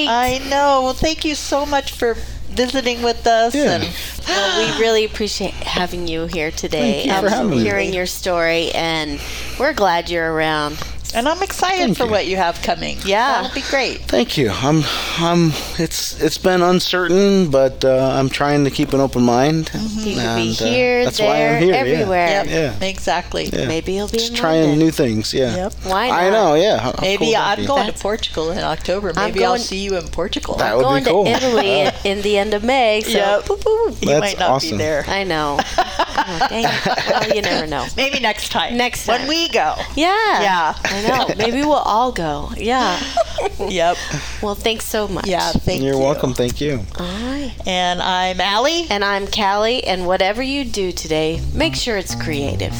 Great. 0.06 0.43
I 0.43 0.50
know. 0.50 0.82
Well, 0.84 0.93
thank 0.93 1.26
you 1.26 1.36
so 1.36 1.66
much 1.66 1.91
for 1.91 2.16
visiting 2.50 3.02
with 3.02 3.26
us. 3.28 3.56
Yeah. 3.56 3.76
And 3.76 3.93
well, 4.28 4.76
we 4.76 4.82
really 4.82 5.06
appreciate 5.06 5.54
having 5.54 6.08
you 6.08 6.28
here 6.28 6.52
today. 6.52 7.04
Thank 7.04 7.06
you 7.06 7.12
for 7.14 7.28
um, 7.28 7.34
having 7.34 7.50
me. 7.52 7.64
hearing 7.64 7.93
your 7.93 8.06
story, 8.06 8.72
and 8.72 9.20
we're 9.60 9.74
glad 9.74 10.10
you're 10.10 10.32
around. 10.32 10.78
And 11.16 11.28
I'm 11.28 11.41
excited 11.43 11.80
Thank 11.86 11.97
for 11.97 12.05
you. 12.05 12.12
what 12.12 12.28
you 12.28 12.38
have 12.38 12.62
coming. 12.62 12.97
Yeah. 13.05 13.41
That'll 13.41 13.55
be 13.55 13.62
great. 13.70 13.99
Thank 14.01 14.38
you. 14.38 14.49
I'm, 14.51 14.84
I'm. 15.18 15.51
It's, 15.80 16.22
it's 16.22 16.38
been 16.38 16.62
uncertain, 16.62 17.49
but 17.51 17.84
uh, 17.86 18.12
I'm 18.18 18.30
trying 18.30 18.64
to 18.66 18.72
keep 18.72 18.93
an 18.93 18.99
open 18.99 19.24
mind. 19.24 19.70
You 19.74 19.80
could 19.80 20.03
be 20.05 20.20
And, 20.20 20.62
uh, 20.62 20.66
here, 20.66 21.03
that's 21.05 21.18
there, 21.18 21.28
why 21.51 21.55
I'm 21.58 21.64
here, 21.64 21.74
yeah. 21.74 21.80
everywhere. 21.80 22.28
Yep. 22.28 22.47
Yeah. 22.82 22.88
Exactly. 22.88 23.45
Yeah. 23.45 23.68
Maybe 23.68 23.93
you'll 23.93 24.08
be 24.08 24.18
Just 24.18 24.32
in 24.32 24.36
trying 24.38 24.62
London. 24.62 24.80
new 24.80 24.91
things. 24.91 25.34
Yeah. 25.34 25.55
Yep. 25.55 25.74
Why 25.84 26.08
not? 26.10 26.20
I 26.20 26.30
know. 26.30 26.53
Yeah. 26.55 26.78
How- 26.80 26.91
how 26.91 27.01
Maybe 27.01 27.26
cool 27.28 27.36
I'm 27.38 27.58
going 27.66 27.68
That's- 27.86 27.93
to 27.99 28.01
Portugal 28.03 28.51
in 28.51 28.60
October. 28.60 29.10
I'm 29.16 29.32
Maybe 29.32 29.45
I'll 29.45 29.58
see 29.58 29.78
you 29.84 29.95
in 29.97 30.08
Portugal. 30.08 30.55
That 30.55 30.76
would 30.76 30.84
Going 30.84 31.03
be 31.03 31.10
cool. 31.10 31.26
to 31.26 31.30
Italy 31.32 31.80
in, 31.82 31.93
in 32.18 32.22
the 32.22 32.38
end 32.38 32.53
of 32.53 32.64
May. 32.64 33.01
So 33.01 33.12
Yep. 33.12 33.45
boop, 33.45 33.60
boop. 33.60 34.01
You 34.01 34.08
That's 34.10 34.20
might 34.22 34.39
not 34.39 34.49
awesome. 34.51 34.72
be 34.72 34.78
there. 34.78 35.03
I 35.08 35.24
know. 35.24 35.60
Oh, 36.00 36.48
dang 36.50 36.66
it. 36.66 37.08
Well, 37.10 37.36
you 37.36 37.41
never 37.41 37.68
know. 37.68 37.86
Maybe 37.98 38.20
next 38.20 38.50
time. 38.52 38.78
Next 38.78 39.08
When 39.08 39.28
we 39.28 39.50
go. 39.50 39.76
Yeah. 39.95 40.41
Yeah. 40.41 40.74
I 40.84 41.02
know. 41.08 41.36
Maybe 41.38 41.62
we'll 41.62 41.74
all 41.74 42.12
go. 42.12 42.52
Yeah. 42.58 43.00
Yep. 43.60 43.98
Well, 44.41 44.56
thanks 44.56 44.86
so 44.86 45.08
much. 45.08 45.28
Yeah. 45.28 45.52
Thank 45.52 45.82
You're 45.82 45.93
you. 45.93 46.00
welcome. 46.00 46.34
Thank 46.34 46.60
you. 46.62 46.80
All 47.00 47.06
right. 47.06 47.54
And 47.66 48.02
I'm 48.02 48.39
Allie. 48.41 48.86
And 48.89 49.04
I'm 49.04 49.28
Callie, 49.28 49.84
and 49.84 50.06
whatever 50.08 50.41
you 50.41 50.64
do 50.66 50.91
today, 50.91 51.39
make 51.54 51.76
sure 51.76 51.98
it's 51.98 52.16
creative. 52.16 52.74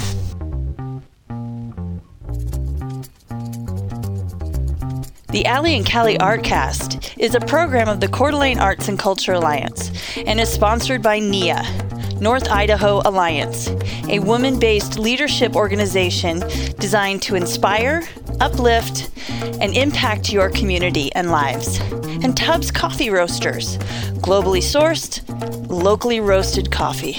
The 5.30 5.46
Allie 5.46 5.76
and 5.76 5.90
Callie 5.90 6.18
Artcast 6.18 7.14
is 7.18 7.36
a 7.36 7.40
program 7.42 7.90
of 7.90 8.00
the 8.00 8.08
Coeur 8.08 8.32
d'Alene 8.32 8.60
Arts 8.60 8.88
and 8.88 8.98
Culture 8.98 9.34
Alliance 9.34 9.92
and 10.16 10.40
is 10.40 10.50
sponsored 10.50 11.02
by 11.04 11.20
NIA, 11.20 11.64
North 12.20 12.50
Idaho 12.50 13.02
Alliance, 13.06 13.70
a 14.10 14.20
woman 14.20 14.60
based 14.60 14.98
leadership 14.98 15.56
organization 15.56 16.40
designed 16.80 17.22
to 17.24 17.36
inspire, 17.36 18.04
uplift, 18.40 19.10
and 19.62 19.76
impact 19.78 20.32
your 20.32 20.50
community 20.50 21.14
and 21.14 21.30
lives. 21.30 21.80
And 22.24 22.36
Tubbs 22.36 22.72
Coffee 22.72 23.10
Roasters, 23.10 23.78
globally 24.18 24.62
sourced, 24.62 25.22
locally 25.70 26.20
roasted 26.20 26.72
coffee. 26.72 27.18